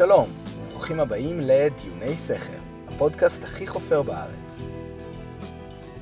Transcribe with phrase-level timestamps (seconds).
[0.00, 2.52] שלום, וברוכים הבאים לדיוני שכל,
[2.88, 4.62] הפודקאסט הכי חופר בארץ.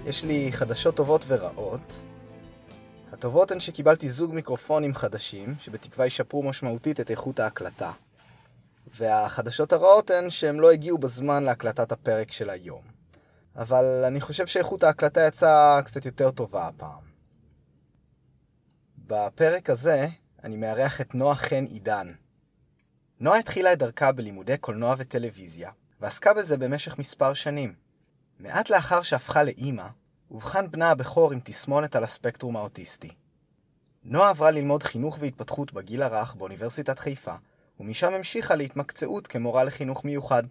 [0.06, 1.92] יש לי חדשות טובות ורעות.
[3.12, 7.92] הטובות הן שקיבלתי זוג מיקרופונים חדשים, שבתקווה ישפרו משמעותית את איכות ההקלטה.
[8.94, 12.82] והחדשות הרעות הן שהם לא הגיעו בזמן להקלטת הפרק של היום.
[13.56, 17.04] אבל אני חושב שאיכות ההקלטה יצאה קצת יותר טובה הפעם.
[18.98, 20.06] בפרק הזה
[20.44, 22.12] אני מארח את נועה חן עידן.
[23.20, 27.74] נועה התחילה את דרכה בלימודי קולנוע וטלוויזיה, ועסקה בזה במשך מספר שנים.
[28.38, 29.86] מעט לאחר שהפכה לאימא,
[30.30, 33.10] אובחן בנה הבכור עם תסמונת על הספקטרום האוטיסטי.
[34.04, 37.34] נועה עברה ללמוד חינוך והתפתחות בגיל הרך באוניברסיטת חיפה,
[37.80, 40.42] ומשם המשיכה להתמקצעות כמורה לחינוך מיוחד.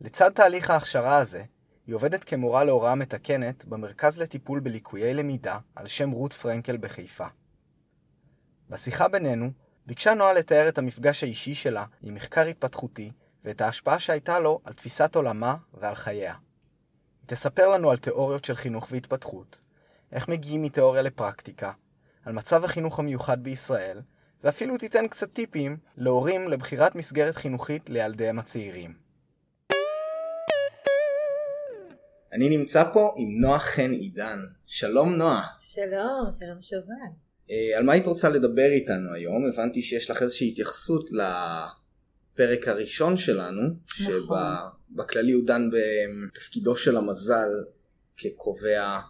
[0.00, 1.44] לצד תהליך ההכשרה הזה,
[1.86, 7.26] היא עובדת כמורה להוראה מתקנת במרכז לטיפול בליקויי למידה על שם רות פרנקל בחיפה.
[8.70, 9.50] בשיחה בינינו,
[9.86, 13.10] ביקשה נועה לתאר את המפגש האישי שלה עם מחקר התפתחותי
[13.44, 16.34] ואת ההשפעה שהייתה לו על תפיסת עולמה ועל חייה.
[17.20, 19.60] היא תספר לנו על תיאוריות של חינוך והתפתחות,
[20.12, 21.72] איך מגיעים מתיאוריה לפרקטיקה,
[22.24, 24.00] על מצב החינוך המיוחד בישראל,
[24.44, 28.94] ואפילו תיתן קצת טיפים להורים לבחירת מסגרת חינוכית לילדיהם הצעירים.
[32.32, 34.38] אני נמצא פה עם נועה חן עידן.
[34.64, 35.46] שלום נועה.
[35.60, 37.21] שלום, שלום שובל.
[37.50, 39.46] אה, על מה היית רוצה לדבר איתנו היום?
[39.46, 44.38] הבנתי שיש לך איזושהי התייחסות לפרק הראשון שלנו, נכון.
[44.92, 47.50] שבכללי הוא דן בתפקידו של המזל
[48.16, 49.00] כקובע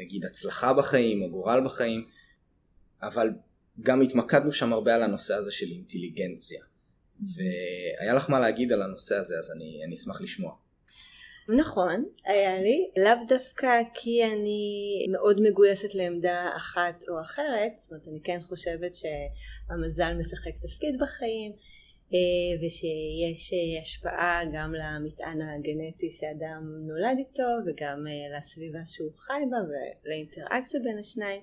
[0.00, 2.06] נגיד הצלחה בחיים או גורל בחיים,
[3.02, 3.30] אבל
[3.80, 6.62] גם התמקדנו שם הרבה על הנושא הזה של אינטליגנציה.
[7.20, 10.54] והיה לך מה להגיד על הנושא הזה אז אני, אני אשמח לשמוע.
[11.56, 18.08] נכון, היה לי, לאו דווקא כי אני מאוד מגויסת לעמדה אחת או אחרת, זאת אומרת
[18.08, 21.52] אני כן חושבת שהמזל משחק תפקיד בחיים
[22.14, 29.42] אה, ושיש אה, השפעה גם למטען הגנטי שאדם נולד איתו וגם אה, לסביבה שהוא חי
[29.50, 29.56] בה
[30.04, 31.40] ולאינטראקציה בין השניים.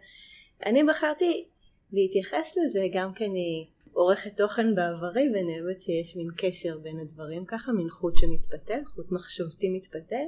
[0.66, 1.47] אני בחרתי
[1.94, 7.72] להתייחס לזה גם כי אני עורכת תוכן בעברי אוהבת שיש מין קשר בין הדברים ככה,
[7.72, 10.25] מין חוט שמתפתל, חוט מחשבתי מתפתל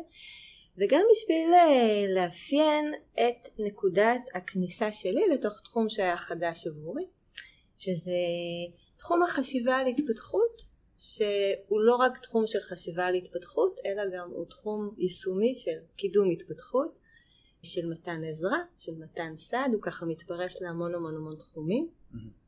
[0.77, 7.03] וגם בשביל אה, לאפיין את נקודת הכניסה שלי לתוך תחום שהיה חדש עבורי
[7.77, 8.11] שזה
[8.97, 10.61] תחום החשיבה על התפתחות
[10.97, 16.29] שהוא לא רק תחום של חשיבה על התפתחות אלא גם הוא תחום יישומי של קידום
[16.29, 16.99] התפתחות
[17.63, 22.46] של מתן עזרה, של מתן סעד, הוא ככה מתפרס להמון המון המון תחומים mm-hmm.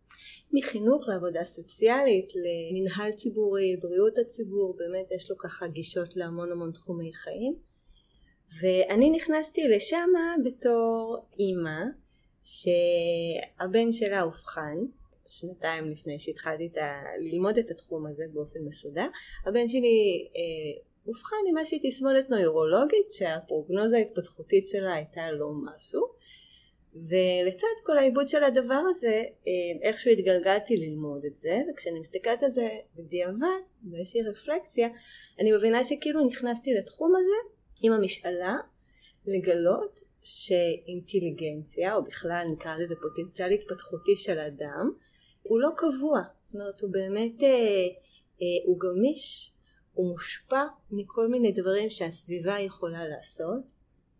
[0.53, 7.13] מחינוך לעבודה סוציאלית, למנהל ציבורי, בריאות הציבור, באמת יש לו ככה גישות להמון המון תחומי
[7.13, 7.55] חיים.
[8.61, 10.09] ואני נכנסתי לשם
[10.45, 11.81] בתור אימא
[12.43, 14.77] שהבן שלה אובחן
[15.25, 17.01] שנתיים לפני שהתחלתי את ה...
[17.19, 19.07] ללמוד את התחום הזה באופן מסודר.
[19.45, 26.01] הבן שלי אה, אובחן עם איזושהי תסמונת נוירולוגית שהפרוגנוזה ההתפתחותית שלה הייתה לא משהו.
[26.93, 32.51] ולצד כל העיבוד של הדבר הזה אה, איכשהו התגלגלתי ללמוד את זה וכשאני מסתכלת על
[32.51, 34.87] זה בדיעבד באיזושהי רפלקציה
[35.39, 38.55] אני מבינה שכאילו נכנסתי לתחום הזה עם המשאלה
[39.25, 44.91] לגלות שאינטליגנציה או בכלל נקרא לזה פוטנציאל התפתחותי של אדם
[45.43, 46.21] הוא לא קבוע.
[46.39, 47.49] זאת אומרת הוא באמת אה,
[48.41, 49.51] אה, הוא גמיש
[49.93, 53.63] הוא מושפע מכל מיני דברים שהסביבה יכולה לעשות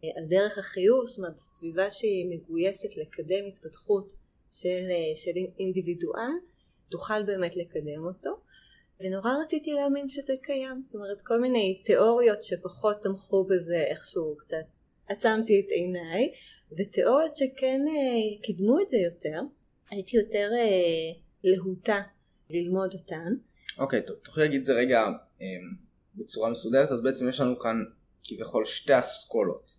[0.04, 4.14] על דרך החיוב, זאת אומרת סביבה שהיא מגויסת לקדם התפתחות
[4.52, 6.32] של, אה, של אינדיבידואל,
[6.90, 8.40] תוכל באמת לקדם אותו.
[9.02, 14.66] ונורא רציתי להאמין שזה קיים, זאת אומרת כל מיני תיאוריות שפחות תמכו בזה איכשהו קצת
[15.08, 16.32] עצמתי את עיניי,
[16.78, 19.42] ותיאוריות שכן אה, קידמו את זה יותר,
[19.92, 22.02] הייתי יותר אה, להוטה
[22.50, 23.34] ללמוד אותן.
[23.78, 25.08] אוקיי, okay, תוכלי להגיד את זה רגע
[25.42, 25.48] אה,
[26.16, 27.84] בצורה מסודרת, אז בעצם יש לנו כאן
[28.24, 29.79] כביכול שתי אסכולות.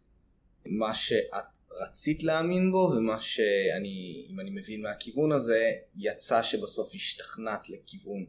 [0.66, 7.70] מה שאת רצית להאמין בו ומה שאני, אם אני מבין מהכיוון הזה, יצא שבסוף השתכנעת
[7.70, 8.26] לכיוון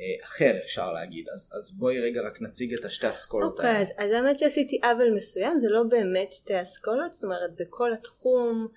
[0.00, 1.28] אה, אחר אפשר להגיד.
[1.34, 3.80] אז, אז בואי רגע רק נציג את השתי אסכולות okay, האלה.
[3.80, 7.92] אוקיי, אז, אז האמת שעשיתי עוול מסוים, זה לא באמת שתי אסכולות, זאת אומרת בכל
[7.92, 8.68] התחום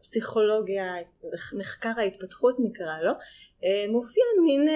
[0.00, 0.94] פסיכולוגיה,
[1.58, 3.12] מחקר ההתפתחות נקרא לו,
[3.64, 4.74] אה, מופיע מין אה,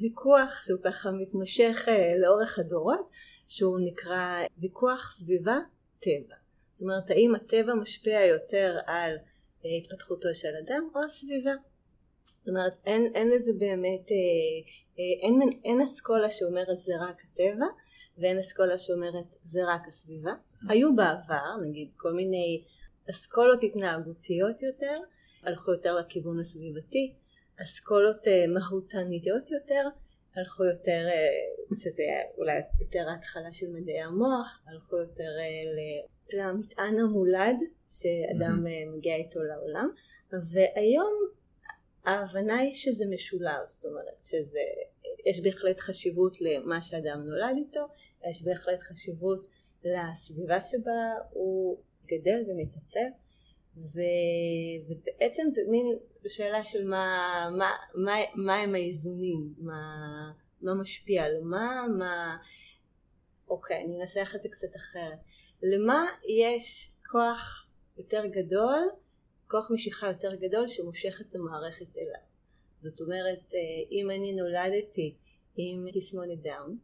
[0.00, 1.88] ויכוח שהוא ככה מתמשך
[2.22, 3.10] לאורך הדורות,
[3.46, 5.58] שהוא נקרא ויכוח סביבה
[6.00, 6.45] טבע.
[6.76, 9.16] זאת אומרת האם הטבע משפיע יותר על
[9.64, 11.54] אה, התפתחותו של אדם או הסביבה.
[12.26, 14.16] זאת אומרת אין, אין לזה באמת, אה,
[14.98, 17.66] אה, אין, אין אסכולה שאומרת זה רק הטבע
[18.18, 20.32] ואין אסכולה שאומרת זה רק הסביבה.
[20.68, 22.64] היו בעבר נגיד כל מיני
[23.10, 24.98] אסכולות התנהגותיות יותר,
[25.42, 27.14] הלכו יותר לכיוון הסביבתי,
[27.62, 29.88] אסכולות מהותניות יותר,
[30.36, 31.06] הלכו יותר,
[31.74, 32.02] שזה
[32.38, 35.30] אולי יותר ההתחלה של מדעי המוח, הלכו יותר
[36.32, 37.56] למטען המולד
[37.86, 38.96] שאדם mm-hmm.
[38.96, 39.88] מגיע איתו לעולם,
[40.32, 41.12] והיום
[42.04, 44.60] ההבנה היא שזה משולב, זאת אומרת שזה,
[45.26, 47.86] יש בהחלט חשיבות למה שאדם נולד איתו,
[48.30, 49.48] יש בהחלט חשיבות
[49.84, 53.10] לסביבה שבה הוא גדל ומתעצב,
[53.76, 54.00] ו...
[54.88, 59.80] ובעצם זה מין שאלה של מה, מה, מה, מה הם האיזונים, מה,
[60.62, 62.36] מה משפיע על מה, מה...
[63.48, 65.18] אוקיי, אני אנסח את זה קצת אחרת.
[65.62, 67.66] למה יש כוח
[67.96, 68.90] יותר גדול,
[69.48, 72.26] כוח משיכה יותר גדול שמושך את המערכת אליו.
[72.78, 73.60] זאת אומרת, אה,
[73.90, 75.14] אם אני נולדתי
[75.56, 76.78] עם תסמונת דאון,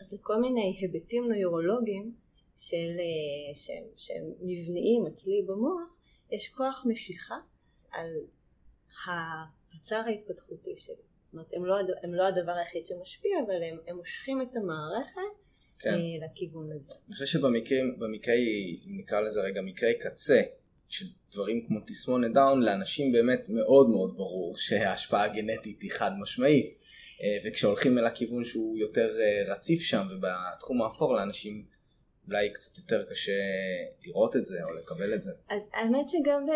[0.00, 2.14] אז לכל מיני היבטים נוירולוגיים
[2.56, 5.88] של, אה, שהם, שהם מבניים אצלי במוח,
[6.30, 7.36] יש כוח משיכה
[7.90, 8.10] על
[9.06, 10.94] התוצר ההתפתחותי שלי.
[11.24, 15.47] זאת אומרת, הם לא, הם לא הדבר היחיד שמשפיע, אבל הם, הם מושכים את המערכת
[15.78, 15.94] כן.
[16.24, 16.92] לכיוון הזה.
[17.06, 20.42] אני חושב שבמקרי, נקרא לזה רגע מקרי קצה,
[20.88, 26.78] של דברים כמו תסמונת דאון, לאנשים באמת מאוד מאוד ברור שההשפעה הגנטית היא חד משמעית.
[27.22, 31.64] אה, וכשהולכים אל הכיוון שהוא יותר אה, רציף שם ובתחום האפור לאנשים
[32.28, 33.32] אולי קצת יותר קשה
[34.06, 35.32] לראות את זה או לקבל את זה.
[35.48, 36.50] אז האמת שגם, ב...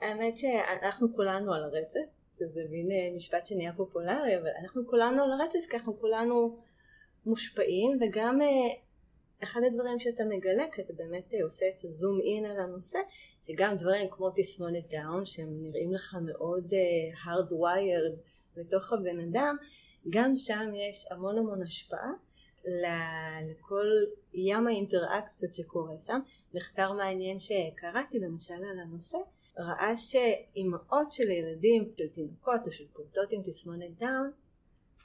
[0.00, 2.00] האמת שאנחנו כולנו על הרצף,
[2.38, 6.58] שזה מין אה, משפט שנהיה פופולרי, אבל אנחנו כולנו על הרצף כי אנחנו כולנו
[7.26, 8.40] מושפעים וגם
[9.42, 12.98] אחד הדברים שאתה מגלה כשאתה באמת עושה את הזום אין על הנושא
[13.42, 16.72] שגם דברים כמו תסמונת דאון שהם נראים לך מאוד
[17.24, 18.16] hardwired
[18.56, 19.56] לתוך הבן אדם
[20.10, 22.12] גם שם יש המון המון השפעה
[23.50, 23.86] לכל
[24.34, 26.20] ים האינטראקציות שקורה שם.
[26.54, 29.18] מחקר מעניין שקראתי למשל על הנושא
[29.58, 34.30] ראה שאימהות של ילדים, של תינוקות או של פעוטות עם תסמונת דאון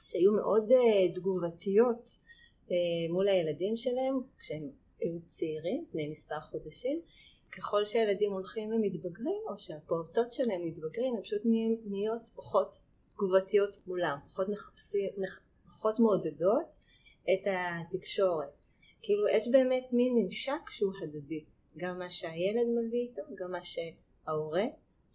[0.04, 2.08] שהיו מאוד uh, תגובתיות
[2.68, 2.72] uh,
[3.10, 7.00] מול הילדים שלהם כשהם היו צעירים, בני מספר חודשים
[7.52, 11.42] ככל שהילדים הולכים ומתבגרים או שהפעוטות שלהם מתבגרים הם פשוט
[11.84, 12.80] נהיות פחות
[13.10, 15.10] תגובתיות מולם, פחות, מחפשים,
[15.68, 16.76] פחות מעודדות
[17.24, 18.64] את התקשורת.
[19.02, 21.44] כאילו יש באמת מין ממשק שהוא הדדי,
[21.76, 24.64] גם מה שהילד מביא איתו, גם מה שההורה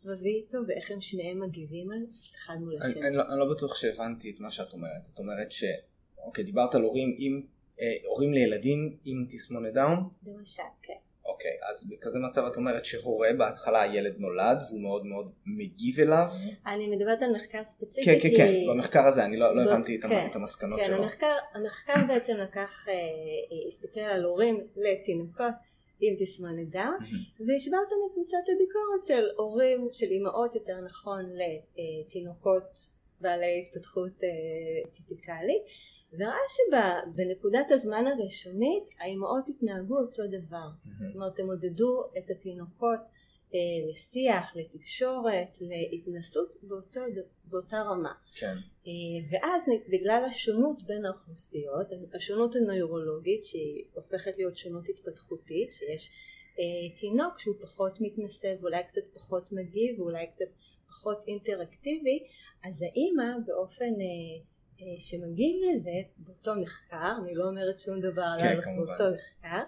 [0.06, 2.06] מביא איתו, ואיך הם שניהם מגיבים על
[2.36, 2.94] אחד מול השני.
[2.94, 5.08] אני, אני, לא, אני לא בטוח שהבנתי את מה שאת אומרת.
[5.14, 5.64] את אומרת ש...
[6.18, 7.42] אוקיי, דיברת על הורים עם...
[7.82, 10.10] אה, הורים לילדים עם תסמונת דאון?
[10.28, 10.94] למשל, כן.
[11.26, 16.28] אוקיי, אז בכזה מצב את אומרת שהורה בהתחלה הילד נולד והוא מאוד מאוד מגיב אליו?
[16.68, 18.06] אני מדברת על מחקר ספציפי.
[18.06, 20.98] כן, כן, כן, במחקר הזה אני לא, לא הבנתי כן, את המסקנות כן, שלו.
[20.98, 25.54] כן, המחקר, המחקר בעצם לקח, אה, אה, הסתכל על הורים לתינוקות
[26.10, 26.98] עם תסמונת דאון
[27.48, 32.80] והשווה אותם לקבוצת הביקורת של הורים, של אימהות יותר נכון לתינוקות
[33.22, 35.64] בעלי התפתחות אה, טיפיקלית.
[36.18, 40.68] וראה שבנקודת הזמן הראשונית האימהות התנהגו אותו דבר.
[41.08, 43.00] זאת אומרת, הם עודדו את התינוקות
[43.92, 47.02] לשיח, לתקשורת, להתנסות באותו,
[47.46, 48.14] באותה רמה.
[48.36, 48.56] כן.
[48.88, 48.92] אה,
[49.32, 56.12] ואז בגלל השונות בין האוכלוסיות, השונות הנוירולוגית שהיא הופכת להיות שונות התפתחותית, שיש
[56.60, 60.46] אה, תינוק שהוא פחות מתנסה ואולי קצת פחות מגיב ואולי קצת
[60.88, 62.24] פחות אינטראקטיבי,
[62.64, 68.48] אז האימא באופן אה, אה, שמגיעים לזה באותו מחקר, אני לא אומרת שום דבר כן,
[68.48, 69.64] על באותו מחקר, אה,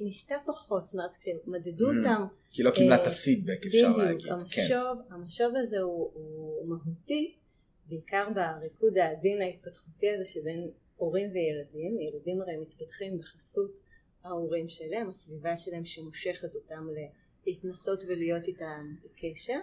[0.00, 4.32] ניסתה פחות, זאת אומרת כשמדדו mm, אותם, כי לא קיבלה את הפידבק אפשר בדיוק, להגיד,
[4.32, 5.14] המשוב, כן.
[5.14, 7.34] המשוב הזה הוא, הוא מהותי,
[7.88, 13.82] בעיקר בריקוד העדין ההתפתחותי הזה שבין הורים וילדים, ילדים הרי מתפתחים בחסות
[14.24, 16.88] ההורים שלהם, הסביבה שלהם שמושכת אותם
[17.46, 19.58] להתנסות ולהיות איתם בקשר,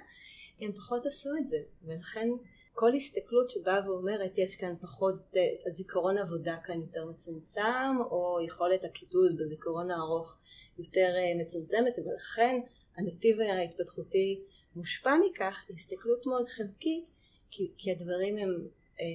[0.62, 2.30] הם פחות עשו את זה, ולכן
[2.74, 5.36] כל הסתכלות שבאה ואומרת יש כאן פחות,
[5.68, 10.38] הזיכרון עבודה כאן יותר מצומצם או יכולת הקידוד בזיכרון הארוך
[10.80, 12.60] יותר אה, מצומצמת ולכן
[12.98, 14.40] הנתיב ההתפתחותי
[14.76, 17.06] מושפע מכך, הסתכלות מאוד חלקית
[17.52, 18.68] כי, כי הדברים הם,
[19.00, 19.06] אה,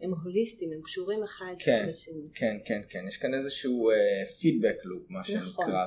[0.00, 2.28] הם הוליסטיים, הם קשורים אחד כן, לשני.
[2.34, 3.90] כן, כן, כן, יש כאן איזשהו
[4.40, 5.86] פידבק uh, לופ מה נכון, שנקרא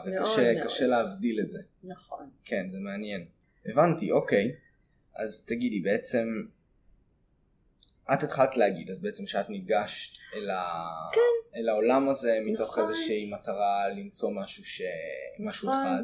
[0.64, 1.60] וקשה להבדיל את זה.
[1.84, 2.30] נכון.
[2.46, 3.26] כן, זה מעניין.
[3.66, 4.56] הבנתי, אוקיי.
[5.16, 6.28] אז תגידי, בעצם
[8.14, 10.88] את התחלת להגיד אז בעצם שאת ניגשת אל, ה...
[11.14, 11.60] כן.
[11.60, 12.84] אל העולם הזה מתוך נכון.
[12.84, 14.82] איזושהי מטרה למצוא משהו, ש...
[14.82, 15.50] נכון.
[15.50, 16.04] משהו אחד.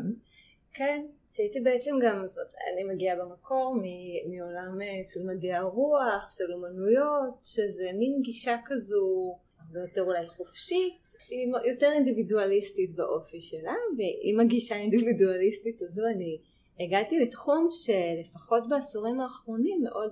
[0.74, 3.84] כן, שהייתי בעצם גם, זאת, אני מגיעה במקור מ...
[4.32, 11.04] מעולם אה, של מדעי הרוח, של אומנויות, שזה מין גישה כזו הרבה יותר אולי חופשית,
[11.30, 16.40] היא יותר אינדיבידואליסטית באופי שלה, ועם הגישה האינדיבידואליסטית הזו אני
[16.80, 20.12] הגעתי לתחום שלפחות בעשורים האחרונים מאוד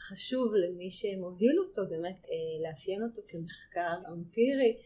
[0.00, 4.76] חשוב למי שמוביל אותו באמת אה, לאפיין אותו כמחקר אמפירי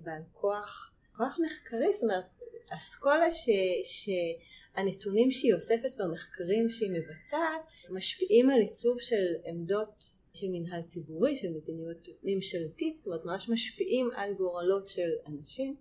[0.00, 2.24] בעל כוח, כוח מחקרי, זאת אומרת
[2.70, 3.48] אסכולה ש,
[3.84, 7.60] שהנתונים שהיא אוספת במחקרים שהיא מבצעת
[7.90, 14.10] משפיעים על עיצוב של עמדות של מנהל ציבורי, של מדיניות ממשלתית, זאת אומרת ממש משפיעים
[14.16, 15.76] על גורלות של אנשים.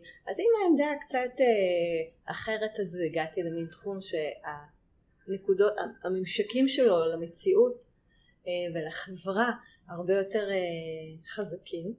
[0.00, 5.72] אז עם העמדה הקצת אה, אחרת הזו הגעתי למין תחום שהנקודות,
[6.04, 7.93] הממשקים שלו למציאות
[8.74, 9.50] ולחברה
[9.88, 11.94] הרבה יותר אה, חזקים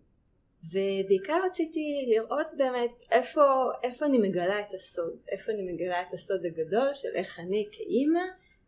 [0.63, 3.41] ובעיקר רציתי לראות באמת איפה,
[3.83, 8.23] איפה אני מגלה את הסוד, איפה אני מגלה את הסוד הגדול של איך אני כאימא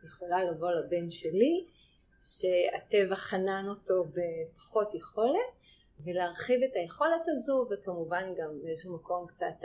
[0.06, 1.66] יכולה לבוא לבן שלי
[2.22, 5.58] שהטבע חנן אותו בפחות יכולת
[6.06, 9.56] ולהרחיב את היכולת הזו וכמובן גם באיזשהו מקום קצת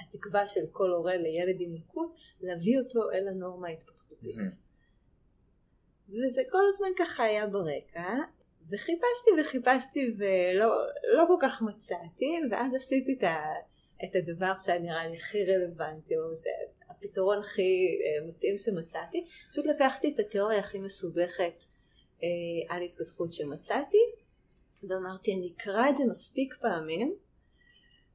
[0.00, 4.36] התקווה של כל הורה לילד עם לקות להביא אותו אל הנורמה ההתפתחותית.
[6.10, 8.14] וזה כל הזמן ככה היה ברקע
[8.70, 10.66] וחיפשתי וחיפשתי ולא
[11.16, 13.36] לא כל כך מצאתי ואז עשיתי את, ה,
[14.04, 19.24] את הדבר שנראה לי הכי רלוונטי או שהפתרון הכי אה, מתאים שמצאתי.
[19.50, 21.64] פשוט לקחתי את התיאוריה הכי מסובכת
[22.22, 22.28] אה,
[22.74, 23.98] על התפתחות שמצאתי
[24.88, 27.14] ואמרתי אני אקרא את זה מספיק פעמים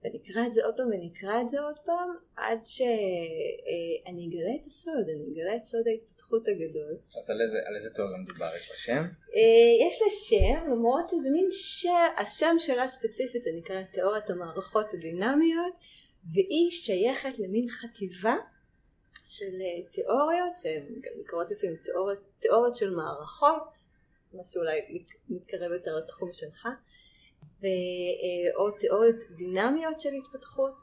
[0.05, 4.67] ונקרא את זה עוד פעם ונקרא את זה עוד פעם עד שאני אה, אגלה את
[4.67, 6.97] הסוד, אני אגלה את סוד ההתפתחות הגדול.
[7.17, 8.55] אז על איזה, על איזה תיאוריה מדובר?
[8.57, 9.03] יש לה שם?
[9.35, 14.85] אה, יש לה שם, למרות שזה מין שם, השם שלה ספציפית זה נקרא תיאוריית המערכות
[14.93, 15.73] הדינמיות
[16.33, 18.35] והיא שייכת למין חטיבה
[19.27, 23.75] של אה, תיאוריות שהן גם נקראות לפעמים תיאוריות, תיאוריות של מערכות,
[24.33, 26.67] מה שאולי מתקרב יותר לתחום שלך.
[28.55, 30.73] או תיאוריות דינמיות של התפתחות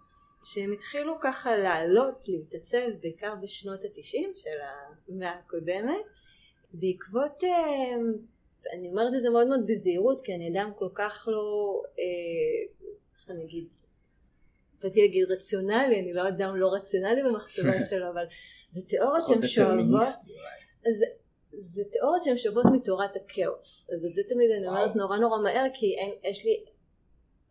[0.45, 4.59] שהם התחילו ככה לעלות, להתעצב בעיקר בשנות התשעים של
[5.09, 6.04] המאה הקודמת
[6.73, 7.97] בעקבות, אה,
[8.78, 12.85] אני אומרת את זה מאוד מאוד בזהירות כי אני אדם כל כך לא, אה,
[13.19, 13.69] איך אני אגיד,
[14.83, 18.25] באתי להגיד רציונלי, אני לא אדם לא רציונלי במחשבה שלו, אבל
[18.71, 20.14] זה תיאוריות שהן שואבות,
[21.52, 23.90] זה תיאוריות שהן שואבות מתורת הכאוס.
[23.90, 26.64] אז את זה תמיד אני אומרת נורא נורא מהר, כי אין, יש לי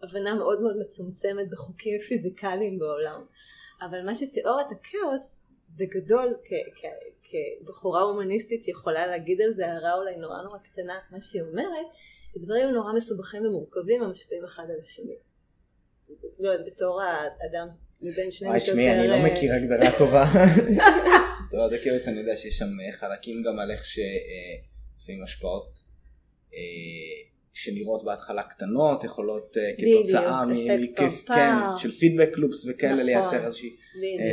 [0.03, 3.25] הבנה מאוד מאוד מצומצמת בחוקים פיזיקליים בעולם.
[3.81, 5.41] אבל מה שתיאוריית הכאוס,
[5.77, 6.37] בגדול,
[7.23, 11.85] כבחורה הומניסטית שיכולה להגיד על זה הערה אולי נורא נורא קטנה, מה שהיא אומרת,
[12.37, 15.15] דברים נורא מסובכים ומורכבים המשפיעים אחד על השני.
[16.39, 17.67] לא יודעת, בתור האדם
[18.01, 18.59] מבין שני...
[18.59, 20.25] שמי, אני לא אה, מכיר הגדרה טובה.
[21.51, 25.83] תורת הכאוס אני יודע שיש שם אה, חלקים גם על איך שלפעמים השפעות
[26.53, 26.59] אה,
[27.53, 33.75] שנראות בהתחלה קטנות יכולות כתוצאה מכיף, כן, של פידבק לופס וכאלה נכון, לייצר איזושהי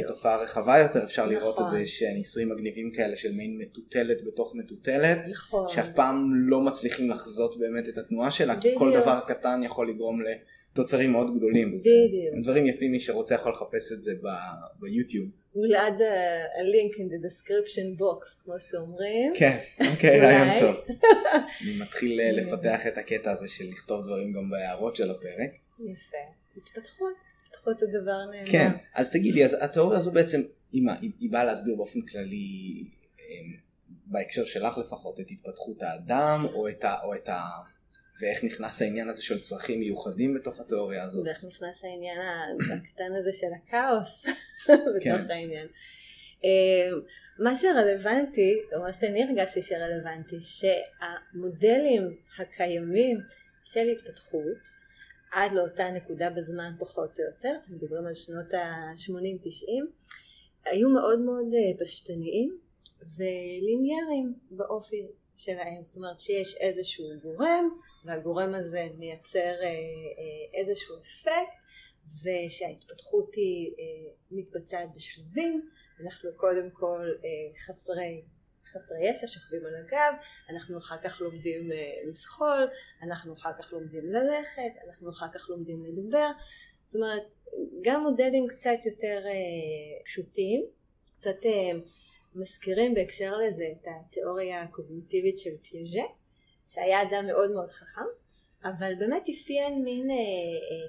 [0.06, 1.34] תופעה רחבה יותר אפשר נכון.
[1.34, 5.68] לראות את זה שניסויים מגניבים כאלה של מעין מטוטלת בתוך מטוטלת נכון.
[5.68, 10.20] שאף פעם לא מצליחים לחזות באמת את התנועה שלה כי כל דבר קטן יכול לגרום
[10.78, 11.68] לתוצרים מאוד גדולים.
[11.74, 12.42] בדיוק.
[12.42, 14.12] דברים יפים מי שרוצה יכול לחפש את זה
[14.80, 15.28] ביוטיוב.
[15.54, 16.16] we'll add a,
[16.60, 19.32] a link in the description box כמו שאומרים.
[19.34, 19.58] כן,
[19.92, 20.76] אוקיי, רעיון טוב.
[21.62, 25.50] אני מתחיל אה, לפתח את הקטע הזה של לכתוב דברים גם בהערות של הפרק.
[25.78, 26.16] יפה.
[26.56, 28.50] התפתחות, התפתחות זה דבר נאמר.
[28.50, 30.40] כן, אז תגידי, אז התיאוריה הזו בעצם,
[30.72, 32.84] היא, היא, היא באה להסביר באופן כללי,
[33.18, 33.56] אמ,
[34.06, 36.94] בהקשר שלך לפחות, את התפתחות האדם, או את ה...
[37.04, 37.40] או את ה
[38.20, 41.26] ואיך נכנס העניין הזה של צרכים מיוחדים בתוך התיאוריה הזאת.
[41.26, 42.18] ואיך נכנס העניין
[42.60, 44.26] הקטן הזה של הכאוס
[44.96, 45.30] בתוך כן.
[45.30, 45.66] העניין.
[46.44, 46.98] אה,
[47.38, 53.18] מה שרלוונטי, או מה שאני הרגשתי שרלוונטי, שהמודלים הקיימים
[53.64, 54.62] של התפתחות
[55.32, 59.68] עד לאותה נקודה בזמן פחות או יותר, שמדברים על שנות ה-80-90,
[60.64, 62.58] היו מאוד מאוד אה, פשטניים
[63.16, 65.06] וליניאריים באופי
[65.36, 67.68] שלהם, זאת אומרת שיש איזשהו גורם
[68.04, 71.58] והגורם הזה מייצר אה, אה, איזשהו אפקט
[72.22, 75.68] ושההתפתחות היא אה, מתבצעת בשלבים.
[76.04, 77.06] אנחנו קודם כל
[77.66, 78.22] חסרי
[78.72, 80.14] חסרי ישע שוכבים על הגב,
[80.50, 81.70] אנחנו אחר כך לומדים
[82.08, 82.68] לזחול,
[83.02, 86.30] אנחנו אחר כך לומדים ללכת, אנחנו אחר כך לומדים לדבר,
[86.84, 87.22] זאת אומרת
[87.82, 89.24] גם מודלים קצת יותר
[90.04, 90.66] פשוטים,
[91.18, 91.36] קצת
[92.34, 96.02] מזכירים בהקשר לזה את התיאוריה הקוגניטיבית של פיאז'ה
[96.68, 98.08] שהיה אדם מאוד מאוד חכם,
[98.64, 100.20] אבל באמת אפיין מין, אה, אה,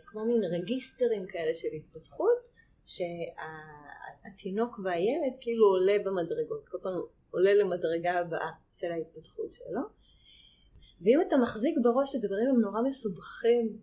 [0.06, 2.50] כמו מין רגיסטרים כאלה של התפתחות,
[2.86, 9.82] שהתינוק והילד כאילו עולה במדרגות, כל פעם עולה למדרגה הבאה של ההתפתחות שלו.
[11.02, 13.80] ואם אתה מחזיק בראש שדברים הם נורא מסובכים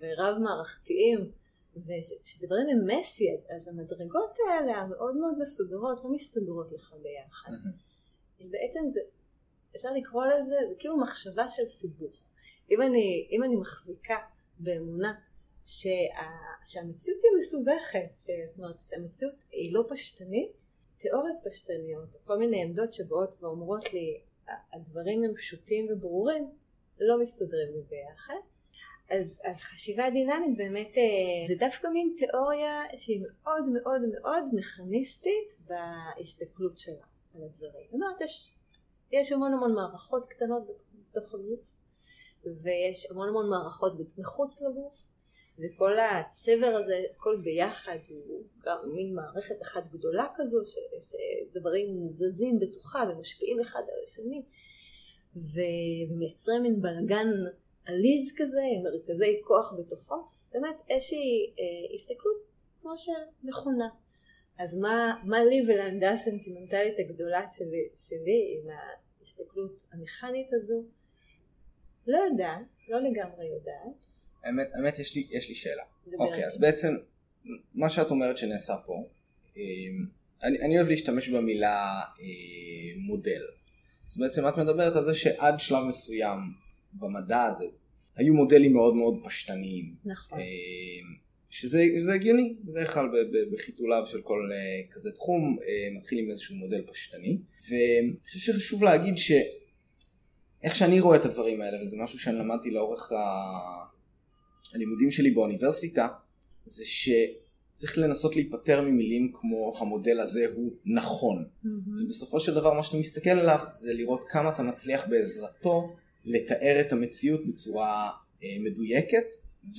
[0.00, 1.30] ורב מערכתיים,
[1.76, 7.52] ושדברים הם מסי, אז, אז המדרגות האלה המאוד מאוד מסודרות לא מסתדרות לך ביחד.
[8.50, 9.00] בעצם זה,
[9.76, 12.16] אפשר לקרוא לזה, זה כאילו מחשבה של סיבוך.
[12.70, 14.16] אם אני, אם אני מחזיקה
[14.58, 15.14] באמונה
[15.66, 15.88] שה,
[16.66, 20.66] שהמציאות היא מסובכת, זאת אומרת שהמציאות היא לא פשטנית,
[20.98, 24.20] תיאוריות פשטניות, כל מיני עמדות שבאות ואומרות לי
[24.72, 26.50] הדברים הם פשוטים וברורים,
[27.00, 28.40] לא מסתדרים לי ביחד.
[29.10, 35.56] אז, אז חשיבה דינמית באמת אה, זה דווקא מין תיאוריה שהיא מאוד מאוד מאוד מכניסטית
[35.66, 37.84] בהסתכלות שלה על הדברים.
[37.86, 38.54] זאת אומרת, יש,
[39.12, 40.62] יש המון המון מערכות קטנות
[41.10, 41.76] בתוך הגוף,
[42.44, 45.10] ויש המון המון מערכות מחוץ לגוף,
[45.58, 50.74] וכל הצבר הזה, הכל ביחד, הוא גם מין מערכת אחת גדולה כזו, ש,
[51.10, 54.42] שדברים זזים בתוכה ומשפיעים אחד על השני,
[55.36, 57.28] ומייצרים מין בלאגן
[57.84, 60.14] עליז כזה, מרכזי כוח בתוכו,
[60.52, 62.36] באמת איזושהי אה, הסתכלות
[62.80, 63.12] כמו של
[63.42, 63.88] מכונה.
[64.62, 68.70] אז מה, מה לי ולעמדה הסנטימנטלית הגדולה שלי, שלי עם
[69.20, 70.84] ההסתכלות המכנית הזו?
[72.06, 74.06] לא יודעת, לא לגמרי יודעת.
[74.44, 75.82] האמת, האמת יש, לי, יש לי שאלה.
[76.18, 76.88] אוקיי, אז בעצם
[77.74, 79.08] מה שאת אומרת שנעשה פה,
[79.56, 79.62] אה,
[80.42, 82.26] אני, אני אוהב להשתמש במילה אה,
[82.96, 83.42] מודל.
[84.10, 86.38] אז בעצם את מדברת על זה שעד שלב מסוים
[86.92, 87.66] במדע הזה
[88.16, 89.94] היו מודלים מאוד מאוד פשטניים.
[90.04, 90.38] נכון.
[91.50, 91.54] אה,
[91.90, 93.08] שזה הגיוני, בדרך כלל
[93.52, 97.38] בחיתוליו של כל אה, כזה תחום אה, מתחיל עם איזשהו מודל פשטני.
[97.70, 103.12] ואני חושב שחשוב להגיד שאיך שאני רואה את הדברים האלה, וזה משהו שאני למדתי לאורך
[103.12, 103.16] ה...
[104.74, 106.08] הלימודים שלי באוניברסיטה,
[106.64, 111.44] זה שצריך לנסות להיפטר ממילים כמו המודל הזה הוא נכון.
[111.44, 111.68] Mm-hmm.
[112.04, 116.92] ובסופו של דבר מה שאתה מסתכל עליו זה לראות כמה אתה מצליח בעזרתו לתאר את
[116.92, 118.10] המציאות בצורה
[118.42, 119.26] אה, מדויקת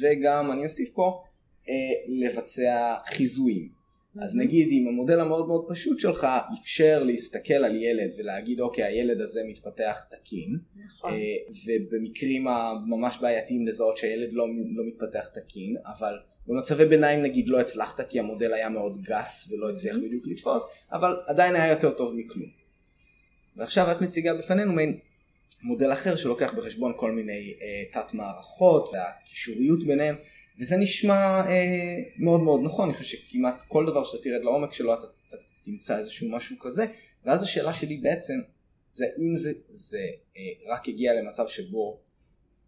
[0.02, 1.24] וגם אני אוסיף פה
[2.08, 3.82] לבצע חיזויים.
[4.20, 6.28] אז נגיד אם המודל המאוד מאוד פשוט שלך
[6.62, 11.14] אפשר להסתכל על ילד ולהגיד אוקיי הילד הזה מתפתח תקין נכון.
[11.14, 11.18] אה,
[11.66, 16.14] ובמקרים הממש בעייתיים לזהות שהילד לא, לא מתפתח תקין אבל
[16.48, 20.00] במצבי ביניים נגיד לא הצלחת כי המודל היה מאוד גס ולא הצליח mm-hmm.
[20.00, 22.50] בדיוק לתפוס אבל עדיין היה יותר טוב מכלום.
[23.56, 25.00] ועכשיו את מציגה בפנינו מעין
[25.64, 30.16] מודל אחר שלוקח בחשבון כל מיני אה, תת מערכות והקישוריות ביניהם
[30.62, 34.94] וזה נשמע אה, מאוד מאוד נכון, אני חושב שכמעט כל דבר שאתה תרד לעומק שלו
[34.94, 36.86] אתה, אתה תמצא איזשהו משהו כזה.
[37.26, 38.40] ואז השאלה שלי בעצם
[38.92, 40.00] זה אם זה, זה
[40.38, 42.00] אה, רק הגיע למצב שבו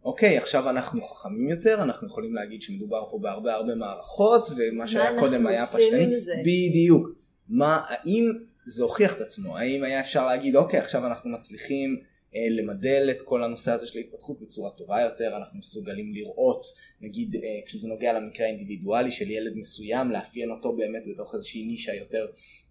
[0.03, 5.19] אוקיי עכשיו אנחנו חכמים יותר אנחנו יכולים להגיד שמדובר פה בהרבה הרבה מערכות ומה שהיה
[5.19, 6.15] קודם היה פשטני?
[6.41, 7.07] בדיוק.
[7.49, 8.33] מה האם
[8.65, 9.57] זה הוכיח את עצמו?
[9.57, 12.01] האם היה אפשר להגיד אוקיי עכשיו אנחנו מצליחים
[12.35, 16.65] למדל את כל הנושא הזה של ההתפתחות בצורה טובה יותר, אנחנו מסוגלים לראות,
[17.01, 21.93] נגיד אה, כשזה נוגע למקרה האינדיבידואלי של ילד מסוים, לאפיין אותו באמת בתוך איזושהי נישה
[21.93, 22.27] יותר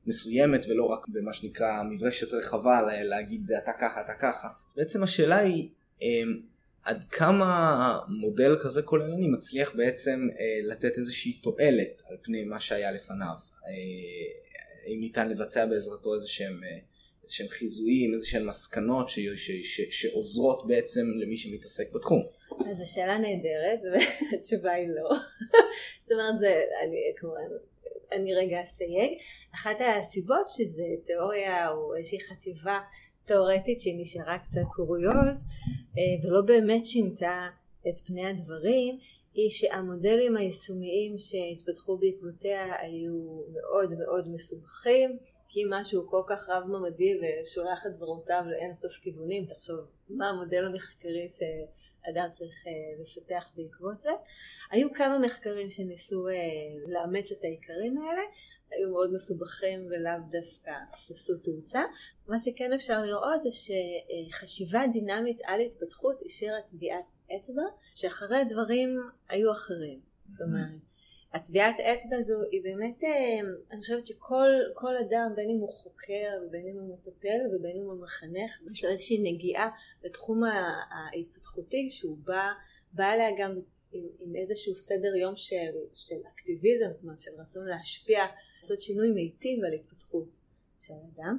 [0.07, 4.49] מסוימת ולא רק במה שנקרא מברשת רחבה, להגיד אתה ככה, אתה ככה.
[4.69, 5.69] אז בעצם השאלה היא
[6.03, 6.23] אה,
[6.85, 10.29] עד כמה מודל כזה כוללני מצליח בעצם
[10.63, 13.35] לתת איזושהי תועלת על פני מה שהיה לפניו.
[14.87, 16.61] האם ניתן לבצע בעזרתו איזה שהם
[17.23, 22.23] איזה שהם חיזויים, איזה שהם מסקנות ש, ש, ש, שעוזרות בעצם למי שמתעסק בתחום.
[22.71, 23.81] אז השאלה נהדרת,
[24.33, 25.17] והתשובה היא לא.
[26.03, 27.49] זאת אומרת, זה, אני כמובן,
[28.13, 29.11] אני רגע אסייג.
[29.55, 32.81] אחת הסיבות שזה תיאוריה או איזושהי חטיבה
[33.25, 35.45] תיאורטית שהיא נשארה קצת קוריוז,
[35.99, 37.49] אה, ולא באמת שינתה
[37.89, 38.99] את פני הדברים,
[39.35, 45.19] היא שהמודלים היישומיים שהתפתחו בעקבותיה היו מאוד מאוד מסובכים.
[45.53, 50.67] כי משהו כל כך רב ממדי ושולח את זרועותיו לאין סוף כיוונים, תחשוב מה המודל
[50.67, 54.11] המחקרי שאדם צריך אה, לפתח בעקבות זה.
[54.71, 56.35] היו כמה מחקרים שניסו אה,
[56.89, 58.23] לאמץ את העיקרים האלה,
[58.71, 60.75] היו מאוד מסובכים ולאו דווקא
[61.09, 61.83] תפסו תאוצה.
[62.29, 67.63] מה שכן אפשר לראות זה שחשיבה דינמית על התפתחות השאירה טביעת אצבע,
[67.95, 68.97] שאחרי דברים
[69.29, 70.01] היו אחרים.
[70.25, 70.92] זאת אומרת,
[71.35, 73.41] הטביעת אצבע הזו היא באמת, אה,
[73.71, 78.03] אני חושבת שכל אדם, בין אם הוא חוקר ובין אם הוא מטפל ובין אם הוא
[78.03, 79.71] מחנך, יש לו איזושהי נגיעה
[80.05, 80.41] לתחום
[80.91, 82.49] ההתפתחותי שהוא בא,
[82.93, 83.51] בא אליה גם
[83.93, 88.25] עם, עם איזשהו סדר יום של, של אקטיביזם, זאת אומרת של רצון להשפיע,
[88.63, 90.37] לעשות שינוי מיטיב על התפתחות
[90.81, 91.39] של אדם,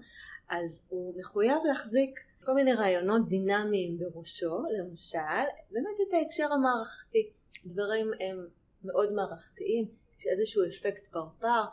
[0.50, 7.30] אז הוא מחויב להחזיק כל מיני רעיונות דינמיים בראשו, למשל, באמת את ההקשר המערכתי.
[7.66, 8.48] דברים הם
[8.86, 9.86] מאוד מערכתיים,
[10.20, 11.64] יש איזשהו אפקט פרפר,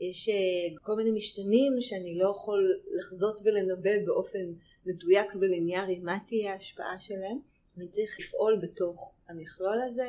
[0.00, 0.34] יש אה,
[0.82, 4.52] כל מיני משתנים שאני לא יכול לחזות ולנבא באופן
[4.86, 7.38] מדויק וליניארי מה תהיה ההשפעה שלהם,
[7.76, 10.08] אני צריך לפעול בתוך המכלול הזה.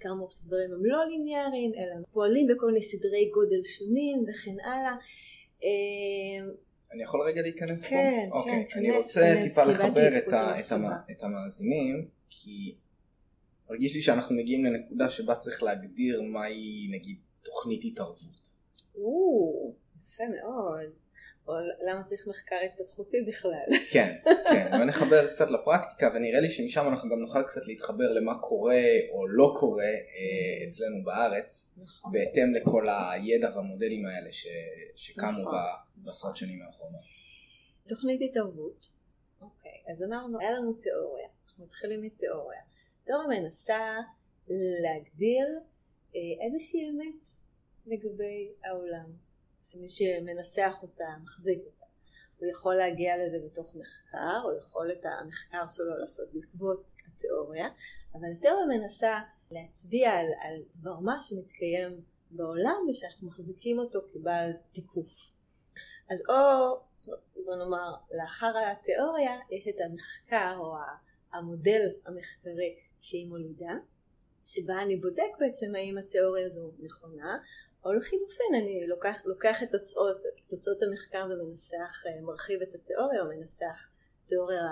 [0.00, 4.96] כאמור שדברים הם לא ליניאריים אלא פועלים בכל מיני סדרי גודל שונים וכן הלאה.
[5.64, 6.46] אה,
[6.92, 7.96] אני יכול רגע להיכנס כן,
[8.30, 8.36] פה?
[8.36, 10.76] כן, אוקיי, כנס, אני רוצה כנס, טיפה לחבר את את, זכות ה, את, המחשבה.
[10.76, 12.74] המ, את המאזינים, כי
[13.70, 18.54] מרגיש לי שאנחנו מגיעים לנקודה שבה צריך להגדיר מהי נגיד תוכנית התערבות.
[18.94, 20.98] או, יפה מאוד.
[21.48, 21.54] או
[21.88, 23.66] למה צריך מחקר התפתחותי בכלל?
[23.92, 28.82] כן, כן, ונחבר קצת לפרקטיקה ונראה לי שמשם אנחנו גם נוכל קצת להתחבר למה קורה
[29.10, 32.12] או לא קורה אה, אצלנו בארץ, נכון.
[32.12, 34.46] בהתאם לכל הידע והמודלים האלה ש,
[34.96, 35.54] שקמו נכון.
[35.96, 37.00] בעשרות שנים האחרונות.
[37.88, 38.88] תוכנית התערבות.
[39.40, 41.28] אוקיי, אז אמרנו, היה לנו תיאוריה.
[41.46, 42.60] אנחנו מתחילים מתיאוריה.
[43.10, 43.96] תיאוריה מנסה
[44.82, 45.46] להגדיר
[46.14, 47.26] אה, איזושהי אמת
[47.86, 49.12] לגבי העולם.
[49.62, 51.86] שמי שמנסח אותה, מחזיק אותה.
[52.38, 57.68] הוא יכול להגיע לזה בתוך מחקר, הוא יכול את המחקר שלו לעשות בעקבות התיאוריה,
[58.14, 59.20] אבל התיאוריה מנסה
[59.50, 65.32] להצביע על, על דבר מה שמתקיים בעולם ושאנחנו מחזיקים אותו כבעל תיקוף.
[66.10, 66.80] אז או,
[67.44, 73.74] בוא נאמר, לאחר התיאוריה יש את המחקר או ה- המודל המחקרי שהיא מולידה,
[74.44, 77.38] שבה אני בודק בעצם האם התיאוריה הזו נכונה,
[77.84, 80.16] או לחילופין אני לוקח, לוקח את תוצאות,
[80.48, 83.88] תוצאות המחקר ומנסח, אה, מרחיב את התיאוריה או מנסח
[84.26, 84.62] תיאוריה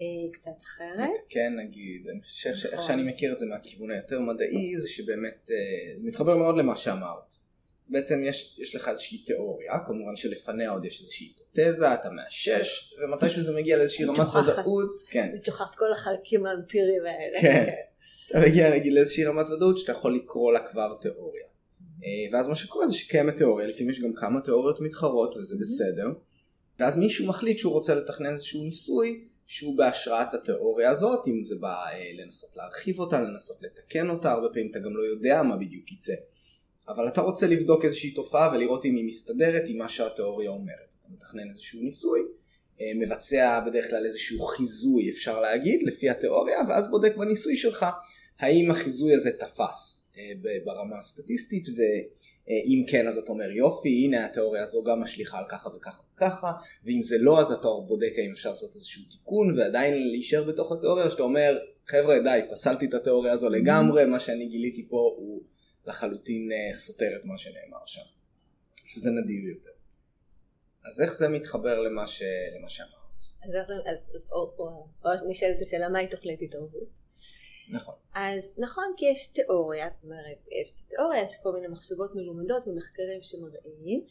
[0.00, 1.10] אה, קצת אחרת.
[1.28, 2.86] כן נגיד, אני חושב שאיך נכון.
[2.86, 7.45] שאני מכיר את זה מהכיוון היותר מדעי זה שבאמת אה, מתחבר מאוד למה שאמרת.
[7.86, 12.94] אז בעצם יש, יש לך איזושהי תיאוריה, כמובן שלפניה עוד יש איזושהי היפותזה, אתה מאשש,
[13.02, 14.18] ומתי שזה מגיע לאיזושהי רמת.
[14.18, 17.40] ודאות, כן, אני שוכחת כל החלקים האמפיריים האלה.
[17.40, 17.74] כן.
[18.30, 21.46] אתה מגיע נגיד לאיזושהי רמת ודאות שאתה יכול לקרוא לה כבר תיאוריה.
[22.04, 26.06] אה, ואז מה שקורה זה שקיימת תיאוריה, לפעמים יש גם כמה תיאוריות מתחרות וזה בסדר,
[26.78, 31.84] ואז מישהו מחליט שהוא רוצה לתכנן איזשהו ניסוי שהוא בהשראת התיאוריה הזאת, אם זה בא
[31.86, 35.92] אה, לנסות להרחיב אותה, לנסות לתקן אותה, הרבה פעמים אתה גם לא יודע מה בדיוק
[35.92, 36.12] יצא.
[36.88, 40.94] אבל אתה רוצה לבדוק איזושהי תופעה ולראות אם היא מסתדרת עם מה שהתיאוריה אומרת.
[41.00, 42.20] אתה מתכנן איזשהו ניסוי,
[42.80, 47.86] אה, מבצע בדרך כלל איזשהו חיזוי אפשר להגיד לפי התיאוריה ואז בודק בניסוי שלך
[48.38, 50.22] האם החיזוי הזה תפס אה,
[50.64, 55.68] ברמה הסטטיסטית ואם כן אז אתה אומר יופי הנה התיאוריה הזו גם משליכה על ככה
[55.76, 56.52] וככה וככה
[56.84, 61.10] ואם זה לא אז אתה בודק האם אפשר לעשות איזשהו תיקון ועדיין להישאר בתוך התיאוריה
[61.10, 65.42] שאתה אומר חבר'ה די פסלתי את התיאוריה הזו לגמרי מה שאני גיליתי פה הוא
[65.86, 68.02] לחלוטין אה, סותר את מה שנאמר שם
[68.86, 69.70] שזה נדיר יותר.
[70.86, 72.22] אז איך זה מתחבר למה, ש...
[72.58, 72.92] למה שאמרת?
[73.44, 76.88] אז, זה- אז, אז או, או, או נשאלת השאלה מהי תוכנית התערבות.
[77.70, 77.94] נכון.
[78.14, 82.68] אז נכון כי יש תיאוריה, זאת אומרת יש את התיאוריה, יש כל מיני מחשבות מלומדות
[82.68, 84.04] ומחקרים שמראים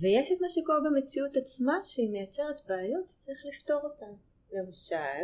[0.00, 4.12] ויש את מה שקורה במציאות עצמה שהיא מייצרת בעיות שצריך לפתור אותן.
[4.52, 5.22] למשל,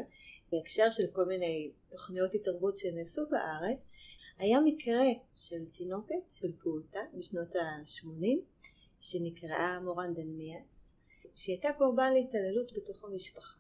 [0.53, 3.79] בהקשר של כל מיני תוכניות התערבות שנעשו בארץ,
[4.41, 5.05] היה מקרה
[5.37, 8.39] של תינוקת, של פעוטה, בשנות ה-80,
[9.01, 10.95] שנקראה מורן דנמיאס,
[11.47, 13.55] הייתה קורבן להתעללות בתוך המשפחה.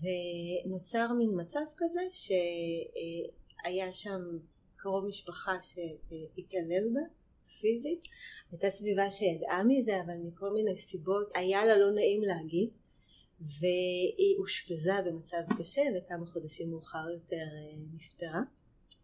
[0.00, 4.20] ונוצר מין מצב כזה שהיה שם
[4.76, 7.00] קרוב משפחה שהתעלל בה
[7.60, 8.08] פיזית,
[8.52, 12.70] הייתה סביבה שידעה מזה אבל מכל מיני סיבות היה לה לא נעים להגיד.
[13.40, 18.40] והיא אושפזה במצב קשה וכמה חודשים מאוחר יותר אה, נפטרה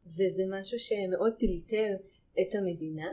[0.07, 1.93] וזה משהו שמאוד טלטל
[2.41, 3.09] את המדינה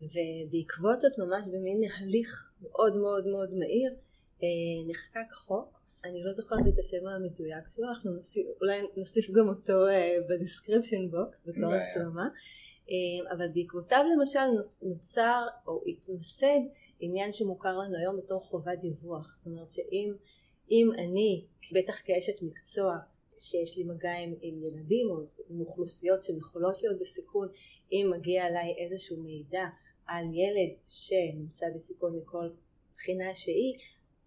[0.00, 3.94] ובעקבות זאת ממש במין הליך מאוד מאוד מאוד מהיר
[4.42, 4.48] אה,
[4.90, 5.80] נחקק חוק.
[6.04, 11.10] אני לא זוכרת את השם המדויק שלו, אנחנו נוסיף, אולי נוסיף גם אותו אה, ב-description
[11.10, 11.60] box בתור.
[11.74, 12.28] השלמה,
[12.90, 16.60] אה, אבל בעקבותיו למשל נוצ- נוצר או התמסד
[17.00, 20.14] עניין שמוכר לנו היום בתור חובת דיווח, זאת אומרת שאם
[20.70, 22.96] אם אני, בטח כאשת מקצוע
[23.38, 25.16] שיש לי מגע עם, עם ילדים או
[25.48, 27.48] עם אוכלוסיות שהן יכולות להיות בסיכון,
[27.92, 29.64] אם מגיע אליי איזשהו מידע
[30.06, 32.48] על ילד שנמצא בסיכון מכל
[32.96, 33.78] בחינה שהיא,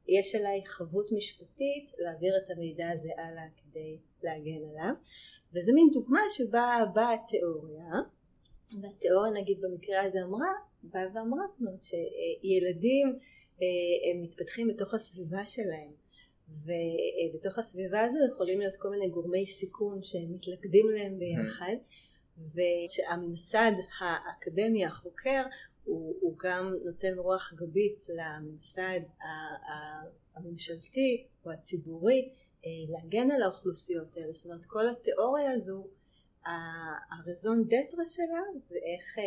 [0.07, 4.93] יש עליי חבות משפטית להעביר את המידע הזה הלאה כדי להגן עליו.
[5.53, 7.91] וזה מין דוגמה שבה באה התיאוריה
[8.81, 13.07] והתיאוריה נגיד במקרה הזה אמרה באה ואמרה זאת אומרת שילדים
[13.61, 15.91] אה, הם מתפתחים בתוך הסביבה שלהם
[16.49, 21.75] ובתוך הסביבה הזו יכולים להיות כל מיני גורמי סיכון שמתלכדים להם ביחד
[22.53, 25.43] ושהממסד האקדמי החוקר
[25.83, 28.99] הוא, הוא גם נותן רוח גבית לממסד
[30.35, 32.29] הממשלתי או הציבורי
[32.65, 34.33] אה, להגן על האוכלוסיות האלה.
[34.33, 35.87] זאת אומרת כל התיאוריה הזו
[37.11, 39.23] הרזון דטרה שלה זה איך אה,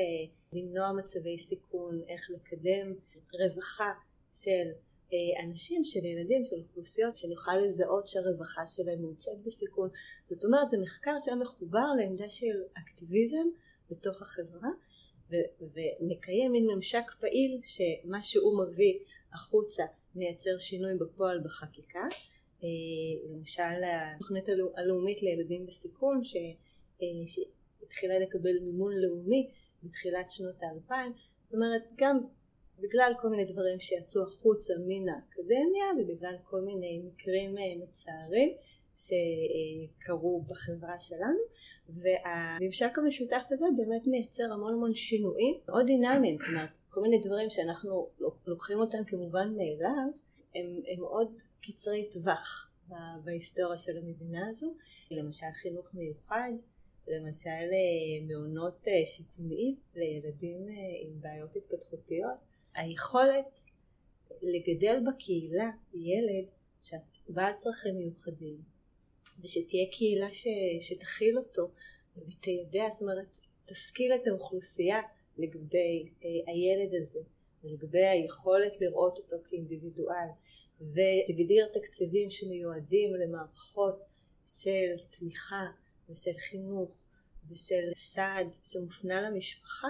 [0.53, 2.95] למנוע מצבי סיכון, איך לקדם
[3.33, 3.93] רווחה
[4.33, 4.71] של
[5.45, 9.89] אנשים, של ילדים, של אוכלוסיות שנוכל לזהות שהרווחה שלהם נמצאת בסיכון.
[10.27, 13.47] זאת אומרת זה מחקר שהיה מחובר לעמדה של אקטיביזם
[13.91, 14.71] בתוך החברה
[15.31, 15.65] ו-
[16.01, 18.99] ומקיים מין ממשק פעיל שמה שהוא מביא
[19.33, 22.07] החוצה מייצר שינוי בפועל בחקיקה.
[23.31, 23.83] למשל
[24.17, 24.45] התוכנית
[24.77, 29.51] הלאומית לילדים בסיכון שהתחילה לקבל מימון לאומי
[29.83, 32.21] בתחילת שנות האלפיים זאת אומרת גם
[32.81, 38.53] בגלל כל מיני דברים שיצאו החוצה מן האקדמיה ובגלל כל מיני מקרים מצערים
[38.97, 41.39] שקרו בחברה שלנו
[41.89, 46.39] והממשק המשותף הזה באמת מייצר המון המון שינויים מאוד דינמיים.
[46.39, 48.09] זאת אומרת כל מיני דברים שאנחנו
[48.47, 50.09] לוקחים אותם כמובן מאליו
[50.55, 52.71] הם, הם מאוד קצרי טווח
[53.25, 54.75] בהיסטוריה של המדינה הזו.
[55.11, 56.53] למשל חינוך מיוחד
[57.09, 62.41] למשל אה, מעונות אה, שיקומיים לילדים אה, עם בעיות התפתחותיות
[62.75, 63.61] היכולת
[64.43, 66.47] לגדל בקהילה ילד
[67.29, 68.63] בעל צרכים מיוחדים
[69.43, 70.47] ושתהיה קהילה ש,
[70.81, 71.71] שתכיל אותו
[72.17, 75.01] ותיידע, זאת אומרת תשכיל את האוכלוסייה
[75.39, 77.21] לגבי אה, הילד הזה
[77.65, 80.29] ולגבי היכולת לראות אותו כאינדיבידואל
[80.81, 84.03] ותגדיר תקציבים שמיועדים למערכות
[84.45, 85.67] של תמיכה
[86.11, 86.91] ושל חינוך
[87.51, 89.89] ושל סעד שמופנה למשפחה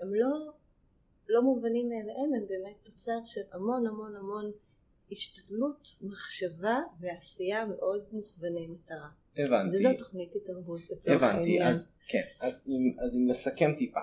[0.00, 0.52] הם לא,
[1.30, 4.52] לא מובנים מאליהם הם באמת תוצר של המון המון המון
[5.12, 9.08] השתדלות, מחשבה ועשייה מאוד מוכווני מטרה.
[9.36, 9.76] הבנתי.
[9.76, 11.62] וזו תוכנית התערבות לצורך העניין.
[11.62, 14.00] הבנתי, אז כן, אז אם, אז אם נסכם טיפה.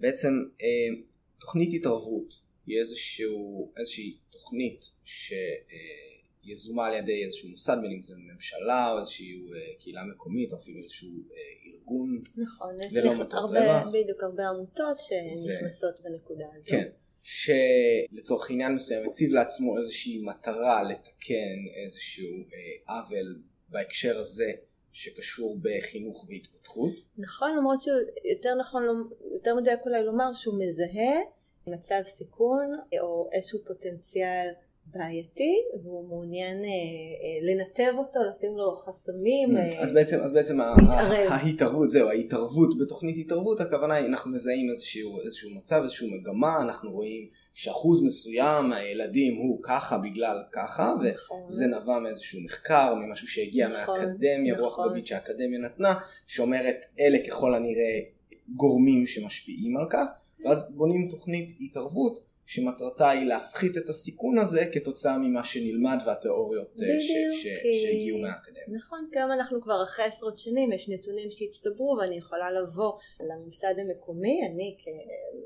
[0.00, 0.28] בעצם
[0.62, 1.02] אה,
[1.40, 2.34] תוכנית התערבות
[2.66, 4.90] היא איזשהו, איזושהי תוכנית
[6.44, 10.58] שיזומה על ידי איזשהו מוסד, בין אם זה ממשלה או איזושהי אה, קהילה מקומית או
[10.58, 12.22] אפילו איזשהו אה, ארגון.
[12.36, 16.02] נכון, יש לא הרבה, בדיוק הרבה עמותות שנכנסות ו...
[16.02, 16.70] בנקודה הזו.
[16.70, 16.88] כן.
[17.22, 24.52] שלצורך עניין מסוים הציב לעצמו איזושהי מטרה לתקן איזשהו אה, עוול בהקשר הזה
[24.92, 26.92] שקשור בחינוך והתפתחות.
[27.18, 28.82] נכון, למרות שיותר נכון,
[29.34, 31.20] יותר מדויק אולי לומר שהוא מזהה
[31.66, 34.48] מצב סיכון או איזשהו פוטנציאל
[34.86, 39.56] בעייתי והוא מעוניין אה, אה, לנתב אותו, לשים לו חסמים.
[39.56, 40.60] Mm, אה, אז בעצם, אז בעצם
[41.30, 46.92] ההתערבות, זהו, ההתערבות בתוכנית התערבות, הכוונה היא אנחנו מזהים איזשהו, איזשהו מצב, איזשהו מגמה, אנחנו
[46.92, 51.42] רואים שאחוז מסוים מהילדים הוא ככה בגלל ככה, נכון.
[51.48, 54.64] וזה נבע מאיזשהו מחקר, ממשהו שהגיע נכון, מהאקדמיה, נכון.
[54.64, 55.94] רוח גבית שהאקדמיה נתנה,
[56.26, 58.00] שאומרת אלה ככל הנראה
[58.48, 60.06] גורמים שמשפיעים על כך,
[60.44, 62.31] ואז בונים תוכנית התערבות.
[62.54, 66.86] שמטרתה היא להפחית את הסיכון הזה כתוצאה ממה שנלמד והתיאוריות אה,
[67.82, 68.78] שהגיעו מהאקדמיה.
[68.78, 74.40] נכון, גם אנחנו כבר אחרי עשרות שנים, יש נתונים שהצטברו ואני יכולה לבוא לממסד המקומי,
[74.52, 74.76] אני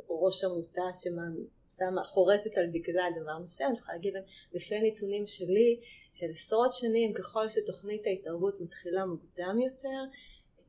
[0.06, 5.80] כראש עמותה ששמה, חורטת על דגלה דבר מסוים, אני יכולה להגיד להם, לפי הנתונים שלי,
[6.14, 10.18] של עשרות שנים, ככל שתוכנית ההתערבות מתחילה מוקדם יותר,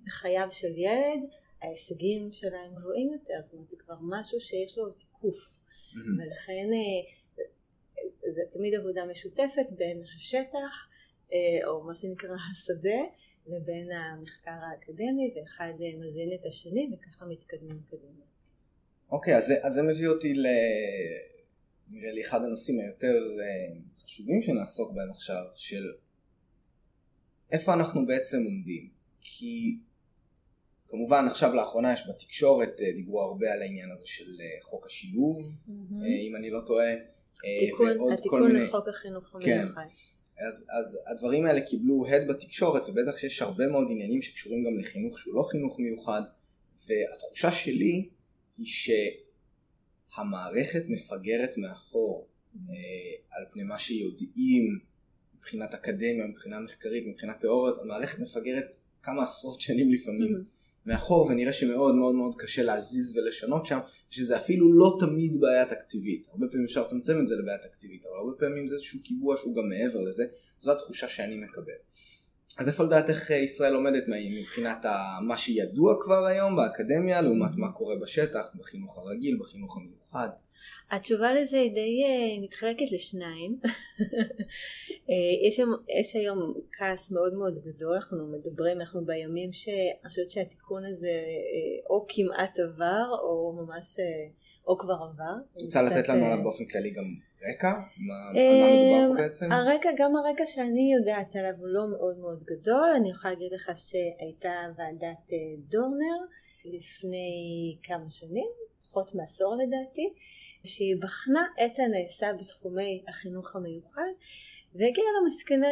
[0.05, 1.21] בחייו של ילד,
[1.61, 5.66] ההישגים שלהם גבוהים יותר, זאת אומרת זה כבר משהו שיש לו תיקוף.
[5.95, 7.43] ולכן אה,
[8.31, 10.89] זה תמיד עבודה משותפת בין השטח
[11.33, 12.99] אה, או מה שנקרא השדה
[13.47, 18.25] לבין המחקר האקדמי ואחד אה, מזין את השני וככה מתקדמים קדימה.
[19.11, 20.47] אוקיי okay, אז, אז זה מביא אותי ל...
[21.93, 23.13] נראה לי אחד הנושאים היותר
[24.03, 25.83] חשובים שנעסוק בהם עכשיו של
[27.51, 28.89] איפה אנחנו בעצם עומדים
[29.21, 29.77] כי
[30.89, 35.37] כמובן עכשיו לאחרונה יש בתקשורת, אה, דיברו הרבה על העניין הזה של אה, חוק השילוב,
[35.39, 36.27] mm-hmm.
[36.27, 36.93] אם אני לא טועה.
[37.59, 38.65] תיקון, התיקון מיני...
[38.65, 39.59] לחוק החינוך כן.
[39.59, 39.81] המיוחד.
[39.81, 40.45] כן.
[40.47, 45.19] אז, אז הדברים האלה קיבלו הד בתקשורת ובטח שיש הרבה מאוד עניינים שקשורים גם לחינוך
[45.19, 46.21] שהוא לא חינוך מיוחד
[46.87, 48.09] והתחושה שלי
[48.57, 48.65] היא
[50.13, 52.59] שהמערכת מפגרת מאחור mm-hmm.
[53.29, 54.79] על פני מה שיודעים
[55.37, 60.56] מבחינת אקדמיה, מבחינה מחקרית, מבחינת תיאוריות, המערכת מפגרת כמה עשרות שנים לפעמים mm-hmm.
[60.87, 66.27] מאחור ונראה שמאוד מאוד מאוד קשה להזיז ולשנות שם שזה אפילו לא תמיד בעיה תקציבית.
[66.31, 69.55] הרבה פעמים אפשר לצמצם את זה לבעיה תקציבית אבל הרבה פעמים זה איזשהו קיבוע שהוא
[69.55, 70.25] גם מעבר לזה.
[70.59, 71.79] זו התחושה שאני מקבל
[72.57, 74.03] אז איפה לדעתך ישראל עומדת
[74.41, 74.85] מבחינת
[75.21, 80.29] מה שידוע כבר היום באקדמיה לעומת מה קורה בשטח, בחינוך הרגיל, בחינוך המיוחד?
[80.91, 83.59] התשובה לזה היא די uh, מתחלקת לשניים.
[83.63, 83.67] uh,
[85.47, 85.59] יש,
[85.99, 91.13] יש היום כעס מאוד מאוד גדול, אנחנו מדברים, אנחנו בימים שאני חושבת שהתיקון הזה
[91.89, 93.95] או כמעט עבר או ממש
[94.67, 95.33] או כבר עבר.
[95.61, 97.05] רוצה לתת לנו עליו באופן כללי גם
[97.49, 97.71] רקע?
[97.97, 99.51] מה, על מה מדובר פה בעצם?
[99.51, 103.71] הרקע, גם הרקע שאני יודעת עליו הוא לא מאוד מאוד גדול, אני יכולה להגיד לך
[103.75, 106.19] שהייתה ועדת דורנר
[106.65, 108.47] לפני כמה שנים,
[108.83, 110.13] פחות מעשור לדעתי,
[110.63, 114.11] שהיא בחנה את הנעשה בתחומי החינוך המיוחד
[114.75, 115.67] והגיעה למסקנה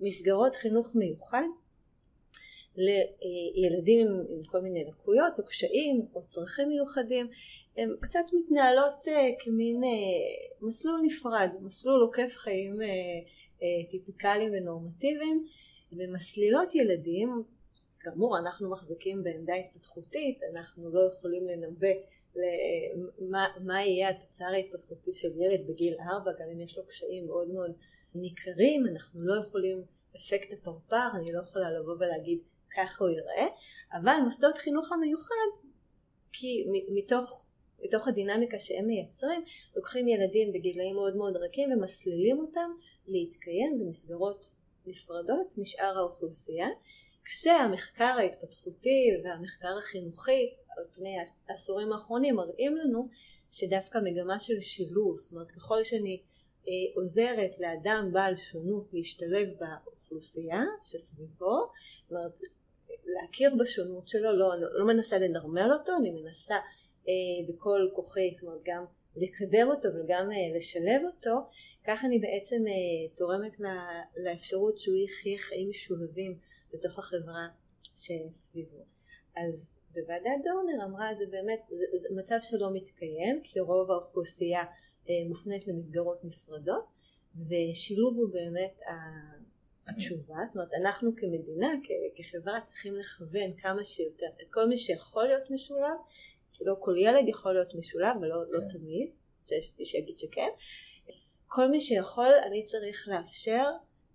[0.00, 1.46] שמסגרות חינוך מיוחד
[2.76, 7.28] לילדים עם, עם כל מיני לקויות או קשיים או צרכים מיוחדים
[7.76, 9.06] הן קצת מתנהלות
[9.38, 9.80] כמין
[10.62, 12.78] מסלול נפרד, מסלול עוקף חיים
[13.90, 15.46] טיפיקליים ונורמטיביים
[15.92, 17.42] ומסלילות ילדים
[18.00, 21.88] כאמור אנחנו מחזיקים בעמדה התפתחותית, אנחנו לא יכולים לנבא
[22.36, 27.48] למה, מה יהיה התוצר ההתפתחותי של ילד בגיל ארבע, גם אם יש לו קשיים מאוד
[27.48, 27.72] מאוד
[28.14, 29.82] ניכרים, אנחנו לא יכולים
[30.16, 32.38] אפקט הפרפר, אני לא יכולה לבוא ולהגיד
[32.76, 33.46] ככה הוא יראה,
[33.92, 35.50] אבל מוסדות חינוך המיוחד,
[36.32, 37.46] כי מתוך,
[37.84, 39.44] מתוך הדינמיקה שהם מייצרים,
[39.76, 42.70] לוקחים ילדים בגילאים מאוד מאוד רכים ומסלילים אותם
[43.08, 44.46] להתקיים במסגרות
[44.86, 46.68] נפרדות משאר האוכלוסייה.
[47.24, 51.16] כשהמחקר ההתפתחותי והמחקר החינוכי על פני
[51.48, 53.08] העשורים האחרונים מראים לנו
[53.50, 56.22] שדווקא מגמה של שילוב, זאת אומרת ככל שאני
[56.68, 61.70] אה, עוזרת לאדם בעל שונות להשתלב באוכלוסייה שסביבו,
[62.02, 62.40] זאת אומרת
[63.14, 66.54] להכיר בשונות שלו, לא, לא מנסה לנרמל אותו, אני מנסה
[67.08, 68.84] אה, בכל כוחי, זאת אומרת גם
[69.16, 71.36] לקדם אותו וגם אה, לשלב אותו,
[71.84, 76.38] כך אני בעצם אה, תורמת לה, לאפשרות שהוא יחיה חיים משולבים
[76.72, 77.48] בתוך החברה
[77.82, 78.84] שסביבו.
[79.36, 84.60] אז בוועדת דורנר אמרה זה באמת, זה, זה מצב שלא מתקיים כי רוב האוכלוסייה
[85.08, 86.84] אה, מופנית למסגרות נפרדות
[87.48, 88.80] ושילוב הוא באמת
[89.90, 91.68] התשובה, זאת אומרת אנחנו כמדינה,
[92.16, 95.98] כחברה צריכים לכוון כמה שיותר את כל מי שיכול להיות משולב,
[96.52, 98.78] כי לא כל ילד יכול להיות משולב ולא לא כן.
[98.78, 99.10] תמיד,
[99.48, 100.48] שיש מי שיגיד שכן,
[101.46, 103.64] כל מי שיכול אני צריך לאפשר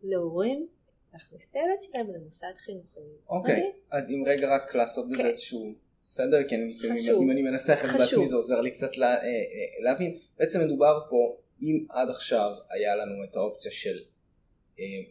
[0.03, 0.67] להורים
[1.13, 2.99] להכניס את הילד שלהם למוסד חינוכי.
[3.29, 3.95] אוקיי, okay.
[3.95, 5.21] אז אם רגע רק לעשות בזה okay.
[5.21, 5.29] כן.
[5.29, 8.97] איזשהו סדר, כי אני לפעמים, אם אני מנסח את זה בעצמי זה עוזר לי קצת
[8.97, 10.19] לה, אה, אה, להבין.
[10.37, 13.99] בעצם מדובר פה, אם עד עכשיו היה לנו את האופציה של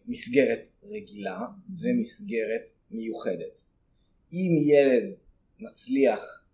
[0.07, 1.41] מסגרת רגילה
[1.81, 3.63] ומסגרת מיוחדת.
[4.33, 5.15] אם ילד
[5.61, 6.45] מצליח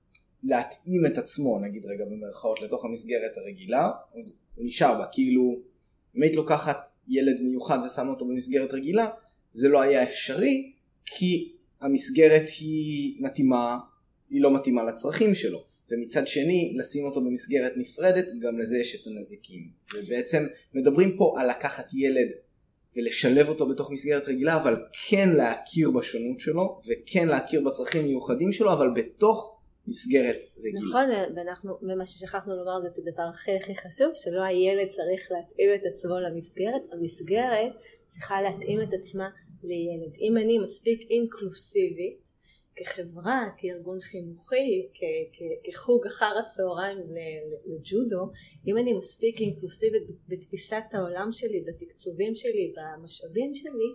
[0.42, 5.06] להתאים את עצמו, נגיד רגע במרכאות, לתוך המסגרת הרגילה, אז הוא נשאר בה.
[5.12, 5.62] כאילו,
[6.16, 9.08] אם היית לוקחת ילד מיוחד ושמה אותו במסגרת רגילה,
[9.52, 10.72] זה לא היה אפשרי
[11.06, 13.78] כי המסגרת היא מתאימה,
[14.30, 15.64] היא לא מתאימה לצרכים שלו.
[15.90, 19.70] ומצד שני לשים אותו במסגרת נפרדת גם לזה יש את הנזיקים.
[19.94, 22.28] ובעצם מדברים פה על לקחת ילד
[22.96, 24.76] ולשלב אותו בתוך מסגרת רגילה אבל
[25.08, 30.80] כן להכיר בשונות שלו וכן להכיר בצרכים מיוחדים שלו אבל בתוך מסגרת רגילה.
[30.80, 35.70] נכון, ואנחנו, ומה ששכחנו לומר זה את הדבר הכי הכי חשוב, שלא הילד צריך להתאים
[35.74, 37.72] את עצמו למסגרת, המסגרת
[38.06, 39.28] צריכה להתאים את עצמה
[39.62, 40.12] לילד.
[40.20, 42.29] אם אני מספיק אינקלוסיבית
[42.80, 44.88] כחברה, כארגון חינוכי,
[45.64, 46.98] כחוג אחר הצהריים
[47.66, 48.32] לג'ודו,
[48.66, 53.90] אם אני מספיק אינקלוסיבית בתפיסת העולם שלי, בתקצובים שלי, במשאבים שלי,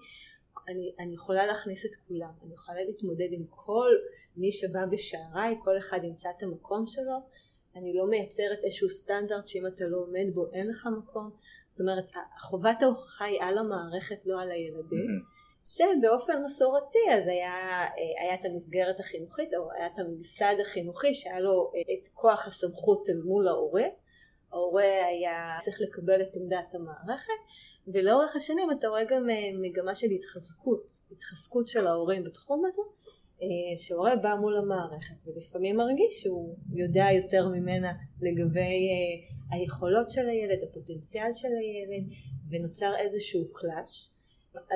[0.70, 3.92] אני, אני יכולה להכניס את כולם, אני יכולה להתמודד עם כל
[4.38, 7.18] מי שבא בשעריי, כל אחד ימצא את המקום שלו,
[7.76, 11.32] אני לא מייצרת איזשהו סטנדרט שאם אתה לא עומד בו אין לך מקום,
[11.70, 12.06] זאת אומרת
[12.40, 15.35] חובת ההוכחה היא על המערכת לא על הילדים, mm-hmm.
[15.66, 17.86] שבאופן מסורתי אז היה,
[18.22, 23.22] היה את המסגרת החינוכית או היה את הממסד החינוכי שהיה לו את כוח הסמכות אל
[23.26, 23.84] מול ההורה,
[24.52, 27.42] ההורה היה צריך לקבל את עמדת המערכת
[27.88, 32.82] ולאורך השנים אתה רואה גם אה, מגמה של התחזקות, התחזקות של ההורים בתחום הזה,
[33.42, 40.30] אה, שהורה בא מול המערכת ולפעמים מרגיש שהוא יודע יותר ממנה לגבי אה, היכולות של
[40.30, 42.10] הילד, הפוטנציאל של הילד,
[42.50, 44.10] ונוצר איזשהו קלאש.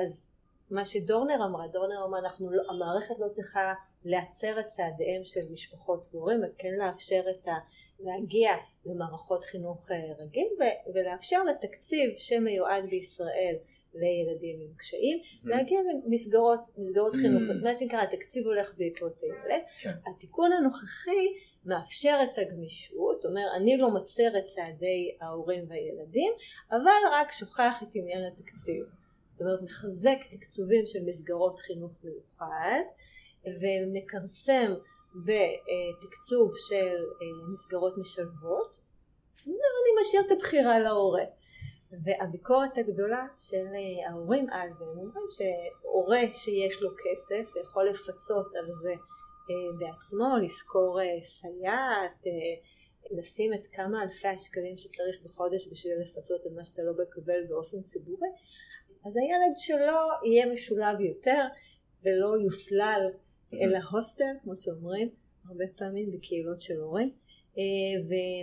[0.02, 0.39] אז
[0.70, 6.06] מה שדורנר אמרה, דורנר אמרה, אנחנו לא, המערכת לא צריכה להצר את צעדיהם של משפחות
[6.12, 7.52] והורים, וכן לאפשר את ה...
[8.00, 8.50] להגיע
[8.86, 10.48] למערכות חינוך אה, רגיל
[10.94, 13.56] ולאפשר לתקציב שמיועד בישראל
[13.94, 15.48] לילדים עם קשיים, mm-hmm.
[15.48, 17.18] להגיע למסגרות, מסגרות mm-hmm.
[17.18, 19.62] חינוכיות, מה שנקרא התקציב הולך בעקבות הילד.
[19.80, 19.90] כן.
[20.10, 21.26] התיקון הנוכחי
[21.64, 26.32] מאפשר את הגמישות, אומר אני לא מצר את צעדי ההורים והילדים,
[26.70, 28.99] אבל רק שוכח את עניין התקציב.
[29.40, 32.82] זאת אומרת מחזק תקצובים של מסגרות חינוך מיוחד
[33.60, 34.72] ומכרסם
[35.14, 38.80] בתקצוב של אה, מסגרות משלבות,
[39.46, 41.24] ואני משאיר את הבחירה להורה.
[42.04, 48.56] והביקורת הגדולה של אה, ההורים על זה, הם אומרים שהורה שיש לו כסף יכול לפצות
[48.56, 52.24] על זה אה, בעצמו, לשכור סייעת,
[53.10, 57.82] לשים את כמה אלפי השקלים שצריך בחודש בשביל לפצות על מה שאתה לא מקבל באופן
[57.82, 58.28] ציבורי,
[59.04, 61.42] אז הילד שלו יהיה משולב יותר
[62.04, 63.06] ולא יוסלל
[63.52, 65.08] אלא הוסטל, כמו שאומרים,
[65.48, 67.10] הרבה פעמים בקהילות של הורים.
[67.58, 67.62] אה,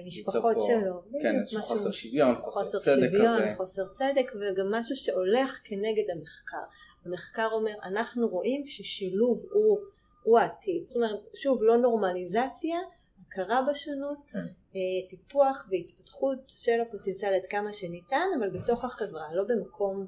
[0.06, 1.02] ומשפחות שלו.
[1.22, 3.54] כן, איזשהו חוסר שוויון, חוסר, חוסר צדק שוויון, כזה.
[3.58, 6.64] חוסר צדק וגם משהו שהולך כנגד המחקר.
[7.06, 9.80] המחקר אומר אנחנו רואים ששילוב הוא,
[10.24, 12.80] הוא העתיד זאת אומרת שוב לא נורמליזציה
[13.28, 14.40] הכרה בשונות כן.
[14.76, 20.06] אה, טיפוח והתפתחות של הפוטנציאל עד כמה שניתן אבל בתוך החברה לא במקום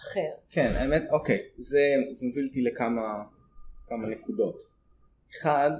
[0.00, 0.30] אחר.
[0.50, 3.22] כן האמת אוקיי זה, זה מוביל אותי לכמה
[3.86, 4.62] כמה נקודות.
[5.30, 5.70] אחד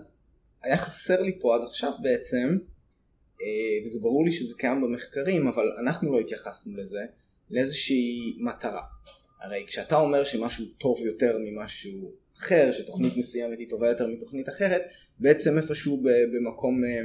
[0.63, 2.59] היה חסר לי פה עד עכשיו בעצם
[3.43, 7.05] אה, וזה ברור לי שזה קיים במחקרים אבל אנחנו לא התייחסנו לזה
[7.51, 8.83] לאיזושהי מטרה.
[9.41, 14.83] הרי כשאתה אומר שמשהו טוב יותר ממשהו אחר שתוכנית מסוימת היא טובה יותר מתוכנית אחרת
[15.19, 16.03] בעצם איפשהו
[16.33, 17.01] במקום אה,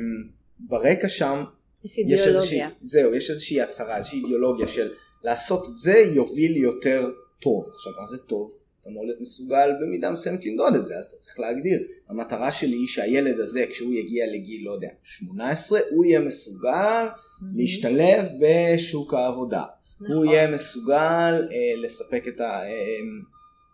[0.59, 1.43] ברקע שם
[1.83, 4.93] יש אידיאולוגיה יש איזושהי, זהו יש איזושהי הצהרה איזושהי אידיאולוגיה של
[5.25, 7.11] לעשות את זה יוביל יותר
[7.41, 8.51] טוב עכשיו מה זה טוב
[8.85, 11.79] אתה אמור להיות מסוגל במידה מסוימת למדוד את זה, אז אתה צריך להגדיר.
[12.09, 17.45] המטרה שלי היא שהילד הזה, כשהוא יגיע לגיל, לא יודע, 18, הוא יהיה מסוגל mm-hmm.
[17.55, 19.63] להשתלב בשוק העבודה.
[20.01, 20.15] נכון.
[20.15, 22.63] הוא יהיה מסוגל אה, לספק את ה...
[22.65, 22.99] אה,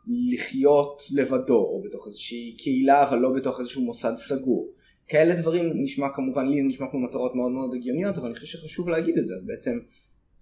[0.08, 4.74] לחיות לבדו, או בתוך איזושהי קהילה, אבל לא בתוך איזשהו מוסד סגור.
[5.08, 8.90] כאלה דברים נשמע כמובן, לי נשמע כמו מטרות מאוד מאוד הגיוניות, אבל אני חושב שחשוב
[8.90, 9.80] להגיד את זה, אז בעצם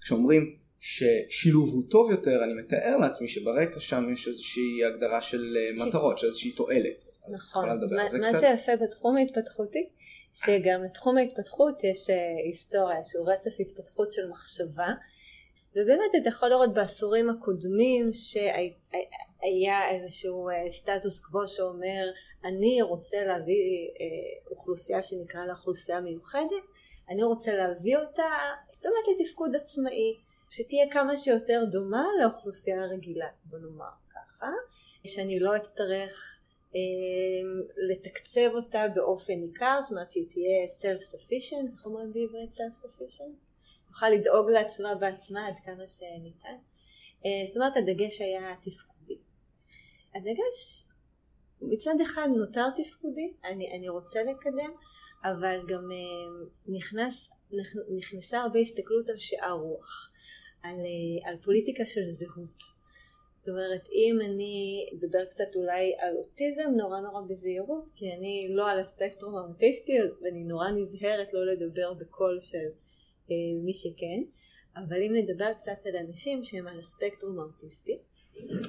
[0.01, 5.85] כשאומרים ששילוב הוא טוב יותר, אני מתאר לעצמי שברקע שם יש איזושהי הגדרה של אה,
[5.87, 7.05] מטרות, של איזושהי תועלת.
[7.07, 8.39] אז נכון, אז מה, מה קצת...
[8.39, 9.89] שיפה בתחום ההתפתחותי,
[10.33, 12.15] שגם לתחום ההתפתחות יש אה,
[12.45, 14.87] היסטוריה, שהוא רצף התפתחות של מחשבה,
[15.71, 22.05] ובאמת אתה יכול לראות בעשורים הקודמים שהיה איזשהו אה, סטטוס קוו שאומר
[22.43, 23.87] אני רוצה להביא
[24.51, 26.65] אוכלוסייה שנקרא לה אוכלוסייה מיוחדת,
[27.09, 28.29] אני רוצה להביא אותה
[28.81, 30.28] באמת לתפקוד עצמאי.
[30.49, 34.47] שתהיה כמה שיותר דומה לאוכלוסייה הרגילה, בוא נאמר ככה,
[35.07, 36.39] שאני לא אצטרך
[36.75, 36.79] אה,
[37.89, 43.49] לתקצב אותה באופן ניכר, זאת אומרת שהיא תהיה self-sufficient, איך אומרים בעברית self-sufficient?
[43.87, 46.57] תוכל לדאוג לעצמה בעצמה עד כמה שניתן.
[47.25, 49.17] אה, זאת אומרת הדגש היה תפקודי.
[50.15, 50.83] הדגש
[51.61, 54.71] מצד אחד נותר תפקודי, אני, אני רוצה לקדם,
[55.23, 57.29] אבל גם אה, נכנס,
[57.97, 60.09] נכנסה הרבה הסתכלות על שאר רוח.
[60.63, 62.79] על, אה, על פוליטיקה של זהות.
[63.33, 68.69] זאת אומרת, אם אני אדבר קצת אולי על אוטיזם, נורא נורא בזהירות, כי אני לא
[68.69, 69.91] על הספקטרום האוטיסטי,
[70.21, 72.67] ואני נורא נזהרת לא לדבר בקול של
[73.31, 74.23] אה, מי שכן,
[74.75, 77.99] אבל אם נדבר קצת על אנשים שהם על הספקטרום האוטיסטי,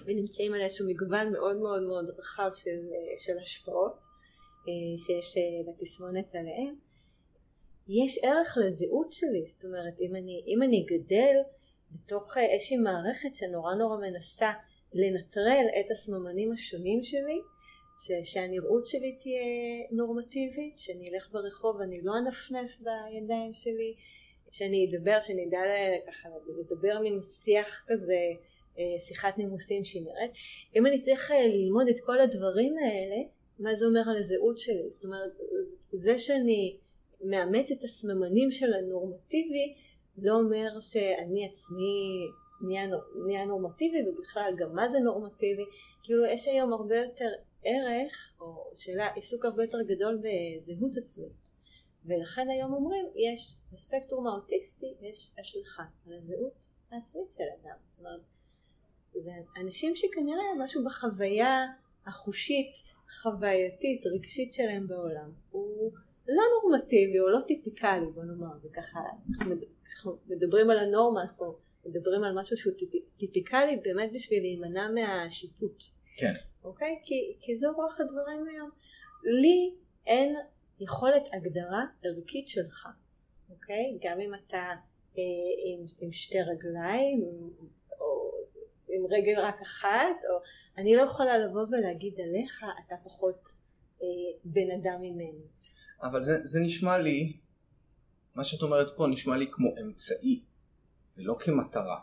[0.04, 3.92] ונמצאים על איזשהו מגוון מאוד מאוד מאוד רחב של, אה, של השפעות
[4.68, 6.74] אה, שיש אה, לתסמונת עליהם,
[7.88, 11.36] יש ערך לזהות שלי, זאת אומרת, אם אני, אם אני גדל
[11.90, 14.50] בתוך אה, איזושהי מערכת שנורא נורא מנסה
[14.94, 17.40] לנטרל את הסממנים השונים שלי,
[18.00, 19.42] ש- שהנראות שלי תהיה
[19.90, 23.94] נורמטיבית, שאני אלך ברחוב ואני לא אנפנף בידיים שלי,
[24.52, 25.58] שאני אדבר, שאני אדע
[26.06, 26.28] ככה
[26.60, 28.20] לדבר מין שיח כזה,
[28.78, 30.30] אה, שיחת נימוסים שהיא נראית.
[30.76, 33.16] אם אני צריך אה, ללמוד את כל הדברים האלה,
[33.58, 34.90] מה זה אומר על הזהות שלי?
[34.90, 35.32] זאת אומרת,
[35.92, 36.76] זה שאני
[37.20, 39.74] מאמץ את הסממנים של הנורמטיבי,
[40.22, 42.26] לא אומר שאני עצמי
[43.26, 45.64] נהיה, נורמטיבי ובכלל גם מה זה נורמטיבי?
[46.02, 47.28] כאילו יש היום הרבה יותר
[47.64, 51.32] ערך או שאלה עיסוק הרבה יותר גדול בזהות עצמית.
[52.04, 57.76] ולכן היום אומרים יש בספקטרום האוטיסטי יש השלכה על הזהות העצמית של אדם.
[57.86, 58.20] זאת אומרת
[59.12, 61.66] זה אנשים שכנראה משהו בחוויה
[62.06, 62.72] החושית
[63.22, 65.32] חווייתית רגשית שלהם בעולם
[66.36, 69.00] לא נורמטיבי או לא טיפיקלי בוא נאמר זה ככה
[69.40, 71.56] אנחנו מדברים על הנורמה אנחנו
[71.86, 75.84] מדברים על משהו שהוא טיפ, טיפיקלי באמת בשביל להימנע מהשיפוט.
[76.16, 76.32] כן.
[76.64, 77.00] אוקיי?
[77.04, 78.70] כי, כי זו רוח הדברים היום.
[79.24, 79.74] לי
[80.06, 80.36] אין
[80.80, 82.88] יכולת הגדרה ערכית שלך
[83.50, 83.98] אוקיי?
[84.02, 84.72] גם אם אתה
[85.18, 85.22] אה,
[85.64, 87.22] עם, עם שתי רגליים
[88.00, 88.30] או
[88.88, 90.40] עם רגל רק אחת או
[90.78, 93.42] אני לא יכולה לבוא ולהגיד עליך אתה פחות
[94.02, 94.06] אה,
[94.44, 95.46] בן אדם ממני
[96.02, 97.32] אבל זה, זה נשמע לי,
[98.34, 100.42] מה שאת אומרת פה נשמע לי כמו אמצעי,
[101.16, 101.98] ולא כמטרה.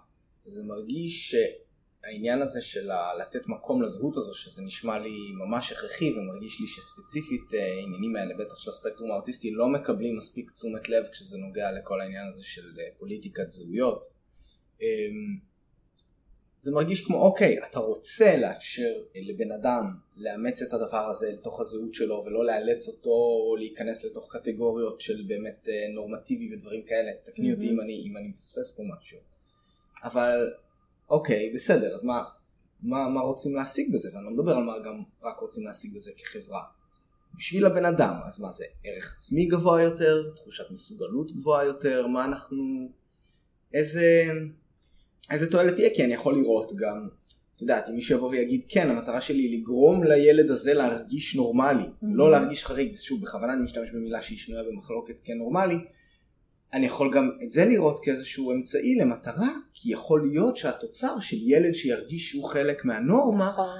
[0.46, 2.90] זה מרגיש שהעניין הזה של
[3.20, 8.34] לתת מקום לזהות הזו, שזה נשמע לי ממש הכרחי, ומרגיש לי שספציפית אה, העניינים האלה,
[8.38, 12.80] בטח של הספקטרום האוטיסטי, לא מקבלים מספיק תשומת לב כשזה נוגע לכל העניין הזה של
[12.80, 14.06] אה, פוליטיקת זהויות.
[16.60, 21.94] זה מרגיש כמו אוקיי אתה רוצה לאפשר לבן אדם לאמץ את הדבר הזה לתוך הזהות
[21.94, 27.12] שלו ולא לאלץ אותו להיכנס לתוך קטגוריות של באמת אה, נורמטיבי ודברים כאלה.
[27.24, 27.56] תקני mm-hmm.
[27.56, 29.18] אותי אם אני, אם אני מפספס פה משהו.
[30.04, 30.54] אבל
[31.10, 32.24] אוקיי בסדר אז מה,
[32.82, 34.10] מה, מה רוצים להשיג בזה?
[34.14, 36.64] ואני לא מדבר על מה גם רק רוצים להשיג בזה כחברה.
[37.38, 42.26] בשביל הבן אדם אז מה זה ערך עצמי גבוה יותר תחושת מסוגלות גבוהה יותר מה
[42.26, 42.90] אנחנו
[43.74, 44.32] איזה
[45.32, 47.08] איזה תועלת תהיה כי אני יכול לראות גם
[47.58, 51.84] את יודעת, אם מישהו יבוא ויגיד, כן, המטרה שלי היא לגרום לילד הזה להרגיש נורמלי,
[51.84, 52.06] mm-hmm.
[52.14, 55.78] לא להרגיש חריג, ושוב, בכוונה אני משתמש במילה שהיא שנויה במחלוקת כנורמלי,
[56.74, 61.74] אני יכול גם את זה לראות כאיזשהו אמצעי למטרה, כי יכול להיות שהתוצר של ילד
[61.74, 63.78] שירגיש שהוא חלק מהנורמה, נכון.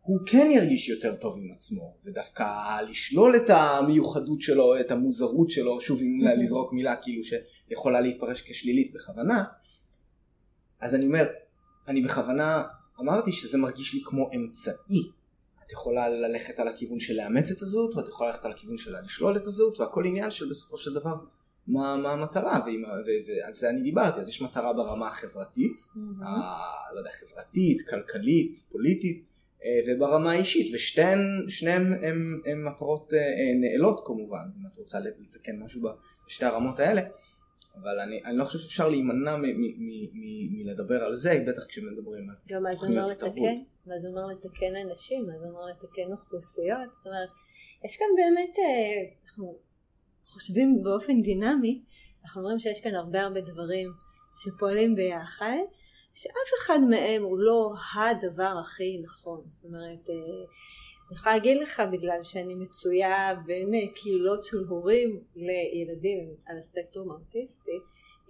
[0.00, 5.80] הוא כן ירגיש יותר טוב עם עצמו, ודווקא לשלול את המיוחדות שלו, את המוזרות שלו,
[5.80, 6.42] שוב אם mm-hmm.
[6.42, 9.44] לזרוק מילה כאילו שיכולה להתפרש כשלילית בכוונה,
[10.80, 11.26] אז אני אומר,
[11.88, 12.64] אני בכוונה
[13.00, 15.10] אמרתי שזה מרגיש לי כמו אמצעי.
[15.66, 18.94] את יכולה ללכת על הכיוון של לאמץ את הזהות, ואת יכולה ללכת על הכיוון של
[19.04, 21.14] לשלול את הזהות, והכל עניין של בסופו של דבר
[21.66, 26.24] מה, מה המטרה, ועם, ו, ועל זה אני דיברתי, אז יש מטרה ברמה החברתית, mm-hmm.
[26.26, 26.62] ה,
[26.94, 29.24] לא יודע, חברתית, כלכלית, פוליטית,
[29.64, 33.20] אה, וברמה האישית, ושניהם הם, הם מטרות אה,
[33.60, 35.88] נעלות כמובן, אם את רוצה לתקן משהו
[36.26, 37.02] בשתי הרמות האלה.
[37.82, 39.36] אבל אני, אני לא חושב שאפשר להימנע
[40.50, 43.56] מלדבר על זה, בטח כשמדברים על גם מה זה אומר לתקן,
[43.86, 47.28] מה זה אומר לתקן אנשים, מה זה אומר לתקן אוכלוסיות, זאת אומרת,
[47.84, 49.58] יש כאן באמת, אה, אנחנו
[50.26, 51.82] חושבים באופן דינמי,
[52.22, 53.88] אנחנו אומרים שיש כאן הרבה הרבה דברים
[54.36, 55.64] שפועלים ביחד,
[56.14, 60.44] שאף אחד מהם הוא לא הדבר הכי נכון, זאת אומרת, אה,
[61.10, 67.10] אני יכולה להגיד לך בגלל שאני מצויה בין אה, קהילות של הורים לילדים על הספקטרום
[67.10, 67.78] האוטיסטי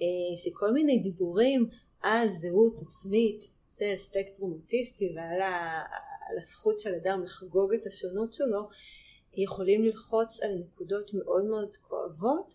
[0.03, 1.69] אה, שכל מיני דיבורים
[2.03, 5.83] על זהות עצמית של ספקטרום אוטיסטי ועל ה,
[6.31, 8.69] על הזכות של אדם לחגוג את השונות שלו
[9.37, 12.55] יכולים ללחוץ על נקודות מאוד מאוד כואבות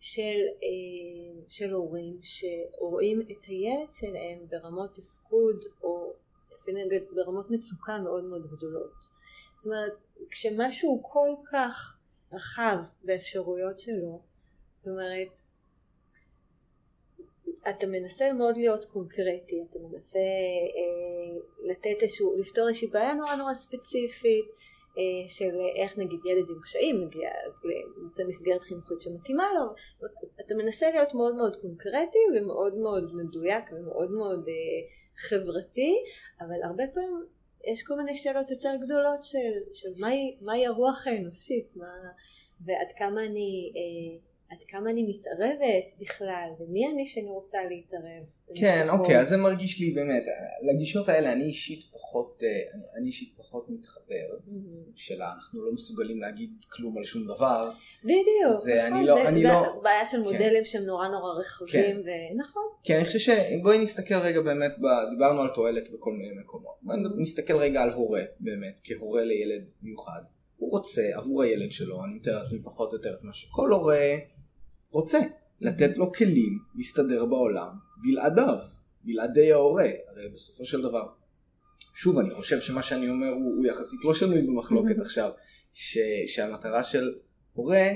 [0.00, 6.12] של, אה, של הורים שרואים את הילד שלהם ברמות תפקוד או
[6.62, 6.78] אפילו
[7.14, 8.94] ברמות מצוקה מאוד מאוד גדולות.
[9.56, 9.92] זאת אומרת,
[10.30, 11.98] כשמשהו כל כך
[12.32, 14.22] רחב באפשרויות שלו,
[14.72, 15.42] זאת אומרת,
[17.70, 21.40] אתה מנסה מאוד להיות קונקרטי, אתה מנסה אה,
[21.70, 24.44] לתת איזשהו, לפתור איזושהי בעיה נורא נורא ספציפית
[24.98, 27.28] אה, של איך נגיד ילד עם קשיים מגיע
[27.98, 29.74] לנושא מסגרת חינוכית שמתאימה לו,
[30.40, 34.54] אתה מנסה להיות מאוד מאוד קונקרטי ומאוד מאוד מדויק ומאוד מאוד אה,
[35.16, 35.94] חברתי,
[36.40, 37.26] אבל הרבה פעמים
[37.64, 41.92] יש כל מיני שאלות יותר גדולות של, של מהי, מהי הרוח האנושית, מה,
[42.64, 48.24] ועד כמה אני, אה, עד כמה אני מתערבת בכלל, ומי אני שאני רוצה להתערב.
[48.54, 50.24] כן, אוקיי, אז זה מרגיש לי באמת,
[50.62, 52.48] לגישות האלה אני אישית פחות, אה,
[52.98, 54.52] אני, אישית פחות מתחבר.
[54.96, 57.70] שלה אנחנו לא מסוגלים להגיד כלום על שום דבר.
[58.04, 60.22] בדיוק, זה, נכון, אני לא, זה, אני זה לא, בעיה של כן.
[60.22, 62.34] מודלים שהם נורא נורא רחבים, כן.
[62.34, 62.62] ונכון.
[62.84, 64.72] כן, אני חושב שבואי נסתכל רגע באמת,
[65.10, 66.98] דיברנו על תועלת בכל מיני מקומות, בואי.
[67.18, 70.22] נסתכל רגע על הורה, באמת, כהורה לילד מיוחד.
[70.56, 74.16] הוא רוצה עבור הילד שלו, אני מתאר לעצמי פחות או יותר את מה שכל הורה
[74.92, 75.18] רוצה,
[75.60, 77.68] לתת לו כלים להסתדר בעולם
[78.02, 78.58] בלעדיו,
[79.04, 81.08] בלעדי ההורה, הרי בסופו של דבר
[81.94, 85.30] שוב, אני חושב שמה שאני אומר הוא, הוא יחסית לא שנוי במחלוקת עכשיו,
[85.72, 87.14] ש, שהמטרה של
[87.52, 87.88] הורה,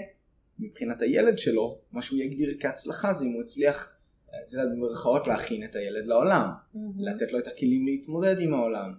[0.58, 3.92] מבחינת הילד שלו, מה שהוא יגדיר כהצלחה זה אם הוא הצליח,
[4.28, 6.50] את יודעת, במרכאות להכין את הילד לעולם,
[6.98, 8.92] לתת לו את הכלים להתמודד עם העולם,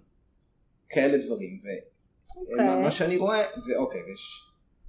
[0.89, 2.75] כאלה דברים, ומה okay.
[2.75, 2.91] אוקיי.
[2.91, 4.46] שאני רואה, ואוקיי, יש,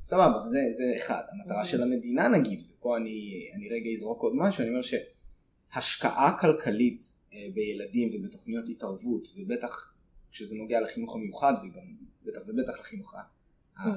[0.08, 4.62] סבבה, זה, זה אחד, המטרה של המדינה נגיד, ופה אני, אני רגע אזרוק עוד משהו,
[4.62, 9.94] אני אומר שהשקעה כלכלית אה, בילדים ובתוכניות התערבות, ובטח
[10.32, 11.82] כשזה נוגע לחינוך המיוחד וגם
[12.24, 13.90] בטח ובטח לחינוך כן.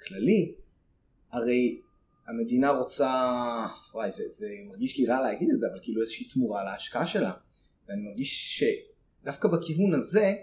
[0.00, 0.54] הכללי,
[1.32, 1.80] הרי
[2.26, 3.12] המדינה רוצה,
[3.94, 7.32] וואי זה, זה מרגיש לי רע להגיד את זה, אבל כאילו איזושהי תמורה להשקעה שלה,
[7.88, 8.62] ואני מרגיש
[9.22, 10.34] שדווקא בכיוון הזה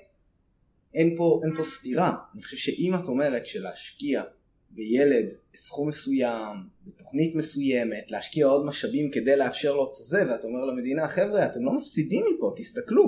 [0.94, 4.24] אין פה, אין פה סתירה, אני חושב שאם את אומרת שלהשקיע
[4.72, 6.58] בילד בסכום מסוים,
[6.88, 11.66] בתוכנית מסוימת, להשקיע עוד משאבים כדי לאפשר לו את זה, ואתה אומר למדינה, חבר'ה, אתם
[11.66, 13.04] לא מפסידים מפה, תסתכלו,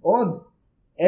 [0.00, 0.42] עוד
[0.98, 1.02] 10-15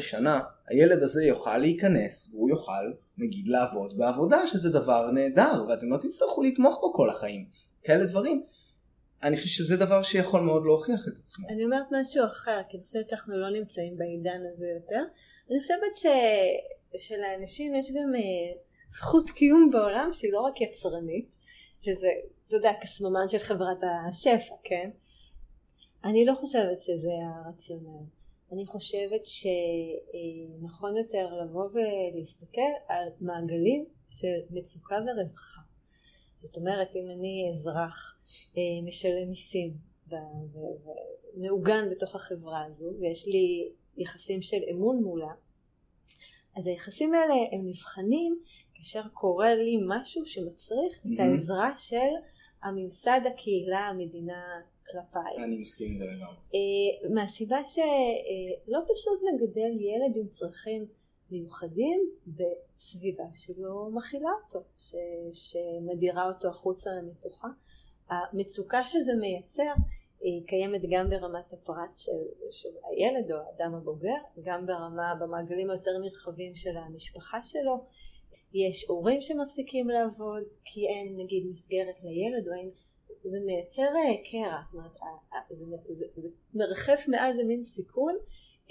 [0.00, 5.96] שנה הילד הזה יוכל להיכנס והוא יוכל נגיד לעבוד בעבודה שזה דבר נהדר ואתם לא
[5.96, 7.46] תצטרכו לתמוך בו כל החיים.
[7.82, 8.44] כאלה דברים.
[9.22, 11.48] אני חושב שזה דבר שיכול מאוד להוכיח את עצמו.
[11.48, 15.02] אני אומרת משהו אחר כי אני חושבת שאנחנו לא נמצאים בעידן הזה יותר.
[15.50, 16.06] אני חושבת ש...
[16.96, 18.20] שלאנשים יש גם אה,
[18.90, 21.36] זכות קיום בעולם שהיא לא רק יצרנית
[21.80, 22.08] שזה
[22.46, 23.78] אתה יודע כסממן של חברת
[24.10, 24.90] השפע כן
[26.04, 28.04] אני לא חושבת שזה הרציונל
[28.52, 35.60] אני חושבת שנכון יותר לבוא ולהסתכל על מעגלים של מצוקה ורווחה.
[36.36, 38.18] זאת אומרת, אם אני אזרח
[38.56, 39.74] אה, משלם מיסים
[40.08, 45.32] ומעוגן בתוך החברה הזו ויש לי יחסים של אמון מולה,
[46.56, 48.42] אז היחסים האלה הם נבחנים
[48.80, 51.14] כאשר קורה לי משהו שמצריך mm-hmm.
[51.14, 52.10] את העזרה של
[52.62, 54.60] הממסד, הקהילה, המדינה
[54.90, 55.44] כלפיי.
[55.44, 56.36] אני מסכים עם זה לגמרי.
[56.54, 60.86] אה, מהסיבה שלא פשוט לגדל ילד עם צרכים
[61.30, 64.94] מיוחדים בסביבה שלא מכילה אותו, ש,
[65.32, 67.48] שמדירה אותו החוצה מתוכה.
[68.08, 69.72] המצוקה שזה מייצר
[70.20, 72.12] היא קיימת גם ברמת הפרט של,
[72.50, 77.84] של הילד או האדם הבוגר, גם ברמה, במעגלים היותר נרחבים של המשפחה שלו.
[78.54, 82.70] יש הורים שמפסיקים לעבוד כי אין נגיד מסגרת לילד או אין,
[83.24, 84.74] זה מייצר אה, קרע, זאת
[85.62, 88.14] אומרת זה, זה, זה מרחף מעל זה מין סיכון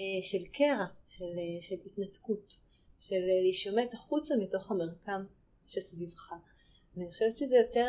[0.00, 2.56] אה, של קרע, של, אה, של התנתקות,
[3.00, 5.24] של להישמט החוצה מתוך המרקם
[5.66, 6.32] שסביבך.
[6.96, 7.86] ואני חושבת שזה יותר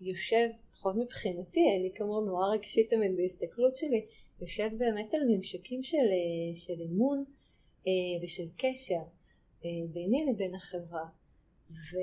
[0.00, 0.48] יושב
[0.82, 4.06] לפחות מבחינתי, אני כמו נורא רגשית תמיד בהסתכלות שלי,
[4.40, 7.24] יושב באמת על ממשקים של, אה, של אמון
[7.86, 9.02] אה, ושל קשר אה,
[9.92, 11.04] ביני לבין החברה
[11.70, 11.96] ו,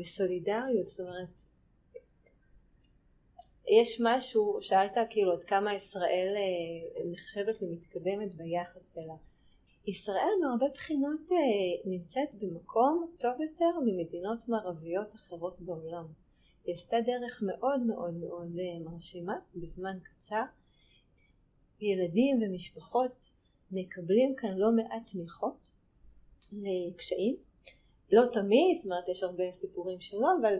[0.00, 1.42] וסולידריות, זאת אומרת
[3.80, 6.34] יש משהו, שאלת כאילו עד כמה ישראל
[7.12, 9.14] נחשבת למתקדמת ביחס שלה.
[9.86, 11.30] ישראל מהרבה בחינות
[11.84, 16.06] נמצאת במקום טוב יותר ממדינות מערביות אחרות בעולם.
[16.64, 20.42] היא עשתה דרך מאוד מאוד מאוד אה, מרשימה בזמן קצר.
[21.80, 23.32] ילדים ומשפחות
[23.70, 25.72] מקבלים כאן לא מעט תמיכות
[26.52, 27.36] לקשיים.
[28.12, 30.54] לא תמיד, זאת אומרת יש הרבה סיפורים שלא, אבל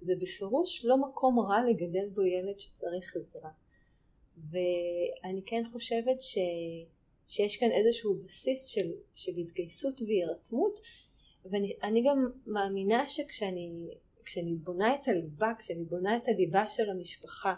[0.00, 3.50] זה בפירוש לא מקום רע לגדל בו ילד שצריך עזרה.
[4.50, 6.38] ואני כן חושבת ש...
[7.28, 10.80] שיש כאן איזשהו בסיס של, של התגייסות והירתמות
[11.44, 13.88] ואני גם מאמינה שכשאני
[14.24, 17.54] כשאני בונה את הליבה, כשאני בונה את הליבה של המשפחה,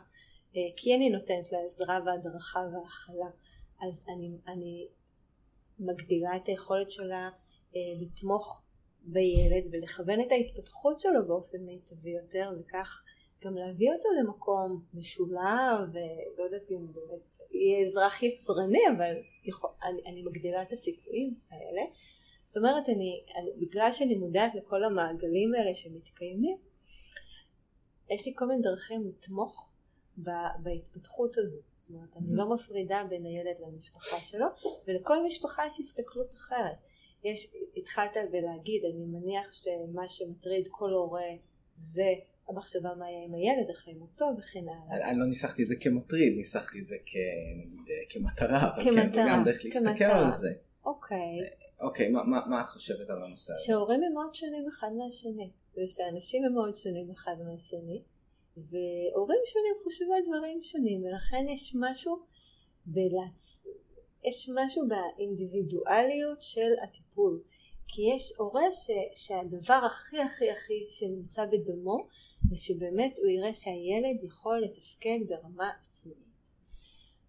[0.56, 3.30] אה, כי אני נותנת לה עזרה והדרכה והכלה,
[3.88, 4.88] אז אני, אני
[5.78, 7.30] מגדילה את היכולת שלה
[8.00, 8.62] לתמוך
[9.02, 13.04] בילד ולכוון את ההתפתחות שלו באופן מיטבי יותר וכך
[13.44, 19.14] גם להביא אותו למקום משולב ולא יודעת אם באמת יהיה אזרח יצרני אבל
[19.44, 21.82] יכול, אני, אני מגדילה את הסיכויים האלה
[22.54, 26.56] זאת אומרת, אני, אני, בגלל שאני מודעת לכל המעגלים האלה שמתקיימים,
[28.10, 29.72] יש לי כל מיני דרכים לתמוך
[30.18, 30.30] ב,
[30.62, 31.58] בהתפתחות הזו.
[31.76, 32.36] זאת אומרת, אני mm-hmm.
[32.36, 34.46] לא מפרידה בין הילד למשפחה שלו,
[34.86, 36.78] ולכל משפחה יש הסתכלות אחרת.
[37.24, 41.30] יש, התחלת בלהגיד, אני מניח שמה שמטריד כל הורה
[41.76, 42.12] זה
[42.48, 45.10] המחשבה מה יהיה עם הילד אחרי מותו וכן הלאה.
[45.10, 46.96] אני לא ניסחתי את זה כמטריד, ניסחתי את זה
[48.08, 50.52] כמטרה, אבל כמטרה, כן, זה גם דרך להסתכל על זה.
[50.84, 51.38] אוקיי.
[51.80, 53.62] אוקיי, מה, מה, מה את חושבת על הנושא הזה?
[53.66, 58.02] שהורים הם מאוד שונים אחד מהשני, ושאנשים הם מאוד שונים אחד מהשני,
[58.56, 62.18] והורים שונים חושבים על דברים שונים, ולכן יש משהו
[62.86, 63.66] בלצ...
[64.24, 67.42] יש משהו באינדיבידואליות של הטיפול.
[67.88, 72.06] כי יש הורה ש, שהדבר הכי הכי הכי שנמצא בדמו
[72.50, 76.18] זה שבאמת הוא יראה שהילד יכול לתפקד ברמה עצמאית.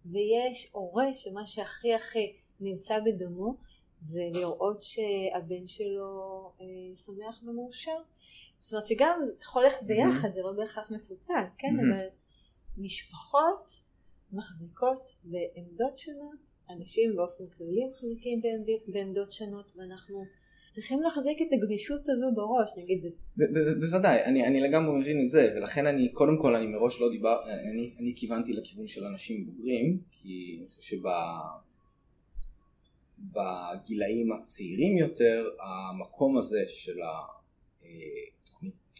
[0.06, 3.56] ויש הורה שמה שהכי הכי נמצא בדמו
[4.00, 7.98] זה לראות שהבן שלו אה, שמח ומאושר.
[8.58, 10.34] זאת אומרת שגם יכול ללכת ביחד, mm-hmm.
[10.34, 11.94] זה לא בהכרח מפוצל, כן, mm-hmm.
[11.94, 12.06] אבל
[12.76, 13.70] משפחות
[14.36, 18.40] מחזיקות בעמדות שונות, אנשים באופן כללי מחזיקים
[18.86, 20.24] בעמדות שונות, ואנחנו
[20.72, 23.04] צריכים להחזיק את הגמישות הזו בראש, נגיד.
[23.80, 27.36] בוודאי, אני, אני לגמרי מבין את זה, ולכן אני, קודם כל אני מראש לא דיבר,
[27.44, 31.02] אני, אני כיוונתי לכיוון של אנשים בוגרים, כי אני חושב שב...
[33.18, 36.98] בגילאים הצעירים יותר המקום הזה של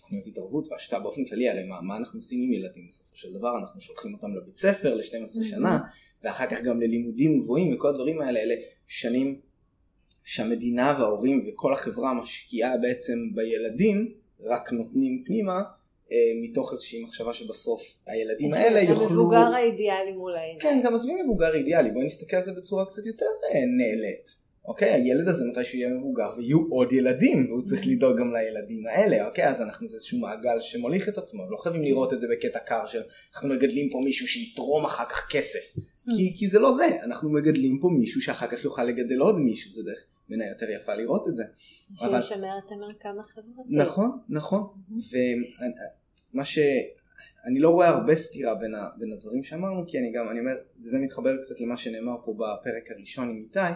[0.06, 3.58] התוכניות התערבות והשקעה באופן כללי הרי מה, מה אנחנו עושים עם ילדים בסופו של דבר
[3.58, 5.78] אנחנו שולחים אותם לבית ספר ל-12 שנה
[6.24, 8.54] ואחר כך גם ללימודים גבוהים וכל הדברים האלה אלה
[8.86, 9.40] שנים
[10.24, 15.62] שהמדינה וההורים וכל החברה משקיעה בעצם בילדים רק נותנים פנימה
[16.12, 19.06] אה, מתוך איזושהי מחשבה שבסוף הילדים האלה יוכלו...
[19.06, 20.60] המבוגר האידיאלי מול העיניים.
[20.60, 24.45] כן, גם עזבי מבוגר אידיאלי, בואי נסתכל על זה בצורה קצת יותר אה, נעלית.
[24.66, 27.86] אוקיי, הילד הזה מתי שהוא יהיה מבוגר ויהיו עוד ילדים והוא צריך.
[27.86, 31.82] לדאוג גם לילדים האלה, אוקיי, אז אנחנו זה איזשהו מעגל שמוליך את עצמו, ולא חייבים
[31.82, 33.02] לראות את זה בקטע קר של
[33.34, 36.10] אנחנו מגדלים פה מישהו שיתרום אחר כך כסף, mm-hmm.
[36.16, 39.70] כי, כי זה לא זה, אנחנו מגדלים פה מישהו שאחר כך יוכל לגדל עוד מישהו,
[39.70, 41.42] זה דרך בעיניי יותר יפה לראות את זה.
[41.96, 43.68] שישמר את המרקם החברתי.
[43.68, 45.16] נכון, נכון, mm-hmm.
[46.34, 46.58] ומה ש...
[47.46, 50.52] אני לא רואה הרבה סתירה בין, ה, בין הדברים שאמרנו כי אני גם, אני אומר,
[50.80, 53.74] וזה מתחבר קצת למה שנאמר פה בפרק הראשון עם איתי,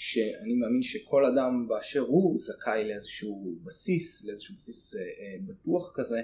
[0.00, 6.22] שאני מאמין שכל אדם באשר הוא זכאי לאיזשהו בסיס, לאיזשהו בסיס אה, אה, בטוח כזה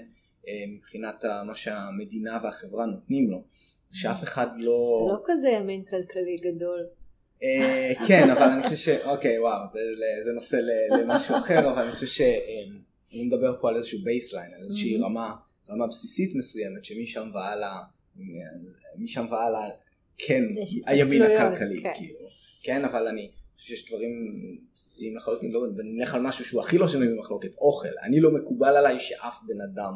[0.48, 3.44] אה, מבחינת מה שהמדינה והחברה נותנים לו,
[3.92, 5.06] שאף אחד לא...
[5.06, 6.86] זה לא כזה ימין כלכלי גדול.
[8.08, 8.88] כן, אבל אני חושב ש...
[8.88, 9.80] אוקיי, וואו, זה,
[10.24, 10.56] זה נושא
[11.00, 15.34] למשהו אחר, אבל אני חושב שאני מדבר פה על איזשהו baseline, על איזושהי רמה,
[15.70, 17.82] רמה בסיסית מסוימת, שמשם והלאה
[18.98, 19.68] משם והלאה
[20.18, 20.44] כן
[20.86, 21.92] הימין הכלכלי, כן.
[21.94, 22.18] כאילו,
[22.62, 24.10] כן, אבל אני שיש דברים
[24.74, 28.76] בסיסיים לחלוטין, לא, ונלך על משהו שהוא הכי לא שנוי במחלוקת, אוכל, אני לא מקובל
[28.76, 29.92] עליי שאף בן אדם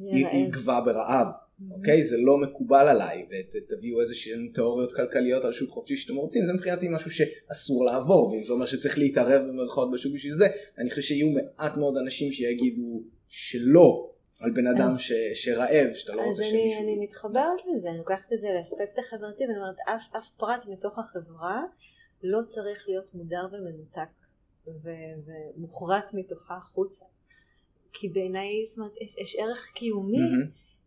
[0.00, 0.34] י- רעב.
[0.34, 1.62] יגבע ברעב, Mhm.
[1.72, 2.04] אוקיי?
[2.04, 6.52] זה לא מקובל עליי, ותביאו איזה שהן תיאוריות כלכליות על שוק חופשי שאתם רוצים, זה
[6.52, 10.46] מבחינתי משהו שאסור לעבור, ואם זה אומר שצריך להתערב במרכאות בשוק בשביל זה,
[10.78, 14.10] אני חושב שיהיו מעט מאוד אנשים שיגידו שלא
[14.40, 16.82] על בן אדם אז- ש, שרעב, שאתה לא אז רוצה אני, שמישהו...
[16.82, 20.98] אני מתחברת לזה, אני לוקחת את זה לאספקט החברתי ואני אומרת אף, אף פרט מתוך
[20.98, 21.62] החברה
[22.22, 24.10] לא צריך להיות מודר ומנותק
[24.66, 24.88] ו,
[25.56, 27.04] ומוחרט מתוכה החוצה.
[27.92, 30.18] כי בעיניי זאת אומרת, יש, יש ערך קיומי.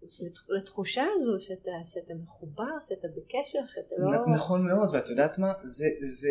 [0.04, 4.34] לת- לתחושה הזו שאתה, שאתה מחובר, שאתה בקשר, שאתה לא...
[4.36, 5.54] נכון מאוד, ואת יודעת מה?
[5.64, 6.30] זה, זה,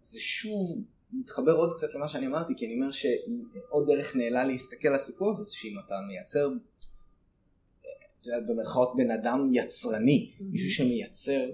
[0.00, 0.78] זה שוב
[1.12, 5.30] מתחבר עוד קצת למה שאני אמרתי, כי אני אומר שעוד דרך נעלה להסתכל על הסיפור
[5.30, 6.48] הזה, זה שאם אתה מייצר,
[8.20, 10.42] את יודעת, במרכאות בן אדם יצרני, Mhm.
[10.44, 11.50] מישהו שמייצר,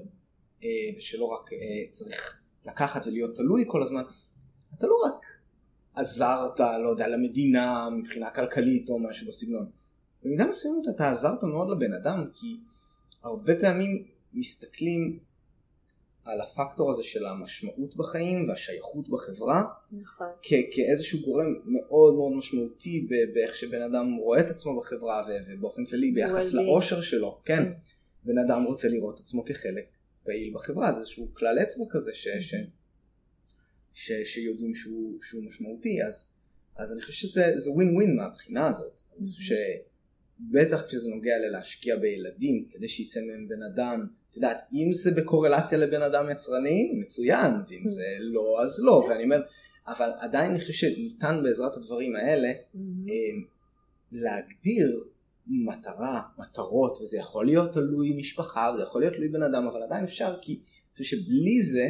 [0.64, 1.58] אה, ושלא רק אה,
[1.92, 4.02] צריך לקחת ולהיות תלוי כל הזמן,
[4.78, 5.24] אתה לא רק
[5.94, 9.70] עזרת, לא יודע, למדינה מבחינה כלכלית או משהו בסגנון.
[10.22, 12.56] במידה מסוימת אתה עזרת מאוד לבן אדם, כי
[13.22, 15.18] הרבה פעמים מסתכלים
[16.24, 20.26] על הפקטור הזה של המשמעות בחיים והשייכות בחברה נכון.
[20.42, 26.10] כ- כאיזשהו גורם מאוד מאוד משמעותי באיך שבן אדם רואה את עצמו בחברה ובאופן כללי
[26.12, 26.54] ביחס.
[26.54, 27.72] לאושר שלו, כן, כן.
[28.24, 29.84] בן אדם רוצה לראות עצמו כחלק
[30.24, 32.54] פעיל בחברה, זה איזשהו כלל אצבע כזה ש- ש-
[33.92, 36.32] ש- שיודעים שהוא, שהוא משמעותי, אז,
[36.76, 39.54] אז אני חושב שזה זה ווין ווין מהבחינה הזאת, אני חושב
[40.50, 45.78] שבטח כשזה נוגע ללהשקיע בילדים כדי שיצא מהם בן אדם, את יודעת, אם זה בקורלציה
[45.78, 49.42] לבן אדם יצרני, מצוין, ואם זה לא, אז לא, ואני אומר,
[49.86, 52.48] אבל עדיין אני חושב שניתן בעזרת הדברים האלה.
[52.48, 53.14] אה,
[54.12, 55.04] להגדיר
[55.46, 60.04] מטרה, מטרות, וזה יכול להיות תלוי משפחה, וזה יכול להיות תלוי בן אדם, אבל עדיין
[60.04, 61.88] אפשר, כי אני חושב שבלי זה,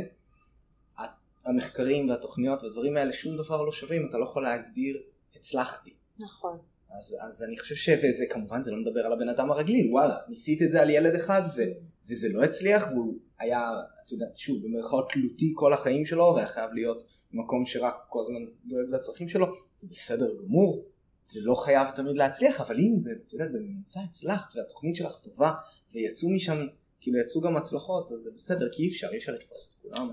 [1.46, 5.02] המחקרים והתוכניות והדברים האלה, שום דבר לא שווים, אתה לא יכול להגדיר,
[5.36, 5.94] הצלחתי.
[6.18, 6.59] נכון.
[6.98, 7.88] אז, אז אני חושב ש...
[7.88, 11.14] וזה כמובן, זה לא מדבר על הבן אדם הרגיל, וואלה, ניסית את זה על ילד
[11.14, 11.62] אחד, ו...
[12.09, 13.70] וזה לא הצליח, והוא היה,
[14.05, 18.40] את יודעת, שוב, במרכאות תלותי כל החיים שלו, והיה חייב להיות במקום שרק כל הזמן
[18.64, 20.84] דואג לצרכים שלו, זה בסדר גמור,
[21.25, 25.53] זה לא חייב תמיד להצליח, אבל אם, את יודעת, בממוצע הצלחת, והתוכנית שלך טובה,
[25.93, 26.57] ויצאו משם,
[27.01, 30.09] כאילו יצאו גם הצלחות, אז זה בסדר, כי אי אפשר, אי אפשר לתפוס את כולם.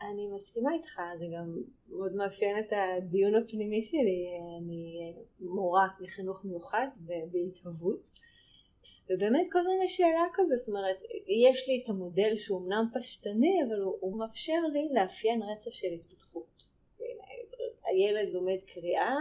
[0.00, 4.26] אני מסכימה איתך, זה גם מאוד מאפיין את הדיון הפנימי שלי.
[4.58, 6.86] אני מורה לחינוך מיוחד
[7.32, 8.00] בהתהוות,
[9.10, 10.96] ובאמת כל הזמן יש שאלה כזה, זאת אומרת,
[11.50, 15.88] יש לי את המודל שהוא אמנם פשטני, אבל הוא, הוא מאפשר לי לאפיין רצף של
[15.94, 16.74] התפתחות.
[17.84, 19.14] הילד לומד קריאה,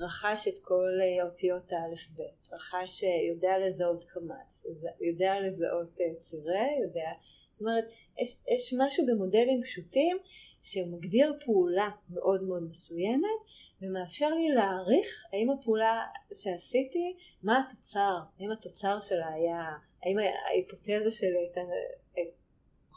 [0.00, 4.66] רכש את כל אה, אותיות האלף-בית, רכש, אה, יודע לזהות קמץ,
[5.00, 7.10] יודע לזהות אה, צירה, יודע,
[7.52, 7.84] זאת אומרת,
[8.18, 10.16] יש, יש משהו במודלים פשוטים
[10.62, 13.40] שמגדיר פעולה מאוד מאוד מסוימת
[13.82, 16.02] ומאפשר לי להעריך האם הפעולה
[16.34, 19.62] שעשיתי, מה התוצר, האם התוצר שלה היה,
[20.02, 21.60] האם ההיפותזה שלי הייתה,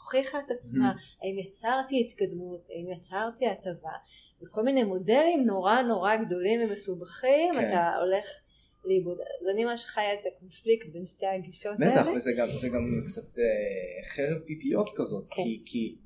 [0.02, 0.92] הוכיחה את עצמה,
[1.22, 3.96] האם יצרתי התקדמות, האם יצרתי הטבה,
[4.42, 7.68] וכל מיני מודלים נורא נורא גדולים ומסובכים, כן.
[7.68, 8.26] אתה הולך
[8.84, 9.18] לאיבוד.
[9.20, 12.16] אז אני ממש חיה את הקונפליקט בין שתי הגישות בטח, האלה.
[12.16, 15.42] וזה גם, גם קצת אה, חרב פיפיות כזאת, כן.
[15.42, 15.96] כי, כי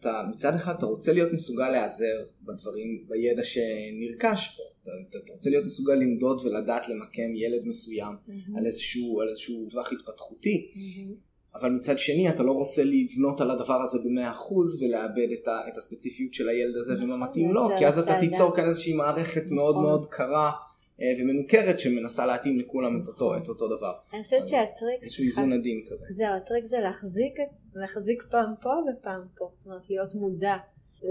[0.00, 5.32] אתה מצד אחד אתה רוצה להיות מסוגל להיעזר בדברים, בידע שנרכש פה, אתה, אתה, אתה
[5.32, 8.56] רוצה להיות מסוגל למדוד ולדעת למקם ילד מסוים מהמם.
[8.56, 11.14] על איזשהו, על איזשהו טווח התפתחותי, מהמם.
[11.54, 15.68] אבל מצד שני אתה לא רוצה לבנות על הדבר הזה במאה אחוז ולאבד את, ה,
[15.68, 18.20] את הספציפיות של הילד הזה נכון, ומה מתאים לו, כי אז אתה.
[18.20, 19.82] תיצור כאן איזושהי מערכת מאוד נכון.
[19.84, 20.52] מאוד קרה
[21.00, 25.52] אה, ומנוכרת שמנסה להתאים לכולם את אותו, את אותו דבר, אני חושבת שהטריק, איזשהו איזון
[25.52, 26.06] עדין כזה.
[26.10, 27.34] זהו, הטריק זה להחזיק,
[27.74, 30.56] להחזיק פעם פה ופעם פה, זאת אומרת להיות מודע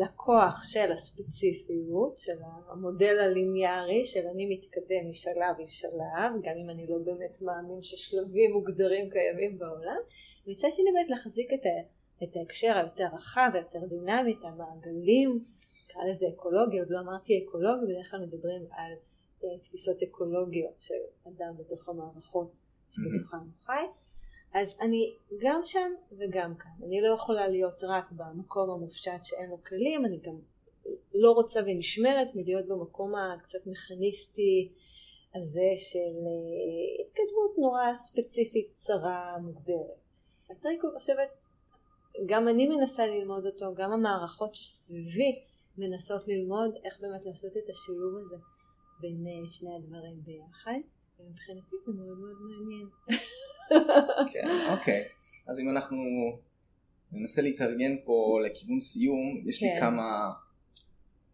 [0.02, 2.38] לכוח של הספציפיות, של
[2.72, 9.10] המודל הליניארי, של אני מתקדם משלב לשלב, גם אם אני לא באמת מאמין ששלבים מוגדרים
[9.10, 10.02] קיימים בעולם,
[10.48, 11.88] מצד שני באמת להחזיק את, ה,
[12.24, 15.40] את ההקשר היותר רחב, היותר דינמי, את המעגלים,
[15.86, 18.94] נקרא לזה אקולוגיה, עוד לא אמרתי אקולוגיה, בדרך כלל מדברים על
[19.44, 23.86] אה, תפיסות אקולוגיות של אדם בתוך המערכות שבתוכן הוא חי.
[24.54, 26.88] אז אני גם שם וגם כאן.
[26.88, 30.40] אני לא יכולה להיות רק במקום המופשט שאין לו כלים, אני גם
[31.14, 34.72] לא רוצה ונשמרת מלהיות במקום הקצת מכניסטי
[35.36, 40.03] הזה של אה, התקדמות נורא ספציפית, צרה, מוגדרת.
[40.58, 41.30] הטריק הוא חושבת,
[42.26, 45.40] גם אני מנסה ללמוד אותו, גם המערכות שסביבי
[45.78, 48.36] מנסות ללמוד איך באמת לעשות את השילוב הזה
[49.00, 50.80] בין אה, שני הדברים ביחד,
[51.20, 52.88] ומבחינתי זה מאוד מאוד מעניין.
[54.34, 55.04] כן, אוקיי.
[55.48, 55.98] אז אם אנחנו
[57.12, 59.80] ננסה להתארגן פה לכיוון סיום, יש לי כן.
[59.80, 60.32] כמה...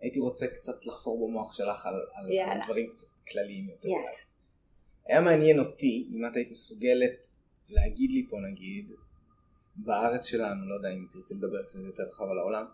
[0.01, 2.65] הייתי רוצה קצת לחפור במוח שלך על, על יאללה.
[2.65, 3.87] דברים קצת כלליים יותר.
[3.87, 4.11] יאללה.
[5.07, 7.27] היה מעניין אותי אם את היית מסוגלת
[7.69, 8.91] להגיד לי פה נגיד,
[9.85, 12.65] בארץ שלנו, לא יודע אם תרצי לדבר קצת יותר רחב על העולם,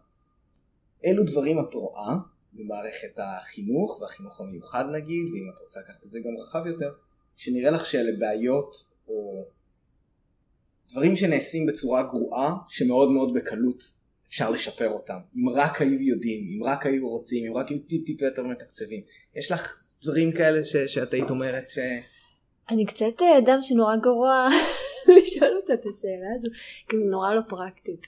[1.03, 2.15] אילו דברים את רואה
[2.53, 6.91] במערכת החינוך והחינוך המיוחד נגיד, ואם את רוצה לקחת את זה גם רחב יותר,
[7.35, 8.75] שנראה לך שאלה בעיות
[9.07, 9.45] או
[10.91, 13.83] דברים שנעשים בצורה גרועה, שמאוד מאוד בקלות
[14.27, 15.17] אפשר לשפר אותם.
[15.35, 19.01] אם רק היו יודעים, אם רק היו רוצים, אם רק היו טיפ טיפה יותר מתקצבים.
[19.35, 21.79] יש לך דברים כאלה ש- שאת היית אומרת ש...
[22.69, 24.49] אני קצת אה, אדם שנורא גרוע
[25.17, 26.51] לשאול אותה את השאלה הזו,
[26.89, 28.07] כי היא נורא לא פרקטית.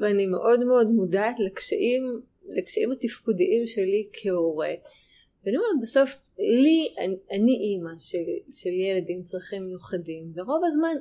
[0.00, 4.72] ואני מאוד מאוד מודעת לקשיים, לקשיים התפקודיים שלי כהורה.
[5.44, 10.96] ואני אומרת, בסוף, לי, אני, אני אימא של, של ילד עם צרכים מיוחדים, ורוב הזמן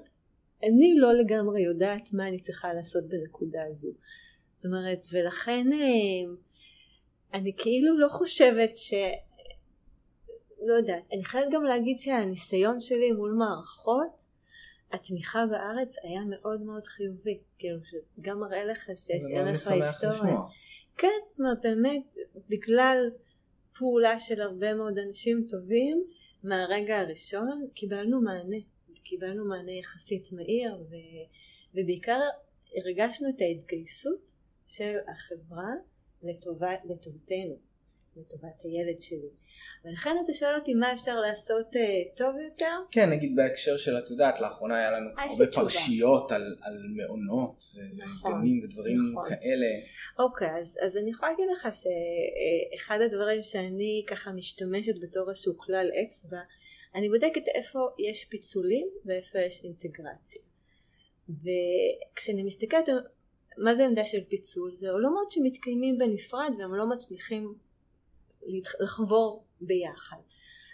[0.64, 3.90] אני לא לגמרי יודעת מה אני צריכה לעשות בנקודה הזו.
[4.54, 6.34] זאת אומרת, ולכן אה,
[7.34, 8.94] אני כאילו לא חושבת ש...
[10.68, 14.22] לא יודעת, אני חייבת גם להגיד שהניסיון שלי מול מערכות,
[14.92, 20.38] התמיכה בארץ היה מאוד מאוד חיובי, כאילו שגם מראה לך שיש ערך להיסטוריה.
[20.98, 22.16] כן, זאת אומרת באמת,
[22.50, 22.98] בגלל
[23.78, 26.04] פעולה של הרבה מאוד אנשים טובים,
[26.44, 28.58] מהרגע הראשון קיבלנו מענה,
[29.04, 30.96] קיבלנו מענה יחסית מהיר, ו...
[31.74, 32.20] ובעיקר
[32.76, 34.32] הרגשנו את ההתגייסות
[34.68, 35.72] של החברה
[36.24, 37.58] לטובה, לטובתנו,
[38.20, 39.30] לטובת הילד שלי.
[39.86, 42.76] ולכן אתה שואל אותי מה אפשר לעשות uh, טוב יותר?
[42.92, 45.52] כן, נגיד בהקשר של, את יודעת, לאחונה היה לנו אה, הרבה.
[45.52, 47.64] פרשיות על, על מעונות
[47.98, 49.30] נכון, וגנים ודברים נכון.
[49.30, 49.68] כאלה.
[50.20, 55.88] אוקיי, אז, אז אני יכולה להגיד לך שאחד הדברים שאני ככה משתמשת בתור איזשהו כלל
[56.04, 56.40] אצבע,
[56.96, 60.42] אני בודקת איפה יש פיצולים ואיפה יש אינטגרציה.
[61.30, 62.90] וכשאני מסתכלת
[63.58, 64.76] מה זה עמדה של פיצול?
[64.76, 67.56] זה עולמות שמתקיימים בנפרד והם לא מצליחים
[68.82, 70.18] לחבור ביחד.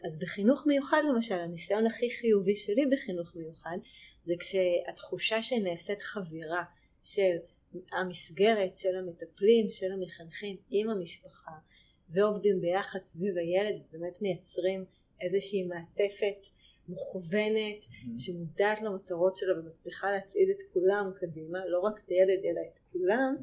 [0.05, 3.78] אז בחינוך מיוחד למשל, הניסיון הכי חיובי שלי בחינוך מיוחד
[4.24, 6.64] זה כשהתחושה שנעשית חבירה
[7.03, 7.36] של
[7.91, 11.51] המסגרת, של המטפלים, של המחנכים עם המשפחה
[12.09, 14.86] ועובדים ביחד סביב הילד ובאמת מייצרים
[15.22, 16.47] איזושהי מעטפת
[16.88, 17.86] מוכוונת
[18.18, 23.36] שמודעת למטרות שלה ומצליחה להצעיד את כולם קדימה, לא רק את הילד אלא את כולם,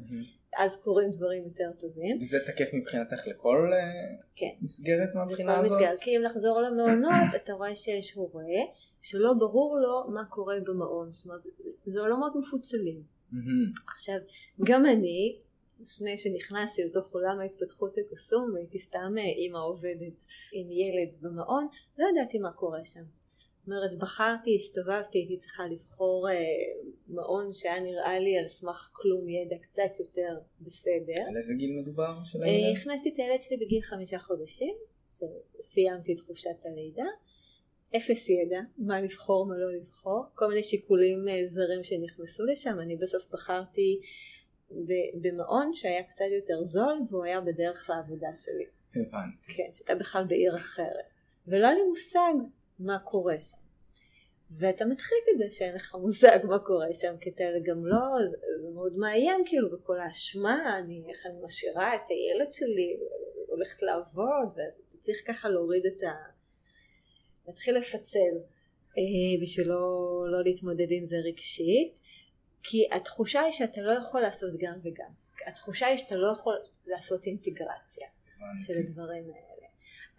[0.57, 2.17] אז קורים דברים יותר טובים.
[2.21, 3.91] וזה תקף מבחינתך לכל אה,
[4.35, 4.49] כן.
[4.61, 5.71] מסגרת מהבחינה הזאת?
[5.71, 5.99] מסגרת.
[5.99, 8.43] כי אם לחזור למעונות, אתה רואה שיש הורה
[9.01, 11.13] שלא ברור לו מה קורה במעון.
[11.13, 11.49] זאת אומרת, זה-
[11.85, 13.01] זה עולמות מפוצלים.
[13.93, 14.15] עכשיו,
[14.65, 15.39] גם אני,
[15.79, 22.05] לפני שנכנסתי לתוך עולם ההתפתחות הקסום, הייתי סתם אה, אימא עובדת עם ילד במעון, לא
[22.11, 23.03] ידעתי מה קורה שם.
[23.61, 26.35] זאת אומרת, בחרתי, הסתובבתי, הייתי צריכה לבחור אה,
[27.07, 31.23] מעון שהיה נראה לי על סמך כלום ידע קצת יותר בסדר.
[31.27, 32.77] על איזה גיל מדובר של אה, הילד?
[32.77, 34.75] הכנסתי את הילד שלי בגיל חמישה חודשים,
[35.11, 37.05] שסיימתי את חופשת הלידה.
[37.97, 42.95] אפס ידע, מה לבחור, מה לא לבחור, כל מיני שיקולים אה, זרים שנכנסו לשם, אני
[42.95, 43.99] בסוף בחרתי
[45.21, 49.53] במעון שהיה קצת יותר זול והוא היה בדרך לעבודה שלי, הבנתי.
[49.53, 51.05] כן, שהייתה בכלל בעיר אחרת,
[51.47, 52.33] ולא היה לי מושג
[52.85, 53.57] מה קורה שם.
[54.59, 58.37] ואתה מדחיק את זה שאין לך מושג מה קורה שם, כי אתה גם לא, זה,
[58.61, 62.97] זה מאוד מאיים כאילו בכל האשמה, אני, איך אני משאירה את הילד שלי,
[63.47, 66.11] הולכת לעבוד, ואתה צריך ככה להוריד את ה...
[67.47, 68.35] להתחיל לפצל
[68.97, 72.01] אה, בשביל לא, לא להתמודד עם זה רגשית,
[72.63, 75.11] כי התחושה היא שאתה לא יכול לעשות גם וגם.
[75.47, 76.55] התחושה היא שאתה לא יכול
[76.85, 78.07] לעשות אינטגרציה
[78.65, 78.73] של.
[78.79, 79.50] הדברים האלה.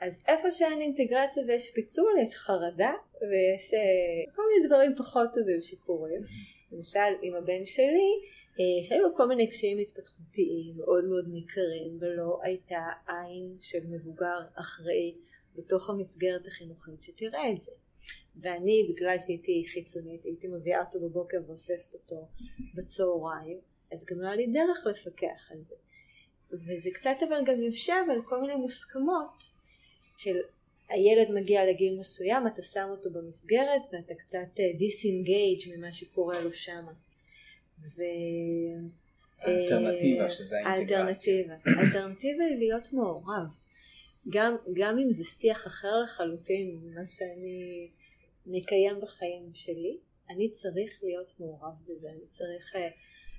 [0.02, 5.62] אז איפה שאין אינטגרציה ויש פיצול, יש חרדה ויש אה, כל מיני דברים פחות טובים
[5.62, 6.22] שקורים.
[6.72, 8.10] למשל עם הבן שלי,
[8.60, 14.38] אה, שהיו לו כל מיני קשיים התפתחותיים מאוד מאוד ניכרים, ולא הייתה עין של מבוגר
[14.54, 15.14] אחראי
[15.56, 17.72] בתוך המסגרת החינוכית שתראה את זה.
[18.36, 22.28] ואני, בגלל שהייתי חיצונית, הייתי מביאה אותו בבוקר ואוספת אותו
[22.74, 23.60] בצהריים,
[23.92, 25.74] אז גם לא היה לי דרך לפקח על זה.
[26.50, 29.61] וזה קצת אבל גם יושב על כל מיני מוסכמות
[30.16, 30.36] של
[30.88, 36.84] הילד מגיע לגיל מסוים, אתה שם אותו במסגרת ואתה קצת דיסינגייג' ממה שקורה לו שם.
[37.96, 38.02] ו...
[39.38, 41.44] האלטרנטיבה, אה, שזה האינטגרציה.
[41.66, 42.44] האלטרנטיבה.
[42.50, 43.46] היא להיות מעורב.
[44.28, 47.88] גם, גם אם זה שיח אחר לחלוטין ממה שאני
[48.46, 49.96] מקיים בחיים שלי,
[50.30, 52.78] אני צריך להיות מעורב בזה, אני צריך uh,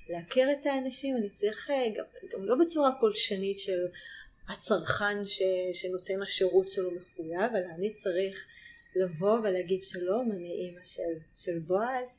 [0.09, 3.86] להכיר את האנשים, אני צריך גם, גם לא בצורה פולשנית של
[4.49, 5.41] הצרכן ש,
[5.73, 8.45] שנותן השירות שלו מחויב, אלא אני צריך
[8.95, 11.01] לבוא ולהגיד שלום, אני אימא של,
[11.35, 12.09] של בועז,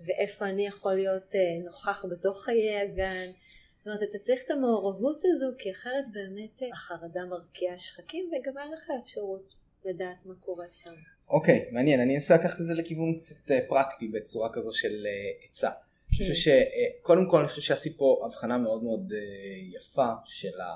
[0.00, 3.30] ואיפה אני יכול להיות אה, נוכח בתוך חיי הגן.
[3.78, 8.58] זאת אומרת, אתה צריך את המעורבות הזו, כי אחרת באמת אה, החרדה מרקיעה שחקים, וגם
[8.58, 9.54] אין לך אפשרות
[9.84, 10.94] לדעת מה קורה שם.
[11.28, 15.06] אוקיי, okay, מעניין, אני אנסה לקחת את זה לכיוון קצת אה, פרקטי בצורה כזו של
[15.42, 15.70] עצה.
[15.70, 16.24] כן.
[16.24, 16.52] אני חושב
[17.00, 19.12] שקודם כל אני חושב שעשית פה הבחנה מאוד מאוד
[19.72, 20.74] יפה של ה...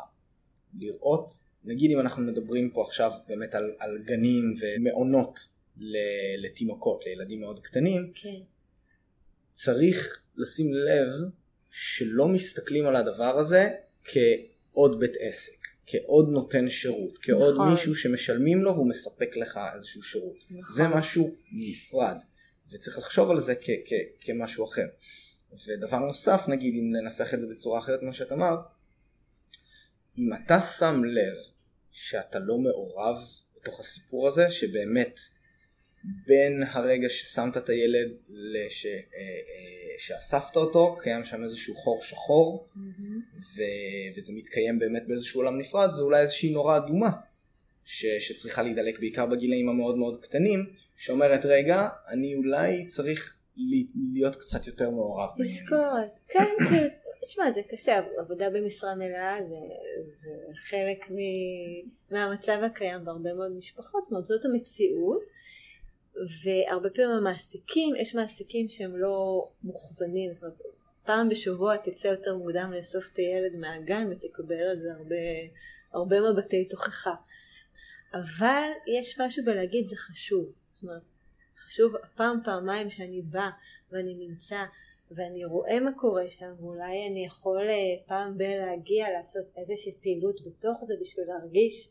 [0.79, 1.31] לראות,
[1.65, 5.39] נגיד אם אנחנו מדברים פה עכשיו באמת על, על גנים ומעונות
[6.39, 8.41] לתינוקות, לילדים מאוד קטנים, כן.
[9.53, 11.09] צריך לשים לב
[11.71, 13.71] שלא מסתכלים על הדבר הזה
[14.05, 15.53] כעוד בית עסק,
[15.87, 17.71] כעוד נותן שירות, כעוד נכון.
[17.71, 20.37] מישהו שמשלמים לו והוא מספק לך איזשהו שירות.
[20.51, 20.75] נכון.
[20.75, 22.17] זה משהו נפרד,
[22.73, 24.87] וצריך לחשוב על זה כ- כ- כמשהו אחר.
[25.67, 28.59] ודבר נוסף, נגיד אם ננסח את זה בצורה אחרת ממה שאת אמרת,
[30.19, 31.37] אם אתה שם לב
[31.91, 33.17] שאתה לא מעורב
[33.57, 35.21] בתוך הסיפור הזה, שבאמת
[36.05, 38.87] בין הרגע ששמת את הילד לש...
[38.87, 43.37] אה, אה, שאספת אותו, קיים שם איזשהו חור שחור, mm-hmm.
[43.57, 43.63] ו...
[44.17, 47.11] וזה מתקיים באמת באיזשהו עולם נפרד, זה אולי איזושהי נורה אדומה.
[47.85, 48.07] ש...
[48.07, 53.37] שצריכה להידלק בעיקר בגילאים המאוד מאוד קטנים, שאומרת רגע, אני אולי צריך
[54.13, 55.29] להיות קצת יותר מעורב.
[55.39, 56.89] תזכורת, כן, כאילו,
[57.25, 59.57] תשמע זה קשה, עבודה במשרה מלאה זה,
[60.13, 60.31] זה
[60.69, 61.17] חלק מ,
[62.11, 65.31] מהמצב הקיים בהרבה מאוד משפחות, זאת אומרת זאת המציאות
[66.15, 70.59] והרבה פעמים המעסיקים, יש מעסיקים שהם לא מוכוונים, זאת אומרת
[71.05, 75.17] פעם בשבוע תצא יותר מוקדם לאסוף את הילד מהגן ותקבל על זה הרבה,
[75.93, 77.15] הרבה מבטי תוכחה.
[78.15, 78.69] אבל
[78.99, 81.03] יש משהו בלהגיד זה חשוב, זאת אומרת
[81.59, 83.51] חשוב פעם פעמיים שאני באה
[83.91, 84.65] ואני נמצא
[85.17, 87.75] ואני רואה מה קורה שם ואולי אני יכול אה,
[88.07, 91.89] פעם ב- להגיע לעשות איזושהי פעילות בתוך זה בשביל להרגיש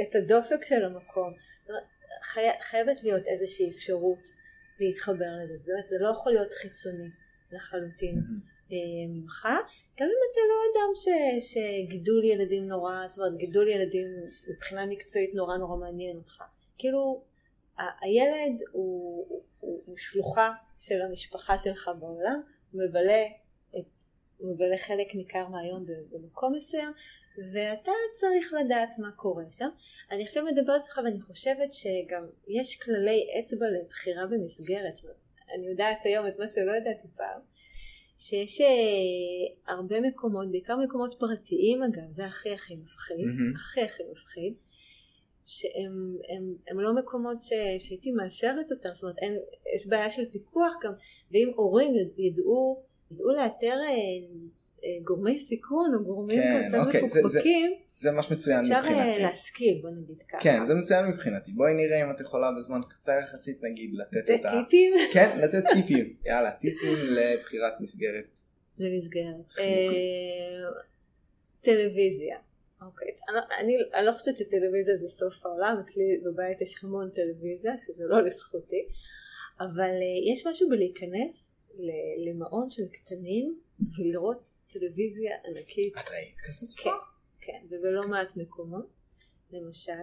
[0.00, 1.32] את הדופק של המקום.
[2.22, 2.46] חי...
[2.60, 4.28] חייבת להיות איזושהי אפשרות
[4.80, 7.08] להתחבר לזה, אז באמת זה לא יכול להיות חיצוני
[7.52, 8.50] לחלוטין mm-hmm.
[8.70, 9.48] ממך,
[10.00, 11.08] גם אם אתה לא אדם ש...
[11.52, 14.06] שגידול ילדים נורא, זאת אומרת גידול ילדים
[14.50, 16.42] מבחינה מקצועית נורא נורא מעניין אותך,
[16.78, 17.22] כאילו
[17.78, 22.40] ה- הילד הוא, הוא, הוא, הוא שלוחה של המשפחה שלך בעולם
[22.74, 23.24] מבלה,
[23.70, 23.86] את,
[24.40, 26.92] מבלה חלק ניכר מהיום במקום מסוים
[27.52, 29.68] ואתה צריך לדעת מה קורה שם.
[30.10, 34.94] אני עכשיו מדברת איתך ואני חושבת שגם יש כללי אצבע לבחירה במסגרת.
[35.54, 37.40] אני יודעת היום את מה שלא ידעתי פעם.
[38.18, 43.56] שיש אה, הרבה מקומות, בעיקר מקומות פרטיים אגב, זה הכי הכי מפחיד, mm-hmm.
[43.56, 44.54] הכי הכי מפחיד,
[45.50, 49.32] שהם הם, הם לא מקומות ש, שהייתי מאשרת אותם, זאת אומרת אין,
[49.74, 50.92] יש בעיה של פיקוח גם,
[51.32, 53.90] ואם הורים ידעו, ידעו לאתר אה,
[54.84, 58.78] אה, גורמי סיכון או גורמים כן, קצת אוקיי, מפוקפקים, זה, זה, זה ממש מצוין אפשר
[58.78, 59.10] מבחינתי.
[59.10, 60.40] אפשר להשכיל בוא נגיד ככה.
[60.40, 64.44] כן זה מצוין מבחינתי, בואי נראה אם את יכולה בזמן קצר יחסית נגיד לתת את
[64.44, 64.50] ה...
[64.50, 64.94] טיפים?
[65.14, 68.38] כן לתת טיפים, יאללה טיפים לבחירת מסגרת.
[68.78, 69.66] למסגרת.
[71.60, 72.36] טלוויזיה.
[72.86, 77.78] אוקיי, אני, אני, אני לא חושבת שטלוויזיה זה סוף העולם, אצלי בבית יש המון טלוויזיה,
[77.78, 78.86] שזה לא לזכותי,
[79.60, 81.62] אבל uh, יש משהו בלהיכנס
[82.26, 83.60] למעון של קטנים
[83.98, 85.92] ולראות טלוויזיה ענקית.
[85.92, 86.90] את ראית כזה כן,
[87.40, 88.86] כן, ובלא מעט מקומות,
[89.50, 90.02] למשל,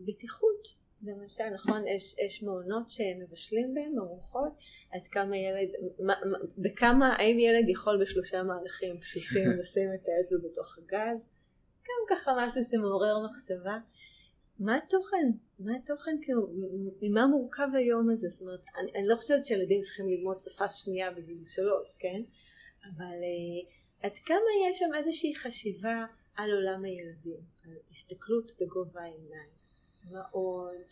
[0.00, 0.82] בטיחות.
[1.04, 4.52] למשל, נכון, יש, יש מעונות שמבשלים בהם ארוחות,
[4.90, 10.48] עד כמה ילד, מה, מה, בכמה, האם ילד יכול בשלושה מהלכים פשוטים לשים את האצבע
[10.48, 11.28] בתוך הגז,
[11.84, 13.78] גם ככה משהו שמעורר מחשבה.
[14.58, 15.26] מה התוכן?
[15.58, 16.48] מה התוכן כאילו,
[17.02, 18.28] ממה מורכב היום הזה?
[18.28, 22.22] זאת אומרת, אני, אני לא חושבת שילדים צריכים ללמוד שפה שנייה בגיל שלוש, כן?
[22.84, 26.04] אבל uh, עד כמה יש שם איזושהי חשיבה
[26.36, 29.50] על עולם הילדים, על הסתכלות בגובה העיניים,
[30.10, 30.86] מה עוד?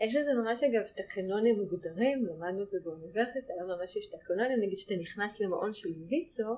[0.00, 4.78] יש לזה ממש אגב תקנונים מוגדרים, למדנו את זה באוניברסיטה, היום ממש יש תקנונים, נגיד
[4.78, 6.56] שאתה נכנס למעון של ויצו,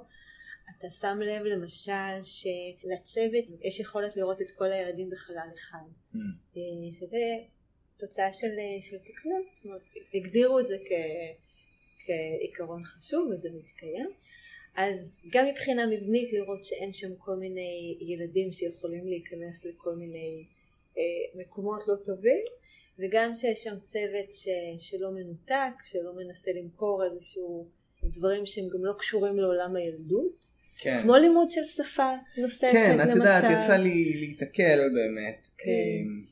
[0.70, 6.18] אתה שם לב למשל שלצוות יש יכולת לראות את כל הילדים בחלל אחד, mm.
[6.56, 7.18] אה, שזה
[7.98, 8.50] תוצאה של,
[8.80, 9.82] של תקנון, זאת אומרת
[10.14, 10.90] הגדירו את זה כ,
[12.06, 14.10] כעיקרון חשוב וזה מתקיים.
[14.76, 20.44] אז גם מבחינה מבנית לראות שאין שם כל מיני ילדים שיכולים להיכנס לכל מיני
[20.98, 22.44] אה, מקומות לא טובים
[22.98, 24.48] וגם שיש שם צוות ש,
[24.78, 27.68] שלא מנותק, שלא מנסה למכור איזשהו
[28.12, 30.56] דברים שהם גם לא קשורים לעולם הילדות.
[30.78, 31.02] כן.
[31.02, 33.04] כמו לימוד של שפה נוספת כן, למשל.
[33.04, 35.46] כן, את יודעת, יצא לי להיתקל באמת.
[35.58, 35.70] כן.
[35.70, 36.24] אמ,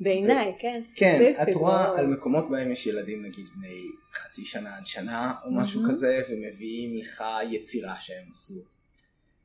[0.00, 1.36] בעיניי, כן, ספציפית.
[1.36, 1.96] כן, את רואה או...
[1.96, 3.82] על מקומות בהם יש ילדים נגיד בני
[4.14, 5.88] חצי שנה עד שנה או משהו mm-hmm.
[5.88, 8.77] כזה, ומביאים לך יצירה שהם עשו.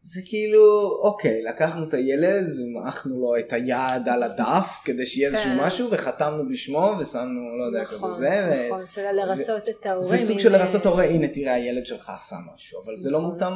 [0.05, 5.43] זה כאילו, אוקיי, לקחנו את הילד ומעכנו לו את היד על הדף כדי שיהיה איזשהו
[5.51, 5.57] כן.
[5.65, 8.47] משהו וחתמנו בשמו ושמנו, לא יודע, כזה נכון, זה.
[8.51, 10.09] ו- נכון, של לרצות את ההורים.
[10.19, 13.31] זה סוג של לרצות הורה, הנה תראה הילד שלך עשה משהו, אבל זה לא נכון.
[13.31, 13.53] מותאם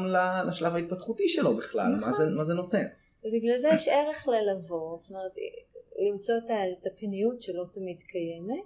[0.47, 2.85] לשלב ההתפתחותי שלו בכלל, מה זה- מה זה נותן?
[3.25, 5.31] ובגלל זה יש ערך ללבוא, זאת אומרת,
[6.11, 6.35] למצוא
[6.81, 8.63] את הפניות שלא תמיד קיימת.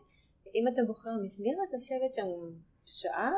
[0.55, 2.27] אם אתה בוחר מסגרת, לשבת שם
[2.85, 3.31] שעה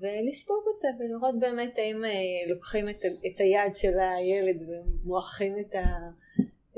[0.00, 2.10] ולספוג אותה ולראות באמת האם אה,
[2.48, 5.74] לוקחים את, את היד של הילד ומועכים את,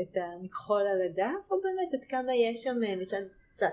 [0.01, 3.23] את המכחול על הדף, או באמת עד כמה יש שם אה, מצד,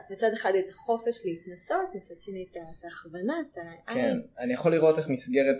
[0.09, 3.77] מצד, אחד את החופש להתנסות, מצד שני את ההכוונה, את העין.
[3.85, 5.55] כן, אני יכול לראות איך מסגרת,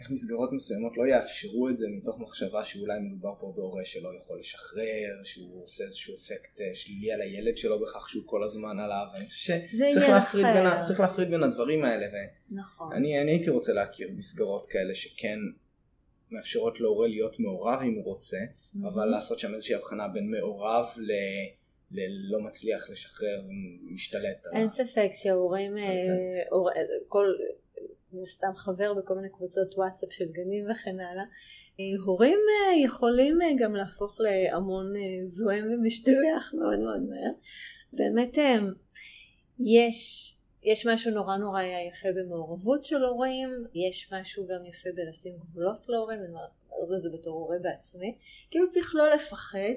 [0.00, 4.38] איך מסגרות מסוימות לא יאפשרו את זה מתוך מחשבה שאולי מדובר פה בהורה שלא יכול
[4.40, 9.06] לשחרר, שהוא עושה איזשהו אפקט אה, שלילי על הילד שלו בכך שהוא כל הזמן עליו,
[9.14, 9.54] אני חושב
[9.90, 10.84] שצריך להפריד בין.
[10.86, 12.06] צריך להפריד בין הדברים האלה,
[12.50, 12.88] נכון.
[12.92, 15.38] ואני אני הייתי רוצה להכיר מסגרות כאלה שכן
[16.30, 18.36] מאפשרות להורה להיות מעורב אם הוא רוצה,
[18.74, 18.78] Mhm.
[18.88, 21.12] אבל לעשות שם איזושהי הבחנה בין מעורב ל...
[21.90, 23.42] ללא מצליח לשחרר.
[24.16, 25.82] על ה- אין ספק שההורים, אה,
[27.08, 27.26] כל,
[28.14, 31.24] מן סתם חבר בכל מיני קבוצות וואטסאפ של גנים וכן הלאה,
[31.80, 34.92] אה, הורים אה, יכולים אה, גם להפוך להמון
[35.24, 37.32] זועם ומשתלח מאוד מאוד מהר.
[37.92, 38.38] באמת
[39.60, 40.30] יש,
[40.62, 46.18] יש משהו נורא נורא יפה במעורבות של הורים, יש משהו גם יפה בלשים גבולות להורים,
[46.18, 46.50] אני אומרת
[46.96, 48.18] את זה בתור הורה בעצמי,
[48.50, 49.74] כאילו צריך לא לפחד,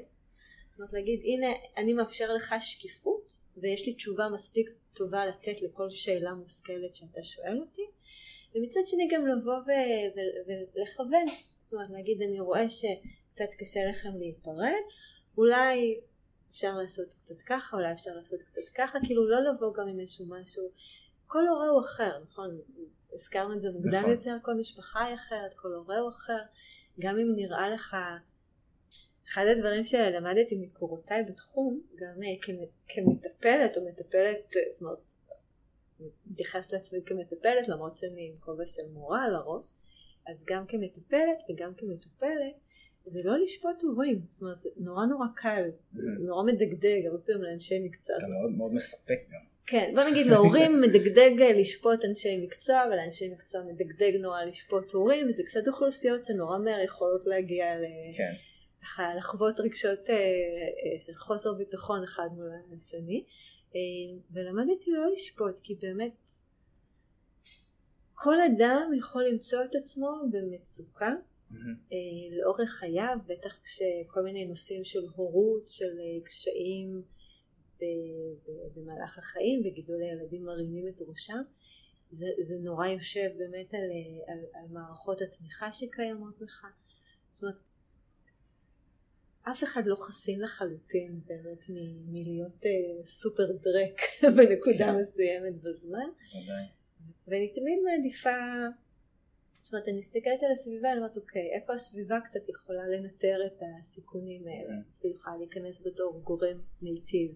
[0.72, 5.90] זאת אומרת להגיד הנה אני מאפשר לך שקיפות ויש לי תשובה מספיק טובה לתת לכל
[5.90, 7.82] שאלה מושכלת שאתה שואל אותי.
[8.56, 10.08] ומצד שני גם לבוא ו-
[10.48, 11.26] ו- ולכוון.
[11.58, 14.84] זאת אומרת להגיד אני רואה שקצת קשה לכם להיפרד
[15.38, 16.00] אולי
[16.52, 20.26] אפשר לעשות קצת ככה אולי אפשר לעשות קצת ככה כאילו לא לבוא גם עם איזשהו
[20.30, 20.64] משהו.
[21.28, 22.62] כל הורה הוא אחר נכון?
[23.14, 24.12] הזכרנו את זה מוקדם נכון.
[24.12, 26.42] יותר כל משפחה היא אחרת כל הורה הוא אחר.
[27.00, 27.96] גם אם נראה לך
[29.30, 35.12] אחד הדברים שלמדתי מקורותיי בתחום, גם אה, כמ- כמטפלת או מטפלת, אה, זאת אומרת,
[36.32, 39.66] מתייחס לעצמי כמטפלת למרות שאני עם כובע של מורה על הראש,
[40.28, 42.56] אז גם כמטפלת וגם כמטופלת,
[43.06, 45.64] זה לא לשפוט הורים, זאת אומרת זה נורא נורא קל,
[46.20, 49.40] נורא מדגדג, הרבה פעמים לאנשי מקצוע, אתה מאוד מאוד מספק גם.
[49.66, 55.32] כן, בוא נגיד להורים מדגדג אה, לשפוט אנשי מקצוע ולאנשי מקצוע מדגדג נורא לשפוט הורים,
[55.32, 57.84] זה קצת אוכלוסיות שנורא מהר יכולות להגיע ל...
[58.18, 58.34] כן.
[58.82, 63.24] ככה לחוות רגשות אה, אה, של חוסר ביטחון אחד מול השני.
[63.76, 63.80] אה,
[64.32, 66.30] ולמדתי לא לשפוט כי באמת
[68.14, 71.14] כל אדם יכול למצוא את עצמו במצוקה.
[71.94, 77.02] אה, לאורך חייו בטח כשכל מיני נושאים של הורות של קשיים
[78.76, 81.42] במהלך החיים וגידול הילדים מרימים את ראשם.
[82.12, 83.82] זה, זה נורא יושב באמת על,
[84.28, 86.66] על, על מערכות התמיכה שקיימות לך.
[87.32, 87.56] זאת אומרת
[89.52, 94.02] אף אחד לא חסין לחלוטין באמת מ- מלהיות אה, סופר דרק
[94.38, 94.96] בנקודה כן.
[95.02, 96.10] מסוימת בזמן.
[97.28, 98.30] ואני תמיד מעדיפה
[99.52, 103.62] זאת אומרת אני מסתכלת על הסביבה אני אומרת אוקיי איפה הסביבה קצת יכולה לנטר את
[103.82, 105.06] הסיכונים האלה Mhm.
[105.06, 107.32] ויכולה להיכנס בתור גורם מיטיב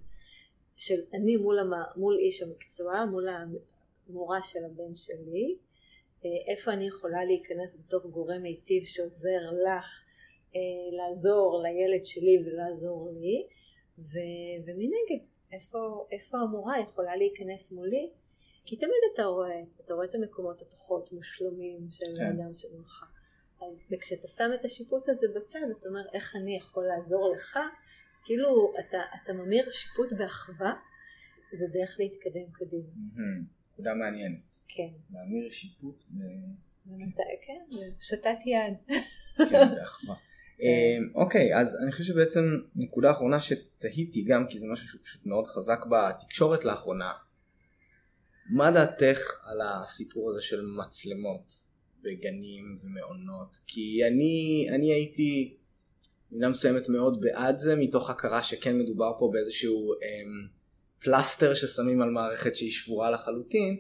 [0.76, 1.72] של אני מול, המ...
[1.96, 5.58] מול איש המקצוע מול המורה של הבן שלי
[6.26, 10.04] אה, איפה אני יכולה להיכנס בתור גורם מיטיב שעוזר לך
[10.92, 13.48] לעזור לילד שלי ולעזור לי
[14.00, 14.18] ו...
[14.66, 18.10] ומנגד איפה, איפה המורה יכולה להיכנס מולי
[18.66, 22.24] כי תמיד אתה רואה, אתה רואה את המקומות הפחות מושלמים של כן.
[22.24, 23.04] האדם שמולך.
[23.62, 27.60] אז וכשאתה שם את השיפוט הזה בצד, אתה אומר איך אני יכול לעזור לך,
[28.26, 30.74] כאילו אתה, אתה ממיר שיפוט באחווה,
[31.54, 32.88] זה דרך להתקדם קדימה.
[33.74, 34.40] נקודה מעניינת.
[34.68, 34.90] כן.
[35.14, 36.72] להמיר שיפוט ב-
[37.42, 37.66] כן,
[38.00, 38.98] שתת יד.
[39.50, 40.16] כן, באחווה.
[40.62, 45.26] אמ, אוקיי, אז אני חושב שבעצם נקודה אחרונה שתהיתי גם, כי זה משהו שהוא פשוט
[45.26, 47.12] מאוד חזק בתקשורת לאחרונה.
[48.50, 51.54] מה דעתך על הסיפור הזה של מצלמות
[52.02, 53.58] בגנים ומעונות?
[53.68, 55.58] כי אני, אני הייתי
[56.32, 60.48] במידה מסוימת מאוד בעד זה, מתוך הכרה שכן מדובר פה באיזשהו אמ,
[61.04, 63.78] פלסטר ששמים על מערכת שהיא שבורה לחלוטין.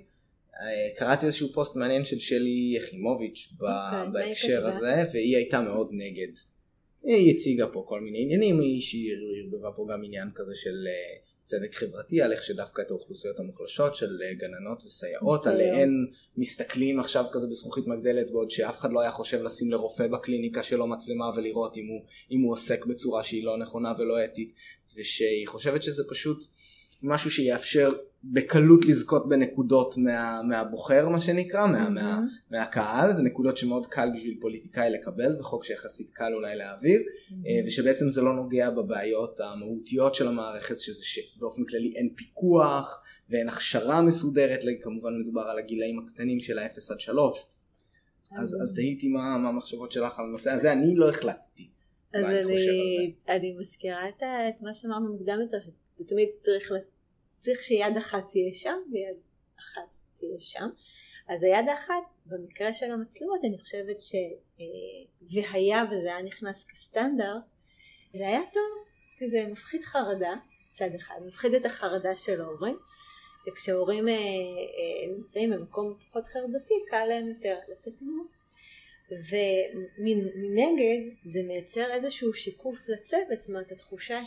[0.53, 4.67] אה, קראתי איזשהו פוסט מעניין של שלי יחימוביץ' ב- אוקיי, בהקשר?
[4.67, 6.33] הזה, והיא הייתה מאוד נגד.
[7.03, 9.13] היא הציגה פה כל מיני עניינים, היא שהיא
[9.43, 13.95] ערבבה פה גם עניין כזה של אה, צדק חברתי, על איך שדווקא את האוכלוסיות המוחלשות
[13.95, 15.47] של אה, גננות וסייעות, סייעות.
[15.47, 16.07] עליהן
[16.37, 20.87] מסתכלים עכשיו כזה בזכוכית מגדלת, בעוד שאף אחד לא היה חושב לשים לרופא בקליניקה שלו
[20.87, 22.01] מצלמה ולראות אם הוא,
[22.31, 24.53] אם הוא עוסק בצורה שהיא לא נכונה ולא אתית,
[24.95, 26.45] ושהיא חושבת שזה פשוט
[27.03, 27.91] משהו שיאפשר
[28.23, 32.19] בקלות לזכות בנקודות מה, מהבוחר מה שנקרא, מה, מה,
[32.51, 37.01] מהקהל, זה נקודות שמאוד קל בשביל פוליטיקאי לקבל וחוק שיחסית קל אולי להעביר
[37.67, 44.01] ושבעצם זה לא נוגע בבעיות המהותיות של המערכת שזה שבאופן כללי אין פיקוח ואין הכשרה
[44.01, 47.45] מסודרת, כמובן מדובר על הגילאים הקטנים של ה-0 עד 3
[48.31, 51.69] אז, אז תהיתי מה, מה המחשבות שלך על הנושא הזה, אני לא החלטתי.
[52.13, 55.57] אז אני, אני, מזכירה את מה שאמרנו מוקדם יותר,
[56.03, 56.71] שתמיד צריך,
[57.39, 59.17] צריך שיד אחת תהיה שם ויד
[59.59, 59.87] אחת
[60.19, 60.69] תהיה שם.
[61.27, 64.15] אז היד האחת, במקרה של המצלמות, אני חושבת ש...
[64.59, 64.65] אה,
[65.21, 67.43] והיה וזה היה נכנס כסטנדרט,
[68.13, 68.85] זה היה טוב,
[69.17, 70.33] כי זה מפחיד חרדה,
[70.73, 72.77] צד אחד, מפחיד את החרדה של ההורים,
[73.47, 78.27] וכשהורים אה, אה, נמצאים במקום פחות חרדתי, קל להם יותר לתת אמון.
[79.11, 84.25] ומנגד זה מייצר איזשהו שיקוף לצוות, זאת אומרת התחושה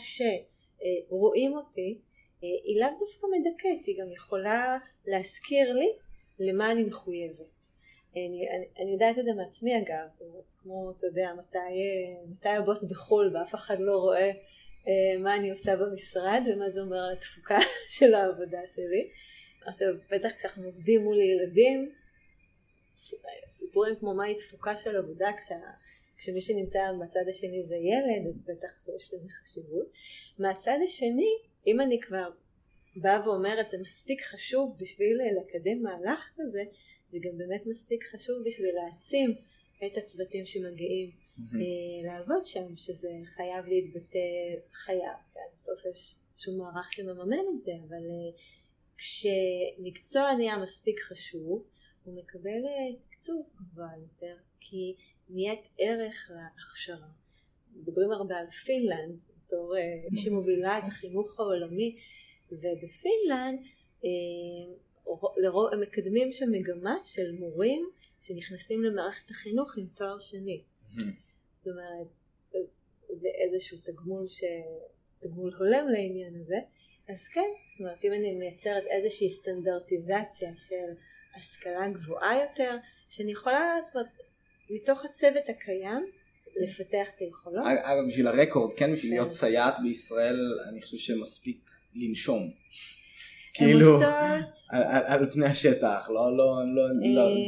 [1.09, 1.99] שרואים אותי
[2.41, 5.91] היא לאו דווקא מדכאת, היא גם יכולה להזכיר לי
[6.39, 7.65] למה אני מחויבת.
[8.11, 11.57] אני, אני, אני יודעת את זה מעצמי אגב, זאת אומרת, כמו, אתה יודע, מתי,
[12.31, 14.31] מתי הבוס בחו"ל ואף אחד לא רואה
[14.87, 17.57] אה, מה אני עושה במשרד ומה זה אומר על התפוקה
[17.97, 19.09] של העבודה שלי.
[19.65, 21.91] עכשיו, בטח כשאנחנו עובדים מול ילדים,
[23.47, 25.55] סיפורים כמו מהי תפוקה של עבודה כשה,
[26.17, 29.91] כשמי שנמצא בצד השני זה ילד, אז בטח שיש לזה חשיבות.
[30.39, 31.31] מהצד השני,
[31.67, 32.29] אם אני כבר
[32.95, 36.63] באה ואומרת זה מספיק חשוב בשביל לקדם מהלך כזה,
[37.11, 39.35] זה גם באמת מספיק חשוב בשביל להעצים
[39.85, 42.05] את הצוותים שמגיעים mm-hmm.
[42.05, 44.19] לעבוד שם, שזה חייב להתבטא,
[44.71, 45.17] חייב,
[45.55, 48.41] בסוף יש שום מערך שמממן את זה, אבל אה,
[48.97, 51.67] כשמקצוע נהיה מספיק חשוב,
[52.03, 54.95] הוא מקבל אה, תקצוב גבוה יותר, כי
[55.29, 57.07] נהיית ערך להכשרה.
[57.75, 59.73] מדברים הרבה על פינלנד, בתור
[60.11, 61.97] מי שמובילה את החינוך העולמי,
[62.51, 63.59] ובפינלנד
[65.37, 67.89] לרוב הם מקדמים שם מגמה של מורים
[68.21, 70.63] שנכנסים למערכת החינוך עם תואר שני.
[71.53, 72.07] זאת אומרת,
[73.21, 74.43] ואיזשהו תגמול, ש...
[75.19, 76.55] תגמול הולם לעניין הזה.
[77.09, 80.93] אז כן, זאת אומרת, אם אני מייצרת איזושהי סטנדרטיזציה של
[81.35, 82.77] השכלה גבוהה יותר,
[83.09, 84.09] שאני יכולה, זאת אומרת,
[84.69, 86.05] מתוך הצוות הקיים,
[86.55, 87.65] לפתח את היכולות.
[87.83, 89.33] אגב, בשביל הרקורד, כן, בשביל להיות כן.
[89.33, 90.39] סייעת בישראל,
[90.69, 92.51] אני חושב שמספיק לנשום.
[93.53, 93.99] כאילו,
[95.05, 96.89] על, פני השטח, לא, לא, לא,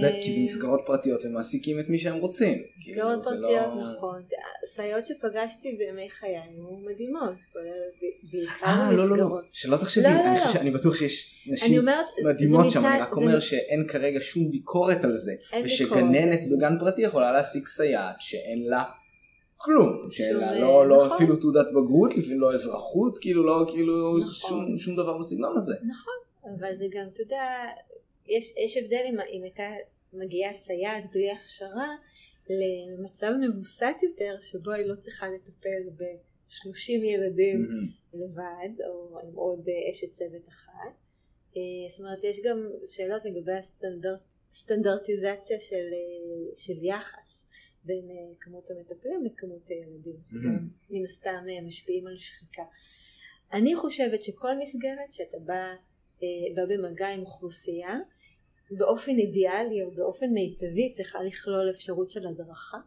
[0.02, 2.64] לא, כי זה מסגרות פרטיות, הם מעסיקים את מי שהם רוצים.
[2.78, 3.74] מסגרות כאילו, פרטיות.
[3.96, 4.22] נכון.
[4.66, 7.36] סייעות שפגשתי בימי חיי היו מדהימות,
[8.32, 8.98] בעיקר במסגרות.
[8.98, 11.86] לא, לא, לא, שלא תחשבי, לא, אני, לא, אני בטוח שיש נשים
[12.26, 15.32] מדהימות שם, אני רק אומר שאין כרגע שום ביקורת על זה,
[15.64, 18.84] ושגננת בגן פרטי יכולה להעסיק סייעת שאין לה
[19.58, 21.16] כלום, שאלה, לא, לא נכון.
[21.16, 24.50] אפילו תעודת בגרות, לפעמים לא אזרחות, כאילו לא, כאילו נכון.
[24.50, 25.74] שום, שום דבר בסגנון הזה.
[25.74, 26.14] נכון,
[26.44, 27.44] אבל זה גם, אתה יודע,
[28.28, 29.64] יש, יש הבדל אם, אם הייתה
[30.14, 31.96] מגיעה סייעת בלי הכשרה
[32.50, 35.90] למצב מבוסת יותר, שבו היא לא צריכה לטפל
[36.48, 38.18] ב-30 ילדים mm-hmm.
[38.18, 40.96] לבד, או עם עוד אה, אשת צוות אחת.
[41.58, 43.52] אה, זאת אומרת, יש גם שאלות לגבי
[44.52, 47.44] הסטנדרטיזציה של, אה, של יחס.
[47.84, 48.10] בין
[48.40, 52.64] כמות המטפלים לכמות הילדים, שגם מן הסתם משפיעים על שחיקה.
[53.54, 55.76] אני חושבת שכל מסגרת שאתה בא,
[56.56, 58.00] בא במגע עם אוכלוסייה,
[58.72, 62.78] באופן אידיאלי או באופן מיטבי צריכה לכלול אפשרות של הדרכה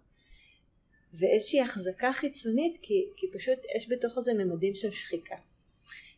[1.14, 5.36] ואיזושהי החזקה חיצונית כי, כי פשוט יש בתוך זה ממדים של שחיקה.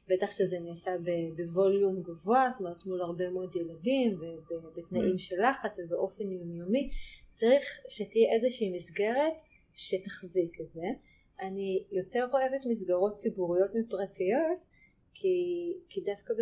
[0.09, 0.91] בטח שזה נעשה
[1.37, 4.19] בווליום גבוה, זאת אומרת מול הרבה מאוד ילדים
[4.51, 5.19] ובתנאים mm.
[5.19, 6.91] של לחץ ובאופן יומיומי,
[7.33, 9.33] צריך שתהיה איזושהי מסגרת
[9.75, 10.87] שתחזיק את זה.
[11.41, 14.65] אני יותר אוהבת מסגרות ציבוריות מפרטיות
[15.15, 16.35] כי, כי דווקא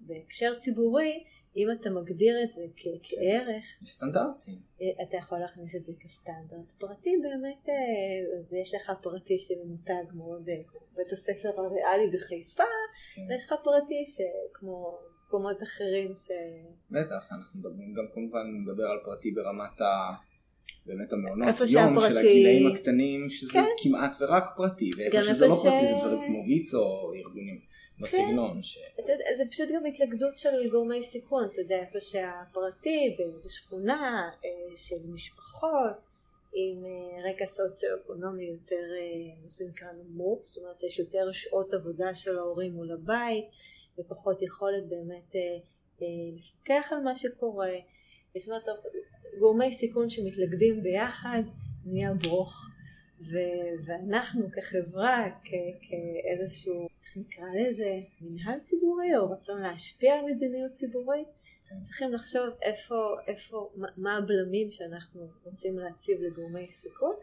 [0.00, 1.24] בהקשר ציבורי
[1.56, 6.72] אם אתה מגדיר את זה כ- כערך, סטנדרטי, אה, אתה יכול להכניס את זה כסטנדרט.
[6.78, 10.54] פרטי באמת, אה, אז יש לך פרטי שממותג מאוד, אה,
[10.96, 12.62] בית הספר הריאלי בחיפה,
[13.14, 13.22] כן.
[13.28, 16.28] ויש לך פרטי שכמו מקומות אחרים ש...
[16.90, 20.12] בטח, אנחנו מדברים גם כמובן נדבר על פרטי ברמת ה...
[20.86, 23.64] באמת המעונות יום של הגילאים הקטנים שזה כן.
[23.82, 25.62] כמעט ורק פרטי ואיפה שזה לא ש...
[25.62, 27.60] פרטי זה דברים כמו ויצו או ארגונים
[28.00, 28.54] בסגנון.
[28.56, 28.62] כן.
[28.62, 28.78] ש...
[29.00, 34.76] אתה יודע, זה פשוט גם התלכדות של גורמי סיכון, אתה יודע, איפה שהפרטי, בשכונה אה,
[34.76, 36.06] של משפחות,
[36.54, 42.14] עם אה, רקע סוציו-אקונומי יותר, אה, מה שנקרא נמוך, זאת אומרת שיש יותר שעות עבודה
[42.14, 43.44] של ההורים מול הבית,
[43.98, 45.34] ופחות יכולת באמת
[46.38, 47.70] לפקח על מה שקורה.
[48.38, 48.64] זאת אומרת,
[49.38, 51.42] גורמי סיכון שמתלכדים ביחד,
[51.84, 52.66] נהיה ברוך.
[53.20, 60.72] ו- ואנחנו כחברה, כ- כאיזשהו איך נקרא לזה, מנהל ציבורי או רצון להשפיע על מדיניות
[60.72, 61.28] ציבורית,
[61.68, 61.80] כן.
[61.82, 62.94] צריכים לחשוב איפה,
[63.26, 67.14] איפה, מה, הבלמים שאנחנו רוצים להציב לגורמי סיכון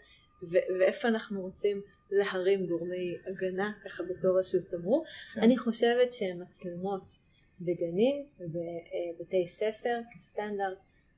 [0.43, 1.81] ו- ואיפה אנחנו רוצים
[2.11, 5.05] להרים גורמי הגנה ככה בתור רשות תמרור.
[5.33, 5.41] כן.
[5.41, 7.19] אני חושבת שמצלמות
[7.61, 10.77] בגנים ובבתי ספר כסטנדרט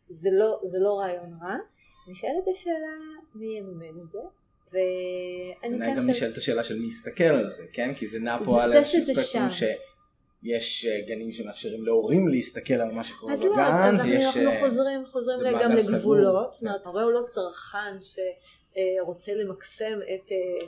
[0.10, 1.58] זה לא, זה לא רעיון רע.
[2.12, 2.98] נשאלת השאלה
[3.36, 4.20] מי יממן את זה.
[4.72, 7.94] ואני כן גם נשאלת השאלה של מי יסתכל על זה, כן?
[7.94, 13.04] כי זה נע פה על איזשהו ספקטרום שיש אה, גנים שמאפשרים להורים להסתכל על מה
[13.04, 14.38] שקורה בגן, לא, אז, אז ויש...
[14.38, 20.32] אנחנו אה, חוזרים, חוזרים גם לגבולות, זאת אומרת, ההורה הוא לא צרכן שרוצה למקסם את,
[20.32, 20.68] אה,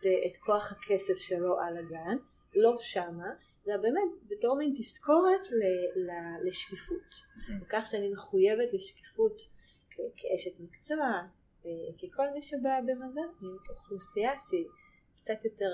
[0.00, 2.16] את, את כוח הכסף שלו על הגן,
[2.54, 3.30] לא שמה,
[3.68, 5.48] אלא באמת בתור מין תזכורת
[6.44, 7.14] לשקיפות,
[7.62, 9.42] וכך שאני מחויבת לשקיפות
[10.16, 11.22] כאשת מקצוע,
[12.02, 14.66] ככל מי שבא במגע עם אוכלוסייה שהיא
[15.16, 15.70] קצת יותר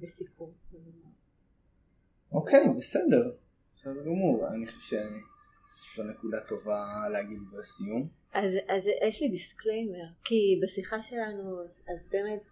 [0.00, 0.52] בסיכון.
[2.32, 3.36] אוקיי, בסדר.
[3.74, 4.48] בסדר גמור.
[4.48, 4.96] אני חושב
[5.76, 8.08] שזו נקודה טובה להגיד בסיום.
[8.32, 12.42] אז, אז יש לי disclaimer, כי בשיחה שלנו, אז, אז באמת,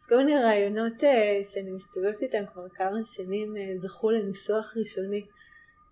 [0.00, 5.26] אז כל מיני רעיונות uh, שאני מסתובבת איתם כבר כמה שנים זכו לניסוח ראשוני,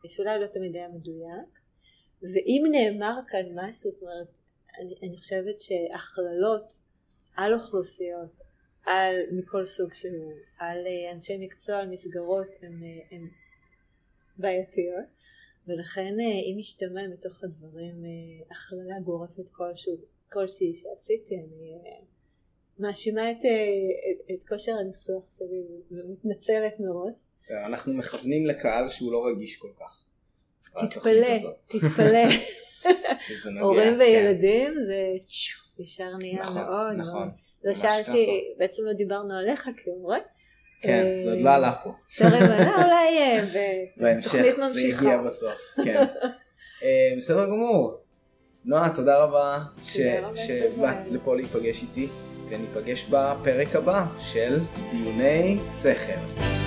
[0.07, 1.51] שאולי לא תמיד היה מדויק,
[2.23, 4.39] ואם נאמר כאן משהו, זאת אומרת,
[4.81, 6.73] אני, אני חושבת שהכללות
[7.37, 8.41] על אוכלוסיות,
[8.87, 13.19] על מכל סוג שהוא, על אה, אנשי מקצוע, על מסגרות, הם, אה,
[14.37, 15.07] בעייתיות
[15.67, 18.05] ולכן אה, אם משתמע מתוך הדברים
[18.51, 19.97] הכללה גורפת כלשהו,
[20.33, 21.79] כלשהי שעשיתי אני
[22.79, 27.17] מאשימה את, את, את כושר הניסוח שלי ומתנצלת מראש.
[27.67, 30.05] אנחנו מכוונים לקהל שהוא לא רגיש כל כך.
[30.89, 32.29] תתפלא, תתפלא.
[33.61, 34.01] הורים כן.
[34.01, 35.03] וילדים זה
[35.79, 37.31] ישר נהיה נכון, מאוד נכון, מאוד.
[37.65, 40.19] לא שאלתי, בעצם לא דיברנו עליך כהורה.
[40.83, 41.93] כן, זה עוד לא עלה פה.
[42.19, 43.45] טרם עלה אולי אה,
[43.97, 45.01] בתוכנית ממשיכה.
[45.01, 46.05] זה הגיע בסוף, כן.
[46.83, 48.03] אה, בסדר גמור.
[48.65, 52.09] נועה, תודה רבה שבאת לפה להיפגש איתי,
[52.49, 54.59] וניפגש בפרק הבא של
[54.91, 56.62] דיוני שכל.